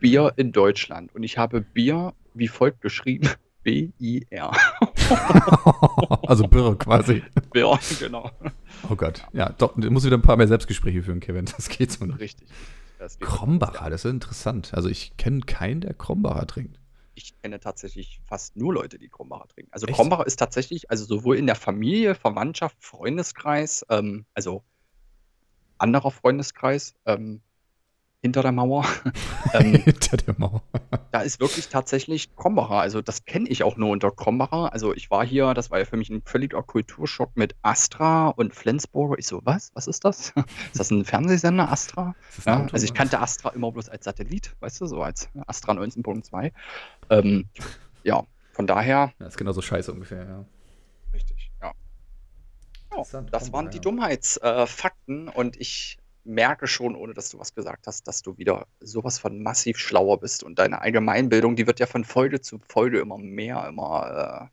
Bier 0.00 0.32
in 0.36 0.52
Deutschland. 0.52 1.14
Und 1.14 1.22
ich 1.22 1.38
habe 1.38 1.60
Bier 1.60 2.12
wie 2.34 2.48
folgt 2.48 2.80
geschrieben. 2.80 3.28
B-I-R. 3.64 4.50
also 6.26 6.48
Birre 6.48 6.76
quasi. 6.76 7.22
Bier, 7.52 7.78
genau. 8.00 8.28
Oh 8.90 8.96
Gott. 8.96 9.24
Ja, 9.32 9.50
doch, 9.50 9.74
du 9.76 9.88
musst 9.88 10.04
wieder 10.04 10.16
ein 10.16 10.22
paar 10.22 10.36
mehr 10.36 10.48
Selbstgespräche 10.48 11.04
führen, 11.04 11.20
Kevin. 11.20 11.44
Das 11.44 11.68
geht 11.68 11.92
so 11.92 12.04
nicht. 12.04 12.18
Richtig. 12.18 12.48
Das 12.98 13.20
Krombacher, 13.20 13.88
das 13.88 14.04
ist 14.04 14.10
interessant. 14.10 14.74
Also 14.74 14.88
ich 14.88 15.16
kenne 15.16 15.42
keinen, 15.42 15.80
der 15.80 15.94
Krombacher 15.94 16.44
trinkt. 16.48 16.80
Ich 17.14 17.34
kenne 17.40 17.60
tatsächlich 17.60 18.20
fast 18.26 18.56
nur 18.56 18.74
Leute, 18.74 18.98
die 18.98 19.08
Krombacher 19.08 19.48
trinken. 19.48 19.72
Also 19.72 19.86
Echt? 19.86 19.96
Krombacher 19.96 20.26
ist 20.26 20.38
tatsächlich, 20.38 20.90
also 20.90 21.04
sowohl 21.04 21.36
in 21.36 21.46
der 21.46 21.56
Familie, 21.56 22.14
Verwandtschaft, 22.14 22.76
Freundeskreis, 22.80 23.84
ähm, 23.90 24.24
also 24.34 24.62
anderer 25.78 26.10
Freundeskreis, 26.10 26.94
ähm, 27.06 27.42
hinter 28.22 28.42
der 28.42 28.52
Mauer, 28.52 28.86
ähm, 29.52 29.74
Hinter 29.74 30.16
der 30.16 30.34
Mauer. 30.38 30.62
da 31.10 31.20
ist 31.22 31.40
wirklich 31.40 31.68
tatsächlich 31.68 32.34
Krombacher. 32.36 32.76
Also 32.80 33.02
das 33.02 33.24
kenne 33.24 33.48
ich 33.48 33.64
auch 33.64 33.76
nur 33.76 33.90
unter 33.90 34.10
Krombacher. 34.12 34.72
Also 34.72 34.94
ich 34.94 35.10
war 35.10 35.26
hier, 35.26 35.52
das 35.54 35.70
war 35.70 35.80
ja 35.80 35.84
für 35.84 35.96
mich 35.96 36.08
ein 36.08 36.22
völliger 36.24 36.62
Kulturschock 36.62 37.36
mit 37.36 37.54
Astra 37.62 38.28
und 38.28 38.54
Flensburger. 38.54 39.18
Ich 39.18 39.26
so, 39.26 39.40
was? 39.44 39.72
Was 39.74 39.88
ist 39.88 40.04
das? 40.04 40.32
Ist 40.72 40.78
das 40.78 40.90
ein 40.90 41.04
Fernsehsender, 41.04 41.70
Astra? 41.70 42.14
Das 42.36 42.44
Ja, 42.44 42.60
Auto, 42.60 42.72
also 42.72 42.84
ich 42.84 42.94
kannte 42.94 43.18
Astra 43.20 43.50
immer 43.50 43.72
bloß 43.72 43.88
als 43.88 44.04
Satellit, 44.04 44.54
weißt 44.60 44.80
du, 44.80 44.86
so 44.86 45.02
als 45.02 45.28
Astra 45.46 45.72
19.2. 45.72 46.52
Ähm, 47.10 47.48
ja, 48.04 48.22
von 48.52 48.66
daher, 48.66 49.12
Ja, 49.18 49.26
ist 49.26 49.36
genauso 49.36 49.60
scheiße 49.62 49.92
ungefähr, 49.92 50.24
ja. 50.24 50.44
richtig, 51.12 51.50
ja. 51.60 51.72
Ja, 52.96 53.20
das 53.30 53.52
waren 53.52 53.70
die. 53.70 53.80
Dummheitsfakten 53.80 55.28
und 55.28 55.56
ich 55.60 55.98
merke 56.24 56.66
schon, 56.66 56.96
ohne 56.96 57.14
dass 57.14 57.30
du 57.30 57.38
was 57.38 57.54
gesagt 57.54 57.86
hast, 57.86 58.06
dass 58.08 58.22
du 58.22 58.38
wieder 58.38 58.66
sowas 58.80 59.18
von 59.18 59.42
massiv 59.42 59.78
schlauer 59.78 60.20
bist 60.20 60.44
und 60.44 60.58
deine 60.58 60.80
Allgemeinbildung, 60.80 61.56
die 61.56 61.66
wird 61.66 61.80
ja 61.80 61.86
von 61.86 62.04
Folge 62.04 62.40
zu 62.40 62.60
Folge 62.68 63.00
immer 63.00 63.18
mehr, 63.18 63.66
immer, 63.68 64.50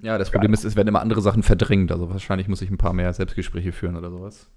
Ja, 0.00 0.16
das 0.16 0.30
Problem 0.30 0.52
ist, 0.52 0.64
es 0.64 0.76
werden 0.76 0.88
immer 0.88 1.00
andere 1.00 1.20
Sachen 1.22 1.42
verdrängt. 1.42 1.90
Also 1.90 2.08
wahrscheinlich 2.10 2.48
muss 2.48 2.62
ich 2.62 2.70
ein 2.70 2.78
paar 2.78 2.92
mehr 2.92 3.12
Selbstgespräche 3.12 3.72
führen 3.72 3.96
oder 3.96 4.10
sowas. 4.10 4.48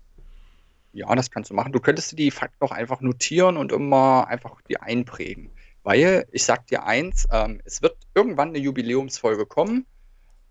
äh, 0.93 0.99
ja, 0.99 1.15
das 1.15 1.31
kannst 1.31 1.49
du 1.49 1.53
machen. 1.55 1.71
Du 1.73 1.79
könntest 1.79 2.11
dir 2.11 2.15
die 2.17 2.31
Fakten 2.31 2.63
auch 2.63 2.71
einfach 2.71 3.01
notieren 3.01 3.57
und 3.57 3.71
immer 3.71 4.27
einfach 4.27 4.61
die 4.69 4.79
einprägen. 4.79 5.51
Weil, 5.83 6.27
ich 6.31 6.43
sag 6.45 6.67
dir 6.67 6.85
eins, 6.85 7.27
ähm, 7.31 7.61
es 7.65 7.81
wird 7.81 7.97
irgendwann 8.13 8.49
eine 8.49 8.59
Jubiläumsfolge 8.59 9.45
kommen. 9.47 9.85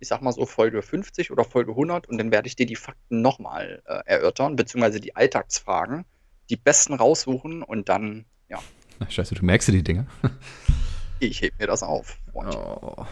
Ich 0.00 0.08
sag 0.08 0.22
mal 0.22 0.32
so 0.32 0.46
Folge 0.46 0.80
50 0.82 1.30
oder 1.30 1.44
Folge 1.44 1.72
100 1.72 2.08
und 2.08 2.18
dann 2.18 2.30
werde 2.32 2.48
ich 2.48 2.56
dir 2.56 2.66
die 2.66 2.76
Fakten 2.76 3.20
nochmal 3.20 3.82
äh, 3.86 4.00
erörtern, 4.06 4.56
beziehungsweise 4.56 4.98
die 5.00 5.14
Alltagsfragen, 5.14 6.04
die 6.48 6.56
besten 6.56 6.94
raussuchen 6.94 7.62
und 7.62 7.88
dann, 7.90 8.24
ja, 8.48 8.58
Na, 8.98 9.10
Scheiße, 9.10 9.34
du 9.34 9.44
merkst 9.44 9.68
dir 9.68 9.72
die 9.72 9.82
Dinge. 9.84 10.06
ich 11.20 11.42
heb 11.42 11.58
mir 11.58 11.66
das 11.66 11.82
auf. 11.82 12.18
Oh. 12.32 13.04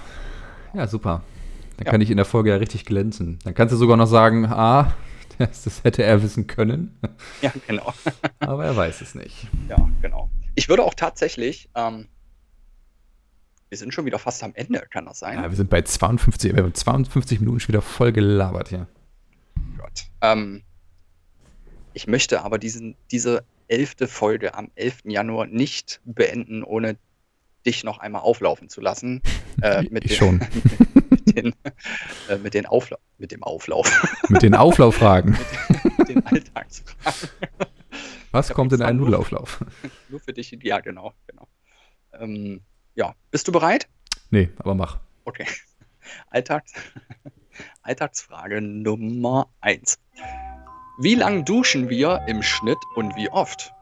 Ja, 0.74 0.86
super. 0.86 1.22
Dann 1.76 1.86
Ja. 1.86 1.93
kann 1.93 2.01
ich 2.01 2.11
in 2.11 2.16
der 2.16 2.26
Folge 2.26 2.51
ja 2.51 2.57
richtig 2.57 2.84
glänzen. 2.86 3.39
Dann 3.45 3.55
kannst 3.55 3.72
du 3.72 3.76
sogar 3.76 3.97
noch 3.99 4.07
sagen, 4.07 4.47
ah, 4.47 4.95
das, 5.39 5.64
das 5.64 5.84
hätte 5.84 6.03
er 6.03 6.22
wissen 6.22 6.47
können. 6.47 6.99
Ja, 7.43 7.53
genau. 7.66 7.93
Aber 8.41 8.64
er 8.64 8.74
weiß 8.76 9.03
es 9.03 9.14
nicht. 9.14 9.47
Ja, 9.68 9.76
genau. 10.03 10.30
Ich 10.55 10.68
würde 10.70 10.84
auch 10.84 10.95
tatsächlich, 10.95 11.68
ähm, 11.76 12.09
wir 13.69 13.79
sind 13.79 13.93
schon 13.93 14.07
wieder 14.07 14.19
fast 14.19 14.43
am 14.43 14.55
Ende, 14.55 14.81
kann 14.91 15.07
das 15.07 15.19
sein? 15.19 15.39
Ja, 15.39 15.49
wir 15.49 15.57
sind 15.57 15.71
bei 15.71 15.83
52, 15.83 16.55
wir 16.55 16.62
haben 16.62 16.75
52 16.75 17.41
Minuten 17.41 17.61
schon 17.61 17.69
wieder 17.69 17.83
voll 17.83 18.12
gelabert 18.12 18.69
hier. 18.69 18.89
Gott. 19.77 20.07
Ähm, 20.23 20.62
ich 21.93 22.07
möchte 22.07 22.43
aber 22.43 22.59
diesen, 22.59 22.97
diese 23.11 23.45
elfte 23.69 24.09
Folge 24.09 24.55
am 24.55 24.71
11. 24.75 25.03
Januar 25.05 25.47
nicht 25.47 26.01
beenden, 26.05 26.62
ohne 26.62 26.97
dich 27.66 27.85
noch 27.85 27.99
einmal 27.99 28.23
auflaufen 28.23 28.69
zu 28.69 28.81
lassen. 28.81 29.23
Äh, 29.61 29.83
mit, 29.91 30.05
Ich 30.05 30.11
den, 30.11 30.16
schon. 30.19 30.39
mit, 31.11 31.37
den, 31.37 31.53
äh, 32.29 32.37
mit, 32.39 32.55
den 32.55 32.64
Aufla 32.64 32.97
mit 33.19 33.33
dem 33.33 33.43
Auflauf, 33.43 33.91
Mit 34.29 34.43
den 34.43 34.55
Auflauffragen. 34.55 35.37
mit 35.99 36.09
den 36.09 36.25
Alltagsfragen. 36.25 37.29
Was 38.31 38.51
kommt 38.51 38.73
in 38.73 38.83
einen 38.83 39.01
Nudelauflauf? 39.01 39.64
Nur 40.09 40.21
für 40.21 40.33
dich. 40.33 40.57
Ja, 40.62 40.79
genau. 40.79 41.12
genau. 41.27 41.49
Ähm, 42.12 42.61
ja, 42.99 43.14
bist 43.30 43.46
du 43.46 43.53
bereit? 43.53 43.88
Nee, 44.30 44.51
aber 44.59 44.74
mach. 44.74 44.99
Okay. 45.24 45.46
Alltags 46.30 46.72
Alltagsfrage 47.82 48.61
Nummer 48.61 49.46
1. 49.61 49.99
Wie 50.99 51.14
lang 51.14 51.44
duschen 51.44 51.88
wir 51.88 52.20
im 52.26 52.42
Schnitt 52.42 52.78
und 52.96 53.14
wie 53.14 53.30
oft? 53.30 53.72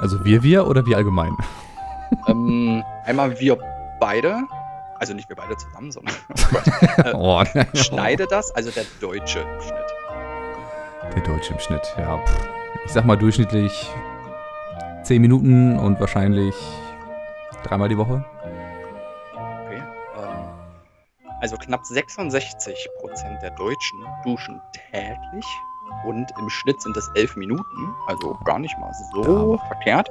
Also 0.00 0.24
wir, 0.24 0.42
wir 0.42 0.66
oder 0.66 0.84
wir 0.86 0.96
allgemein? 0.96 1.36
ähm, 2.26 2.82
einmal 3.04 3.38
wir 3.38 3.58
beide, 4.00 4.42
also 4.98 5.14
nicht 5.14 5.28
wir 5.28 5.36
beide 5.36 5.56
zusammen, 5.56 5.92
sondern 5.92 6.14
oh 6.34 7.04
äh, 7.04 7.12
Oh, 7.14 7.44
nein. 7.54 7.68
schneide 7.74 8.26
das, 8.26 8.50
also 8.56 8.72
der 8.72 8.84
Deutsche 9.00 9.38
im 9.38 9.60
Schnitt. 9.62 11.14
Der 11.14 11.22
Deutsche 11.22 11.52
im 11.52 11.60
Schnitt, 11.60 11.94
ja. 11.96 12.18
pff. 12.18 12.48
Ich 12.86 12.92
sag 12.92 13.04
mal 13.04 13.16
durchschnittlich 13.16 13.88
10 15.04 15.22
Minuten 15.22 15.78
und 15.78 16.00
wahrscheinlich 16.00 16.54
dreimal 17.64 17.88
die 17.88 17.98
Woche. 17.98 18.24
Okay. 19.34 19.82
Ähm, 20.16 20.48
also 21.40 21.56
knapp 21.56 21.84
66 21.84 22.88
Prozent 22.94 23.42
der 23.42 23.50
Deutschen 23.50 24.04
duschen 24.24 24.60
täglich 24.92 25.44
und 26.06 26.32
im 26.38 26.48
Schnitt 26.50 26.80
sind 26.82 26.96
es 26.96 27.08
11 27.14 27.36
Minuten, 27.36 27.94
also 28.06 28.36
gar 28.44 28.58
nicht 28.58 28.76
mal 28.78 28.92
so 28.94 29.22
Ja. 29.56 29.66
verkehrt. 29.66 30.10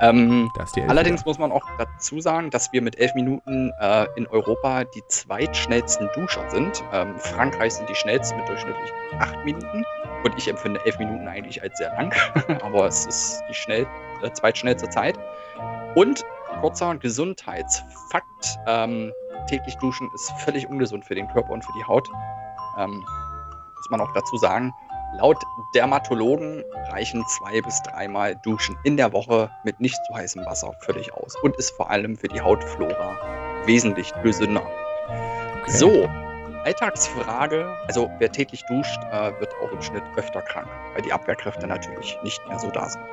Ähm, 0.00 0.50
Elf 0.58 0.88
Allerdings 0.88 1.20
wieder. 1.22 1.30
muss 1.30 1.38
man 1.38 1.52
auch 1.52 1.64
dazu 1.78 2.20
sagen, 2.20 2.50
dass 2.50 2.72
wir 2.72 2.80
mit 2.82 2.98
elf 2.98 3.14
Minuten 3.14 3.72
äh, 3.80 4.06
in 4.16 4.26
Europa 4.26 4.84
die 4.84 5.02
zweitschnellsten 5.08 6.08
Duscher 6.14 6.48
sind. 6.50 6.82
Ähm, 6.92 7.18
Frankreich 7.18 7.74
sind 7.74 7.88
die 7.88 7.94
schnellsten 7.94 8.36
mit 8.38 8.48
durchschnittlich 8.48 8.90
acht 9.18 9.42
Minuten. 9.44 9.84
Und 10.24 10.34
ich 10.38 10.48
empfinde 10.48 10.80
elf 10.84 10.98
Minuten 10.98 11.28
eigentlich 11.28 11.62
als 11.62 11.76
sehr 11.78 11.90
lang, 11.92 12.12
aber 12.62 12.86
es 12.86 13.06
ist 13.06 13.42
die 13.48 13.54
schnell, 13.54 13.86
äh, 14.22 14.30
zweitschnellste 14.32 14.88
Zeit. 14.90 15.18
Und 15.94 16.24
kurzer 16.60 16.96
Gesundheitsfakt: 16.96 18.58
ähm, 18.66 19.12
täglich 19.48 19.76
duschen 19.76 20.10
ist 20.14 20.30
völlig 20.38 20.68
ungesund 20.68 21.04
für 21.04 21.14
den 21.14 21.28
Körper 21.28 21.50
und 21.50 21.64
für 21.64 21.72
die 21.72 21.84
Haut. 21.84 22.08
Ähm, 22.78 23.04
muss 23.76 23.90
man 23.90 24.00
auch 24.00 24.12
dazu 24.12 24.36
sagen. 24.36 24.72
Laut 25.18 25.38
Dermatologen 25.74 26.64
reichen 26.90 27.24
zwei 27.26 27.62
bis 27.62 27.80
dreimal 27.82 28.34
Duschen 28.42 28.76
in 28.82 28.96
der 28.96 29.12
Woche 29.12 29.50
mit 29.62 29.80
nicht 29.80 29.98
zu 30.06 30.14
heißem 30.14 30.44
Wasser 30.44 30.72
völlig 30.80 31.14
aus 31.14 31.34
und 31.42 31.56
ist 31.56 31.70
vor 31.70 31.90
allem 31.90 32.16
für 32.16 32.28
die 32.28 32.40
Hautflora 32.40 33.16
wesentlich 33.64 34.12
gesünder. 34.22 34.66
Okay. 35.62 35.70
So, 35.70 36.08
Alltagsfrage. 36.64 37.76
Also 37.86 38.10
wer 38.18 38.30
täglich 38.30 38.64
duscht, 38.66 38.98
äh, 39.12 39.32
wird 39.40 39.54
auch 39.62 39.70
im 39.70 39.80
Schnitt 39.80 40.02
öfter 40.16 40.42
krank, 40.42 40.68
weil 40.94 41.02
die 41.02 41.12
Abwehrkräfte 41.12 41.66
natürlich 41.66 42.18
nicht 42.24 42.46
mehr 42.48 42.58
so 42.58 42.70
da 42.70 42.88
sind. 42.88 43.04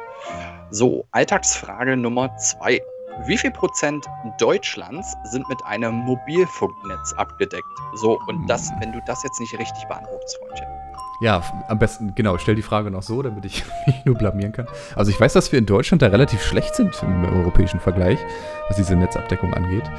So, 0.72 1.06
Alltagsfrage 1.12 1.96
Nummer 1.96 2.36
zwei. 2.38 2.82
Wie 3.26 3.38
viel 3.38 3.52
Prozent 3.52 4.06
Deutschlands 4.40 5.16
sind 5.24 5.48
mit 5.48 5.64
einem 5.66 5.94
Mobilfunknetz 5.96 7.14
abgedeckt? 7.14 7.68
So, 7.96 8.20
und 8.28 8.48
das, 8.48 8.70
Hm. 8.72 8.78
wenn 8.82 8.92
du 8.92 9.02
das 9.06 9.24
jetzt 9.24 9.40
nicht 9.40 9.58
richtig 9.58 9.86
beantwortest, 9.88 10.38
Freundchen. 10.40 10.68
Ja, 11.22 11.42
am 11.68 11.80
besten, 11.80 12.16
genau, 12.16 12.38
stell 12.38 12.56
die 12.56 12.64
Frage 12.64 12.90
noch 12.92 13.04
so, 13.04 13.22
damit 13.22 13.46
ich 13.46 13.64
mich 13.88 14.04
nur 14.04 14.16
blamieren 14.16 14.52
kann. 14.52 14.68
Also 14.96 15.12
ich 15.12 15.20
weiß, 15.20 15.34
dass 15.34 15.52
wir 15.52 15.60
in 15.60 15.66
Deutschland 15.66 16.02
da 16.02 16.08
relativ 16.08 16.42
schlecht 16.44 16.76
sind 16.76 17.02
im 17.04 17.24
europäischen 17.26 17.80
Vergleich, 17.80 18.20
was 18.68 18.78
diese 18.78 18.96
Netzabdeckung 18.96 19.54
angeht. 19.54 19.90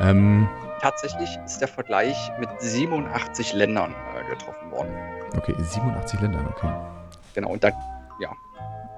Ähm, 0.00 0.48
Tatsächlich 0.80 1.38
ist 1.44 1.60
der 1.60 1.68
Vergleich 1.68 2.16
mit 2.38 2.48
87 2.58 3.52
Ländern 3.52 3.94
äh, 4.16 4.30
getroffen 4.30 4.70
worden. 4.70 4.90
okay, 5.36 5.54
87 5.58 6.20
Ländern, 6.20 6.46
okay. 6.46 6.72
Genau, 7.34 7.50
und, 7.50 7.64
da, 7.64 7.68
und 7.68 7.76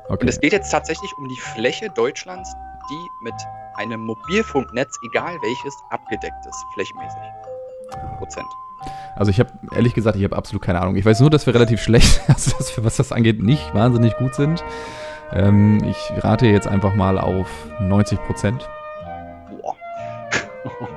Okay, 0.08 0.26
es 0.28 0.40
geht 0.40 0.52
jetzt 0.52 0.70
tatsächlich 0.70 1.10
um 1.16 1.28
die 1.28 1.36
Fläche 1.40 1.88
Deutschlands, 1.88 2.52
die 2.92 3.10
mit 3.20 3.34
einem 3.76 4.02
Mobilfunknetz, 4.02 4.98
egal 5.02 5.38
welches, 5.42 5.74
abgedeckt 5.90 6.46
ist, 6.46 6.64
flächenmäßig. 6.74 7.20
Prozent. 8.18 8.46
also 9.16 9.30
ich 9.30 9.38
habe 9.38 9.50
ehrlich 9.74 9.94
gesagt, 9.94 10.16
ich 10.16 10.24
habe 10.24 10.36
absolut 10.36 10.62
keine 10.62 10.80
Ahnung. 10.80 10.96
Ich 10.96 11.04
weiß 11.04 11.20
nur, 11.20 11.30
dass 11.30 11.46
wir 11.46 11.54
relativ 11.54 11.82
schlecht, 11.82 12.20
also 12.28 12.56
dass 12.56 12.76
wir, 12.76 12.84
was 12.84 12.96
das 12.96 13.12
angeht, 13.12 13.42
nicht 13.42 13.74
wahnsinnig 13.74 14.16
gut 14.16 14.34
sind. 14.34 14.64
Ähm, 15.32 15.82
ich 15.84 16.24
rate 16.24 16.46
jetzt 16.46 16.66
einfach 16.66 16.94
mal 16.94 17.18
auf 17.18 17.48
90 17.80 18.18
Prozent. 18.22 18.68
Boah. 19.50 19.76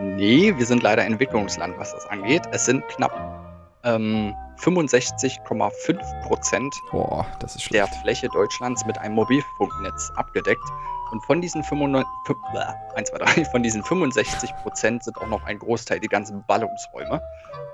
nee, 0.00 0.54
wir 0.56 0.66
sind 0.66 0.82
leider 0.82 1.04
Entwicklungsland, 1.04 1.78
was 1.78 1.92
das 1.92 2.06
angeht. 2.06 2.42
Es 2.52 2.64
sind 2.64 2.86
knapp 2.88 3.12
ähm, 3.84 4.34
65,5 4.60 6.22
Prozent 6.22 6.74
Boah, 6.90 7.26
der. 7.70 7.86
Fläche 7.86 8.28
Deutschlands 8.28 8.84
mit 8.86 8.98
einem 8.98 9.14
Mobilfunknetz 9.14 10.10
abgedeckt. 10.16 10.64
Und 11.10 11.24
von 11.24 11.40
diesen, 11.40 11.62
95, 11.62 12.06
1, 12.94 13.10
2, 13.10 13.18
3, 13.18 13.44
von 13.46 13.62
diesen 13.62 13.82
65 13.82 14.54
Prozent 14.62 15.04
sind 15.04 15.16
auch 15.18 15.26
noch 15.26 15.44
ein 15.44 15.58
Großteil 15.58 16.00
die 16.00 16.08
ganzen 16.08 16.44
Ballungsräume. 16.46 17.22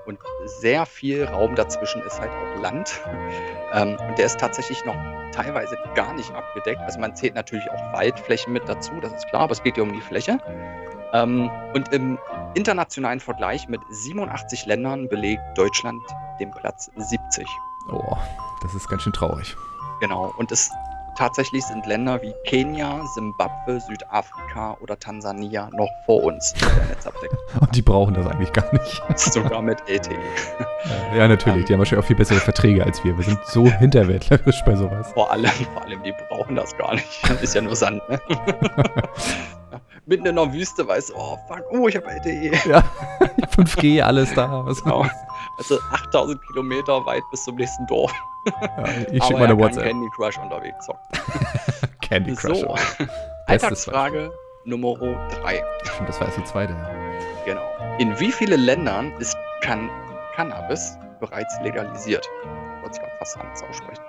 Und 0.05 0.19
sehr 0.45 0.85
viel 0.85 1.25
Raum 1.25 1.55
dazwischen 1.55 2.01
ist 2.03 2.19
halt 2.19 2.31
auch 2.31 2.61
Land. 2.61 3.01
Ähm, 3.73 3.97
und 4.07 4.17
der 4.17 4.27
ist 4.27 4.39
tatsächlich 4.39 4.85
noch 4.85 4.95
teilweise 5.33 5.77
gar 5.95 6.13
nicht 6.13 6.33
abgedeckt. 6.33 6.79
Also 6.81 6.97
man 6.97 7.13
zählt 7.13 7.35
natürlich 7.35 7.69
auch 7.71 7.93
Waldflächen 7.93 8.53
mit 8.53 8.69
dazu, 8.69 8.91
das 9.01 9.11
ist 9.11 9.27
klar, 9.27 9.41
aber 9.41 9.51
es 9.51 9.61
geht 9.63 9.75
ja 9.75 9.83
um 9.83 9.91
die 9.91 9.99
Fläche. 9.99 10.37
Ähm, 11.11 11.49
und 11.73 11.91
im 11.91 12.17
internationalen 12.53 13.19
Vergleich 13.19 13.67
mit 13.67 13.81
87 13.89 14.65
Ländern 14.65 15.09
belegt 15.09 15.41
Deutschland 15.55 16.01
den 16.39 16.51
Platz 16.51 16.89
70. 16.95 17.45
Oh, 17.91 18.17
das 18.61 18.73
ist 18.75 18.87
ganz 18.87 19.03
schön 19.03 19.13
traurig. 19.13 19.55
Genau. 19.99 20.33
Und 20.37 20.51
es 20.51 20.71
tatsächlich 21.15 21.63
sind 21.65 21.85
Länder 21.85 22.21
wie 22.21 22.33
Kenia, 22.45 23.01
Simbabwe, 23.13 23.79
Südafrika 23.79 24.77
oder 24.81 24.99
Tansania 24.99 25.69
noch 25.73 25.89
vor 26.05 26.23
uns. 26.23 26.53
Und 27.59 27.75
die 27.75 27.81
brauchen 27.81 28.13
das 28.13 28.27
eigentlich 28.27 28.51
gar 28.53 28.71
nicht. 28.73 29.01
Sogar 29.19 29.61
mit 29.61 29.79
LTE. 29.87 30.15
Ja, 31.15 31.27
natürlich. 31.27 31.65
Die 31.65 31.73
haben 31.73 31.79
wahrscheinlich 31.79 32.03
auch 32.03 32.07
viel 32.07 32.15
bessere 32.15 32.39
Verträge 32.39 32.83
als 32.83 33.03
wir. 33.03 33.17
Wir 33.17 33.23
sind 33.23 33.39
so 33.45 33.65
hinterwäldlerisch 33.79 34.61
bei 34.65 34.75
sowas. 34.75 35.11
Vor 35.13 35.31
allem, 35.31 35.51
vor 35.73 35.83
allem, 35.83 36.03
die 36.03 36.13
brauchen 36.29 36.55
das 36.55 36.75
gar 36.77 36.93
nicht. 36.95 37.07
Ist 37.41 37.55
ja 37.55 37.61
nur 37.61 37.75
Sand, 37.75 38.01
ne? 38.09 38.19
Mitten 40.07 40.27
in 40.27 40.35
der 40.35 40.53
Wüste 40.53 40.87
weißt 40.87 41.13
oh 41.15 41.37
fuck, 41.47 41.63
oh, 41.71 41.87
ich 41.87 41.95
habe 41.95 42.07
LTE. 42.07 42.51
Ja, 42.69 42.83
5G, 43.55 44.01
alles 44.01 44.33
da. 44.33 44.65
Was 44.65 44.83
genau. 44.83 45.05
Also 45.57 45.79
8000 45.91 46.39
Kilometer 46.47 47.05
weit 47.05 47.23
bis 47.31 47.43
zum 47.43 47.55
nächsten 47.55 47.87
Dorf. 47.87 48.13
Ja, 48.45 48.85
ich 49.11 49.23
schicke 49.23 49.39
meine 49.39 49.57
WhatsApp. 49.57 49.85
Candy 49.85 50.09
Crush 50.15 50.37
unterwegs 50.37 50.85
zockt. 50.85 50.99
Candy 52.01 52.35
Crush. 52.35 52.59
So. 52.59 52.75
Alltagsfrage 53.47 54.31
Nummer 54.65 54.95
3. 54.95 55.63
Stimmt, 55.83 56.09
das 56.09 56.19
war 56.19 56.27
erst 56.27 56.39
die 56.39 56.43
zweite. 56.43 56.75
Genau. 57.45 57.63
In 57.97 58.19
wie 58.19 58.31
vielen 58.31 58.59
Ländern 58.59 59.11
ist 59.19 59.35
Can 59.61 59.89
Cannabis 60.35 60.97
bereits 61.19 61.57
legalisiert? 61.63 62.27
Ich 62.77 62.83
wollte 62.83 62.99
es 63.01 63.17
fast 63.19 63.39
anders 63.39 63.63
aussprechen. 63.63 64.03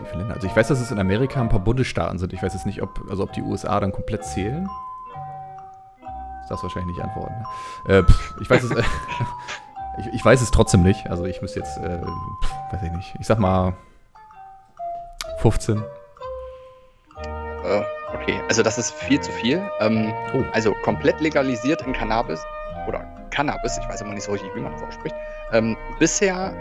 Wie 0.00 0.06
viele 0.06 0.20
Länder? 0.20 0.34
Also 0.34 0.46
ich 0.46 0.56
weiß, 0.56 0.68
dass 0.68 0.80
es 0.80 0.90
in 0.90 0.98
Amerika 0.98 1.40
ein 1.40 1.48
paar 1.48 1.60
Bundesstaaten 1.60 2.18
sind. 2.18 2.32
Ich 2.32 2.42
weiß 2.42 2.54
jetzt 2.54 2.66
nicht, 2.66 2.82
ob, 2.82 3.00
also 3.08 3.24
ob 3.24 3.32
die 3.32 3.42
USA 3.42 3.78
dann 3.78 3.92
komplett 3.92 4.24
zählen. 4.24 4.68
Das 6.50 6.60
darfst 6.60 6.74
wahrscheinlich 6.74 6.96
nicht 6.96 7.04
antworten. 7.04 7.34
Ne? 7.86 7.98
Äh, 7.98 8.02
pff, 8.02 8.34
ich 8.40 8.50
weiß 8.50 8.64
es. 8.64 8.72
Äh, 8.72 8.82
ich, 9.98 10.06
ich, 10.14 10.24
weiß 10.24 10.40
es 10.40 10.50
trotzdem 10.50 10.82
nicht. 10.82 11.08
Also 11.08 11.24
ich 11.24 11.40
müsste 11.40 11.60
jetzt, 11.60 11.78
äh, 11.78 12.00
pff, 12.00 12.72
weiß 12.72 12.82
ich 12.82 12.90
nicht. 12.90 13.14
Ich 13.20 13.28
sag 13.28 13.38
mal 13.38 13.74
15. 15.38 15.78
Äh, 15.78 15.82
okay, 18.14 18.42
also 18.48 18.64
das 18.64 18.78
ist 18.78 18.92
viel 18.92 19.20
zu 19.20 19.30
viel. 19.30 19.62
Ähm, 19.78 20.12
oh. 20.34 20.42
Also 20.52 20.74
komplett 20.82 21.20
legalisiert 21.20 21.82
in 21.82 21.92
Cannabis 21.92 22.44
oder 22.88 23.06
Cannabis, 23.30 23.78
ich 23.78 23.88
weiß 23.88 24.00
immer 24.00 24.14
nicht 24.14 24.24
so 24.24 24.32
richtig, 24.32 24.52
wie 24.56 24.60
man 24.60 24.72
das 24.72 24.82
ausspricht. 24.82 25.14
Ähm, 25.52 25.76
bisher 26.00 26.52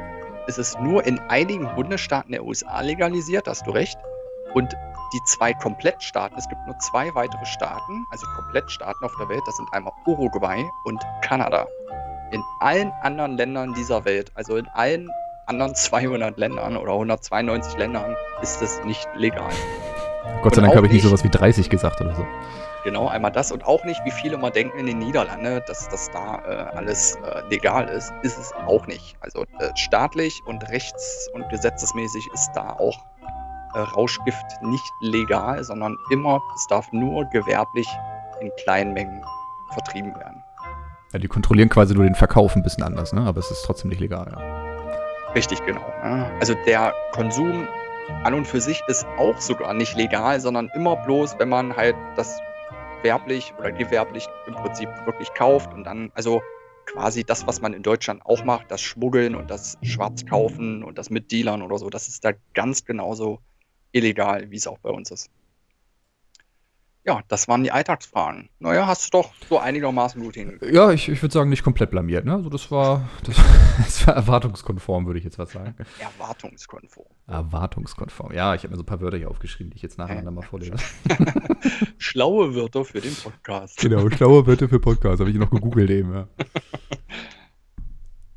ist 0.46 0.60
es 0.60 0.78
nur 0.78 1.04
in 1.04 1.18
einigen 1.30 1.68
Bundesstaaten 1.74 2.32
der 2.32 2.46
USA 2.46 2.82
legalisiert, 2.82 3.48
hast 3.48 3.66
du 3.66 3.72
recht. 3.72 3.98
Und 4.54 4.76
die 5.14 5.24
zwei 5.24 5.54
Komplettstaaten, 5.54 6.38
es 6.38 6.48
gibt 6.48 6.66
nur 6.66 6.78
zwei 6.80 7.14
weitere 7.16 7.46
Staaten, 7.46 8.06
also 8.10 8.28
Komplettstaaten 8.36 9.04
auf 9.04 9.16
der 9.18 9.30
Welt, 9.30 9.48
das 9.48 9.58
sind 9.58 9.72
einmal 9.74 9.94
Uruguay 10.06 10.70
und 10.84 11.02
Kanada. 11.22 11.68
In 12.32 12.44
allen 12.60 12.92
anderen 13.02 13.38
Ländern 13.38 13.74
dieser 13.74 14.06
Welt, 14.06 14.32
also 14.36 14.56
in 14.56 14.68
allen 14.74 15.10
anderen 15.48 15.74
200 15.74 16.38
Ländern 16.38 16.78
oder 16.78 16.92
192 16.92 17.78
Ländern, 17.78 18.16
ist 18.42 18.62
es 18.62 18.84
nicht 18.86 19.08
legal. 19.16 19.50
Gott 20.44 20.56
sei 20.56 20.62
Dank 20.62 20.76
habe 20.76 20.86
ich 20.88 20.94
nicht 20.94 21.04
sowas 21.04 21.24
wie 21.24 21.30
30 21.30 21.70
gesagt 21.70 22.00
oder 22.02 22.16
so. 22.16 22.26
Genau, 22.84 23.08
einmal 23.08 23.32
das 23.32 23.52
und 23.52 23.66
auch 23.66 23.84
nicht, 23.84 24.00
wie 24.06 24.12
viele 24.12 24.38
mal 24.38 24.52
denken 24.52 24.80
in 24.80 24.86
den 24.86 25.00
Niederlanden, 25.00 25.62
dass 25.68 25.90
das 25.90 26.10
da 26.12 26.42
äh, 26.46 26.78
alles 26.78 27.16
äh, 27.16 27.42
legal 27.50 27.90
ist, 27.90 28.14
ist 28.22 28.38
es 28.38 28.54
auch 28.54 28.88
nicht. 28.88 29.18
Also 29.20 29.44
äh, 29.60 29.70
staatlich 29.76 30.42
und 30.46 30.70
rechts- 30.70 31.30
und 31.34 31.50
gesetzesmäßig 31.50 32.30
ist 32.34 32.52
da 32.54 32.74
auch 32.74 32.98
äh, 33.74 33.80
Rauschgift 33.80 34.46
nicht 34.62 34.94
legal, 35.02 35.64
sondern 35.64 35.98
immer, 36.12 36.42
es 36.56 36.68
darf 36.68 36.92
nur 36.92 37.26
gewerblich 37.26 37.88
in 38.42 38.52
kleinen 38.64 38.94
Mengen 38.94 39.24
vertrieben 39.74 40.16
werden. 40.16 40.44
Ja, 41.14 41.20
die 41.20 41.28
kontrollieren 41.28 41.70
quasi 41.70 41.96
nur 41.96 42.04
den 42.04 42.16
Verkauf 42.16 42.56
ein 42.56 42.64
bisschen 42.64 42.84
anders, 42.84 43.14
ne? 43.14 43.22
aber 43.22 43.40
es 43.40 43.50
ist 43.50 43.64
trotzdem 43.66 43.90
nicht 43.90 44.00
legal. 44.00 44.28
Ja. 44.32 45.34
Richtig, 45.34 45.64
genau. 45.66 45.86
Ne? 46.04 46.30
Also 46.40 46.56
der 46.66 46.94
Konsum 47.14 47.68
an 48.24 48.34
und 48.34 48.46
für 48.46 48.62
sich 48.62 48.82
ist 48.88 49.06
auch 49.18 49.40
sogar 49.40 49.74
nicht 49.74 49.96
legal, 49.96 50.40
sondern 50.40 50.70
immer 50.74 50.96
bloß, 50.96 51.38
wenn 51.40 51.50
man 51.50 51.76
halt 51.76 51.96
das 52.16 52.40
werblich 53.02 53.54
oder 53.60 53.72
gewerblich 53.72 54.28
im 54.48 54.56
Prinzip 54.56 54.90
wirklich 55.06 55.34
kauft 55.34 55.74
und 55.74 55.84
dann, 55.84 56.12
also 56.16 56.42
quasi 56.86 57.24
das, 57.24 57.48
was 57.48 57.62
man 57.62 57.74
in 57.74 57.84
Deutschland 57.84 58.26
auch 58.26 58.44
macht, 58.44 58.72
das 58.72 58.82
Schmuggeln 58.82 59.36
und 59.36 59.50
das 59.50 59.78
Schwarzkaufen 59.84 60.84
und 60.84 60.98
das 60.98 61.10
mit 61.10 61.32
Dealern 61.32 61.62
oder 61.62 61.78
so, 61.78 61.90
das 61.90 62.08
ist 62.08 62.26
da 62.26 62.32
ganz 62.54 62.86
genauso 62.86 63.40
illegal, 63.92 64.50
wie 64.52 64.58
es 64.58 64.68
auch 64.68 64.80
bei 64.80 64.90
uns 64.90 65.12
ist. 65.12 65.30
Ja, 67.06 67.22
das 67.28 67.48
waren 67.48 67.64
die 67.64 67.72
Alltagsfragen. 67.72 68.50
Naja, 68.60 68.86
hast 68.86 69.06
du 69.06 69.18
doch 69.18 69.34
so 69.50 69.58
einigermaßen 69.58 70.22
gut 70.22 70.36
hingekriegt. 70.36 70.74
Ja, 70.74 70.92
ich, 70.92 71.08
ich 71.08 71.22
würde 71.22 71.34
sagen, 71.34 71.50
nicht 71.50 71.64
komplett 71.64 71.92
blamiert. 71.92 72.26
Ne? 72.26 72.34
Also 72.34 72.50
das, 72.50 72.70
war, 72.72 73.10
das, 73.24 73.38
das 73.78 74.06
war 74.06 74.16
erwartungskonform, 74.16 75.08
würde 75.08 75.18
ich 75.18 75.24
jetzt 75.26 75.40
was 75.40 75.52
sagen. 75.52 75.76
Erwartungskonform. 75.98 77.08
Erwartungskonform. 77.26 78.34
Ja, 78.34 78.54
ich 78.54 78.64
habe 78.64 78.72
mir 78.72 78.76
so 78.76 78.84
ein 78.84 78.86
paar 78.86 79.00
Wörter 79.00 79.18
hier 79.18 79.32
aufgeschrieben, 79.32 79.72
die 79.72 79.78
ich 79.78 79.82
jetzt 79.82 79.98
nacheinander 79.98 80.30
mal 80.30 80.44
vorlese. 80.44 80.76
schlaue 81.98 82.54
Wörter 82.54 82.84
für 82.84 83.00
den 83.00 83.16
Podcast. 83.16 83.80
Genau, 83.80 84.08
schlaue 84.10 84.46
Wörter 84.46 84.68
für 84.68 84.80
Podcast. 84.80 85.22
Habe 85.22 85.32
ich 85.32 85.38
noch 85.38 85.50
gegoogelt 85.50 85.90
eben, 85.90 86.14
ja. 86.14 86.28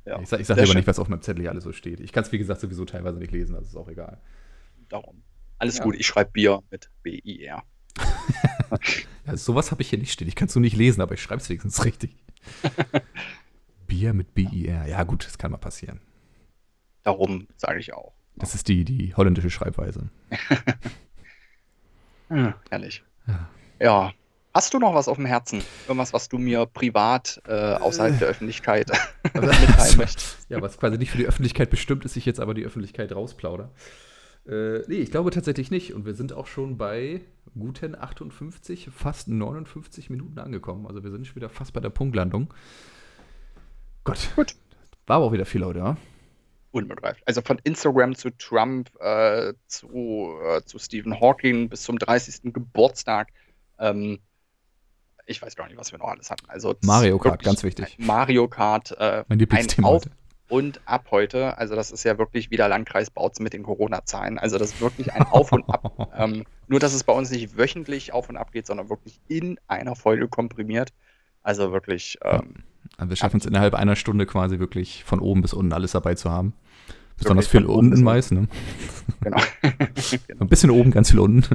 ja 0.07 0.21
ich 0.21 0.29
sage 0.29 0.45
sag 0.45 0.57
lieber 0.57 0.75
nicht, 0.75 0.87
was 0.87 1.01
auf 1.01 1.09
meinem 1.09 1.21
Zettel 1.21 1.43
hier 1.43 1.51
alles 1.51 1.65
so 1.65 1.73
steht. 1.73 1.99
Ich 2.01 2.13
kann 2.13 2.23
es, 2.23 2.31
wie 2.31 2.39
gesagt, 2.39 2.61
sowieso 2.61 2.85
teilweise 2.85 3.19
nicht 3.19 3.33
lesen, 3.33 3.55
das 3.55 3.67
ist 3.67 3.77
auch 3.77 3.89
egal. 3.89 4.19
Darum. 4.89 5.23
Alles 5.63 5.79
ja. 5.79 5.85
gut, 5.85 5.95
ich 5.95 6.09
schreibe 6.09 6.33
Bier 6.33 6.61
mit 6.73 6.91
B-I-R. 7.05 7.63
ja, 9.27 9.37
sowas 9.37 9.71
habe 9.71 9.81
ich 9.83 9.91
hier 9.91 9.99
nicht 10.01 10.11
stehen. 10.11 10.27
Ich 10.27 10.35
kann 10.35 10.49
es 10.49 10.57
nur 10.57 10.61
nicht 10.61 10.77
lesen, 10.77 11.01
aber 11.01 11.15
ich 11.15 11.23
schreibe 11.23 11.41
es 11.41 11.49
wenigstens 11.49 11.85
richtig. 11.85 12.17
Bier 13.87 14.13
mit 14.13 14.35
B-I-R. 14.35 14.89
Ja, 14.89 15.05
gut, 15.05 15.25
das 15.25 15.39
kann 15.39 15.53
mal 15.53 15.59
passieren. 15.59 16.01
Darum 17.05 17.47
sage 17.57 17.79
ich 17.79 17.95
auch. 17.95 18.13
Das 18.35 18.57
ist 18.57 18.67
die, 18.67 18.85
die 18.85 19.15
holländische 19.15 19.51
Schreibweise. 19.51 20.11
ja, 22.29 22.57
herrlich. 22.69 23.05
Ja. 23.29 23.49
ja. 23.79 24.13
Hast 24.55 24.75
du 24.75 24.81
noch 24.81 24.95
was 24.95 25.07
auf 25.07 25.17
dem 25.17 25.27
Herzen? 25.27 25.63
Irgendwas, 25.87 26.13
was 26.13 26.29
du 26.29 26.39
mir 26.39 26.67
privat 26.67 27.41
äh, 27.47 27.75
außerhalb 27.75 28.17
äh, 28.17 28.19
der 28.19 28.29
Öffentlichkeit 28.29 28.91
mitteilen 29.33 29.97
möchtest? 29.97 30.39
Ja, 30.49 30.61
was 30.61 30.77
quasi 30.77 30.99
nicht 30.99 31.13
für 31.13 31.19
die 31.19 31.27
Öffentlichkeit 31.27 31.71
bestimmt 31.71 32.05
ist, 32.05 32.17
ich 32.17 32.27
jetzt 32.27 32.41
aber 32.41 32.53
die 32.53 32.65
Öffentlichkeit 32.65 33.13
rausplaudere. 33.13 33.71
Äh, 34.47 34.81
nee, 34.89 34.97
ich 34.97 35.11
glaube 35.11 35.31
tatsächlich 35.31 35.71
nicht. 35.71 35.95
Und 35.95 36.05
wir 36.05 36.15
sind 36.15 36.33
auch 36.33 36.47
schon 36.47 36.77
bei 36.77 37.21
guten 37.59 37.95
58, 37.95 38.91
fast 38.95 39.29
59 39.29 40.11
Minuten 40.11 40.39
angekommen. 40.39 40.87
Also 40.87 41.05
wir 41.05 41.11
sind 41.11 41.27
schon 41.27 41.37
wieder 41.37 41.49
fast 41.49 41.73
bei 41.73 41.81
der 41.81 41.91
Punktlandung. 41.91 42.53
Gott. 44.05 44.31
Gut. 44.37 44.57
War 45.07 45.17
aber 45.17 45.27
auch 45.27 45.33
wieder 45.33 45.47
viel, 45.47 45.61
Leute, 45.61 45.81
ja? 45.81 45.97
Unbegreiflich. 46.71 47.23
Also 47.27 47.43
von 47.43 47.61
Instagram 47.65 48.15
zu 48.15 48.31
Trump, 48.31 48.91
äh, 49.01 49.53
zu, 49.67 50.35
äh, 50.45 50.63
zu 50.63 50.79
Stephen 50.79 51.21
Hawking 51.21 51.69
bis 51.69 51.83
zum 51.83 51.99
30. 51.99 52.53
Geburtstag. 52.53 53.29
Ähm, 53.79 54.21
ich 55.27 55.41
weiß 55.41 55.55
gar 55.55 55.69
nicht, 55.69 55.77
was 55.77 55.93
wir 55.93 55.99
noch 55.99 56.09
alles 56.09 56.31
hatten. 56.31 56.49
Also 56.49 56.75
Mario 56.83 57.19
Kart, 57.19 57.43
ganz 57.43 57.63
wichtig. 57.63 57.97
Mario 57.99 58.49
Kart, 58.49 58.97
äh, 58.99 59.25
mein 59.29 59.39
Lieblingsthema 59.39 59.89
ein, 59.89 59.95
Auf, 59.95 60.03
und 60.53 60.83
ab 60.85 61.07
heute. 61.11 61.57
Also 61.57 61.75
das 61.75 61.91
ist 61.91 62.05
ja 62.05 62.19
wirklich 62.19 62.51
wieder 62.51 62.69
Landkreis 62.69 63.09
Bautzen 63.09 63.43
mit 63.43 63.55
den 63.55 63.63
Corona-Zahlen. 63.63 64.39
Also 64.39 64.59
das 64.59 64.73
ist 64.73 64.81
wirklich 64.83 65.11
ein 65.11 65.23
Auf 65.23 65.51
und 65.51 65.67
Ab. 65.67 66.11
ähm, 66.15 66.45
nur, 66.69 66.79
dass 66.79 66.93
es 66.93 67.05
bei 67.05 67.15
uns 67.15 67.31
nicht 67.31 67.57
wöchentlich 67.57 68.13
auf 68.13 68.29
und 68.29 68.37
ab 68.37 68.53
geht, 68.53 68.67
sondern 68.67 68.91
wirklich 68.91 69.19
in 69.29 69.59
einer 69.67 69.97
Folge 69.97 70.29
komprimiert. 70.29 70.93
Also 71.43 71.73
wirklich. 71.73 72.19
Ähm, 72.23 72.65
also 72.99 73.09
wir 73.09 73.17
schaffen 73.17 73.39
es 73.39 73.47
innerhalb 73.47 73.75
einer 73.75 73.97
Stunde 73.97 74.27
quasi 74.27 74.59
wirklich 74.59 75.05
von 75.05 75.21
oben 75.21 75.41
bis 75.41 75.55
unten 75.55 75.73
alles 75.73 75.93
dabei 75.93 76.17
zu 76.17 76.31
haben. 76.31 76.53
Besonders 77.17 77.47
viel 77.47 77.65
unten 77.65 78.03
meist, 78.05 78.33
ne? 78.33 78.47
Genau. 79.23 79.41
genau. 79.63 80.41
Ein 80.41 80.49
bisschen 80.49 80.71
oben, 80.71 80.91
ganz 80.91 81.13
viel 81.13 81.21
unten. 81.21 81.49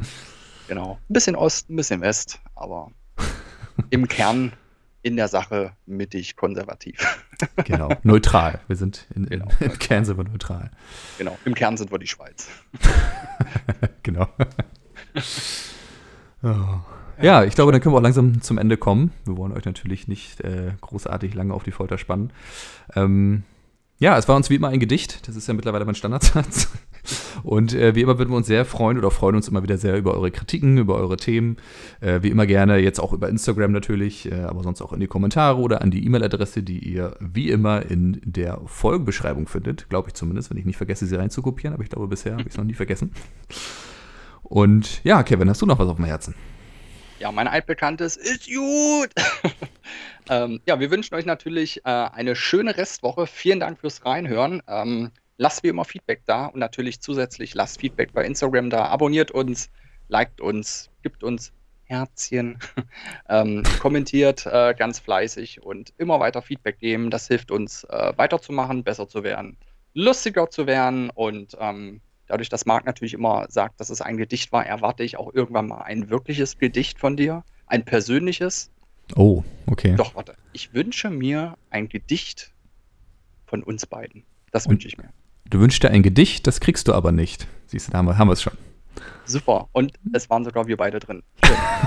Genau. 0.68 0.98
Ein 1.08 1.14
bisschen 1.14 1.36
Ost, 1.36 1.70
ein 1.70 1.76
bisschen 1.76 2.02
West, 2.02 2.42
aber 2.56 2.90
im 3.92 4.08
Kern 4.08 4.54
in 5.02 5.16
der 5.16 5.28
Sache 5.28 5.74
mittig 5.86 6.36
konservativ. 6.36 7.24
Genau, 7.66 7.90
neutral. 8.02 8.62
Wir 8.68 8.76
sind 8.76 9.06
in, 9.14 9.28
genau, 9.28 9.48
im 9.60 9.78
Kern 9.78 10.06
sind 10.06 10.18
wir 10.18 10.24
neutral. 10.24 10.72
Genau, 11.20 11.38
im 11.46 11.54
Kern 11.54 11.78
sind 11.78 11.92
wir 11.92 12.00
die 12.00 12.08
Schweiz. 12.08 12.48
genau. 14.02 14.28
Oh. 16.42 16.80
Ja, 17.22 17.44
ich 17.44 17.54
glaube, 17.54 17.72
dann 17.72 17.82
können 17.82 17.94
wir 17.94 18.00
auch 18.00 18.04
langsam 18.04 18.42
zum 18.42 18.58
Ende 18.58 18.78
kommen. 18.78 19.12
Wir 19.26 19.38
wollen 19.38 19.52
euch 19.52 19.66
natürlich 19.66 20.08
nicht 20.08 20.42
äh, 20.42 20.72
großartig 20.82 21.36
lange 21.36 21.54
auf 21.54 21.64
die 21.64 21.72
Folter 21.72 22.00
spannen. 22.00 22.32
Ähm, 22.96 23.44
ja, 24.00 24.18
es 24.18 24.28
war 24.28 24.36
uns 24.36 24.50
wie 24.50 24.56
immer 24.56 24.68
ein 24.68 24.80
Gedicht. 24.80 25.28
Das 25.28 25.36
ist 25.36 25.48
ja 25.48 25.54
mittlerweile 25.56 25.86
mein 25.86 25.96
Standardsatz. 25.96 26.70
Und 27.44 27.74
äh, 27.74 27.96
wie 27.96 28.02
immer 28.02 28.20
würden 28.20 28.30
wir 28.30 28.38
uns 28.38 28.48
sehr 28.48 28.66
freuen 28.66 28.98
oder 28.98 29.10
freuen 29.10 29.36
uns 29.36 29.48
immer 29.48 29.64
wieder 29.64 29.78
sehr 29.78 29.98
über 29.98 30.14
eure 30.14 30.30
Kritiken, 30.30 30.78
über 30.78 30.96
eure 30.96 31.18
Themen. 31.18 31.58
Äh, 32.00 32.22
wie 32.22 32.30
immer 32.30 32.46
gerne 32.46 32.78
jetzt 32.78 33.00
auch 33.00 33.14
über 33.14 33.30
Instagram 33.30 33.72
natürlich, 33.72 34.32
äh, 34.32 34.36
aber 34.42 34.62
sonst 34.62 34.82
auch 34.82 34.94
in 34.94 35.00
die 35.00 35.08
Kommentare 35.08 35.58
oder 35.58 35.82
an 35.82 35.90
die 35.90 36.06
E-Mail-Adresse, 36.06 36.62
die 36.62 36.80
ihr 36.80 37.16
wie 37.20 37.50
immer 37.50 37.90
in 37.90 38.22
der 38.24 38.62
Folgenbeschreibung 38.66 39.48
findet. 39.48 39.90
Glaube 39.90 40.10
ich 40.10 40.14
zumindest, 40.14 40.52
wenn 40.52 40.58
ich 40.58 40.66
nicht 40.66 40.78
vergesse, 40.78 41.08
sie 41.08 41.16
reinzukopieren. 41.16 41.74
Aber 41.74 41.84
ich 41.84 41.90
glaube, 41.90 42.08
bisher 42.08 42.34
habe 42.34 42.44
ich 42.44 42.50
es 42.50 42.58
noch 42.58 42.66
nie 42.66 42.76
vergessen. 42.76 43.12
Und 44.44 45.04
ja, 45.04 45.24
Kevin, 45.24 45.50
hast 45.50 45.62
du 45.62 45.66
noch 45.66 45.80
was 45.80 45.88
auf 45.88 45.96
dem 45.96 46.06
Herzen? 46.06 46.36
Ja, 47.20 47.32
mein 47.32 47.48
altbekanntes 47.48 48.16
ist 48.16 48.48
gut. 48.48 49.10
ähm, 50.30 50.62
ja, 50.68 50.80
wir 50.80 50.92
wünschen 50.92 51.16
euch 51.16 51.26
natürlich 51.26 51.84
äh, 51.84 51.90
eine 51.90 52.36
schöne 52.36 52.78
Restwoche. 52.78 53.26
Vielen 53.26 53.60
Dank 53.60 53.80
fürs 53.80 54.06
Reinhören. 54.06 54.62
Ähm, 54.68 55.12
lasst 55.38 55.64
wie 55.64 55.70
immer 55.70 55.84
Feedback 55.84 56.22
da 56.26 56.46
und 56.46 56.60
natürlich 56.60 57.02
zusätzlich 57.02 57.56
lasst 57.56 57.80
Feedback 57.80 58.14
bei 58.14 58.24
Instagram 58.24 58.70
da. 58.70 58.86
Abonniert 58.86 59.32
uns, 59.32 59.72
liked 60.10 60.42
uns, 60.42 60.92
gibt 61.02 61.24
uns 61.24 61.54
Herzchen, 61.86 62.60
ähm, 63.30 63.64
kommentiert 63.80 64.46
äh, 64.46 64.76
ganz 64.78 65.00
fleißig 65.00 65.64
und 65.64 65.94
immer 65.98 66.20
weiter 66.20 66.44
Feedback 66.44 66.78
geben. 66.78 67.10
Das 67.10 67.28
hilft 67.28 67.50
uns 67.50 67.84
äh, 67.86 68.14
weiterzumachen, 68.16 68.84
besser 68.84 69.08
zu 69.08 69.24
werden, 69.24 69.58
lustiger 69.94 70.52
zu 70.52 70.68
werden 70.68 71.10
und 71.10 71.58
ähm, 71.60 72.02
Dadurch, 72.28 72.50
dass 72.50 72.66
Marc 72.66 72.86
natürlich 72.86 73.14
immer 73.14 73.46
sagt, 73.50 73.80
dass 73.80 73.90
es 73.90 74.02
ein 74.02 74.18
Gedicht 74.18 74.52
war, 74.52 74.66
erwarte 74.66 75.04
ich 75.04 75.18
auch 75.18 75.34
irgendwann 75.34 75.68
mal 75.68 75.82
ein 75.82 76.10
wirkliches 76.10 76.58
Gedicht 76.58 77.00
von 77.00 77.18
dir. 77.18 77.44
Ein 77.66 77.86
persönliches. 77.86 78.70
Oh, 79.16 79.44
okay. 79.66 79.96
Doch, 79.96 80.16
warte. 80.16 80.36
Ich 80.54 80.74
wünsche 80.74 81.10
mir 81.10 81.58
ein 81.70 81.90
Gedicht 81.90 82.54
von 83.46 83.64
uns 83.64 83.86
beiden. 83.86 84.24
Das 84.52 84.68
wünsche 84.70 84.88
ich 84.88 84.98
mir. 84.98 85.10
Du 85.50 85.60
wünschst 85.60 85.82
dir 85.84 85.92
ein 85.92 86.04
Gedicht, 86.04 86.46
das 86.48 86.60
kriegst 86.60 86.88
du 86.88 86.94
aber 86.94 87.12
nicht. 87.12 87.48
Siehst 87.68 87.88
du, 87.88 87.92
da 87.92 88.00
haben 88.00 88.28
wir 88.28 88.34
es 88.34 88.42
schon. 88.42 88.54
Super. 89.26 89.70
Und 89.72 89.94
es 90.14 90.30
waren 90.30 90.44
sogar 90.44 90.68
wir 90.68 90.78
beide 90.78 91.00
drin. 91.00 91.24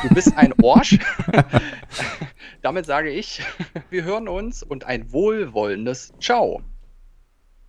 Du 0.03 0.15
bist 0.15 0.37
ein 0.37 0.55
Orsch. 0.63 0.99
Damit 2.63 2.87
sage 2.87 3.11
ich, 3.11 3.43
wir 3.91 4.05
hören 4.05 4.29
uns 4.29 4.63
und 4.63 4.85
ein 4.85 5.13
wohlwollendes 5.13 6.13
Ciao. 6.21 6.63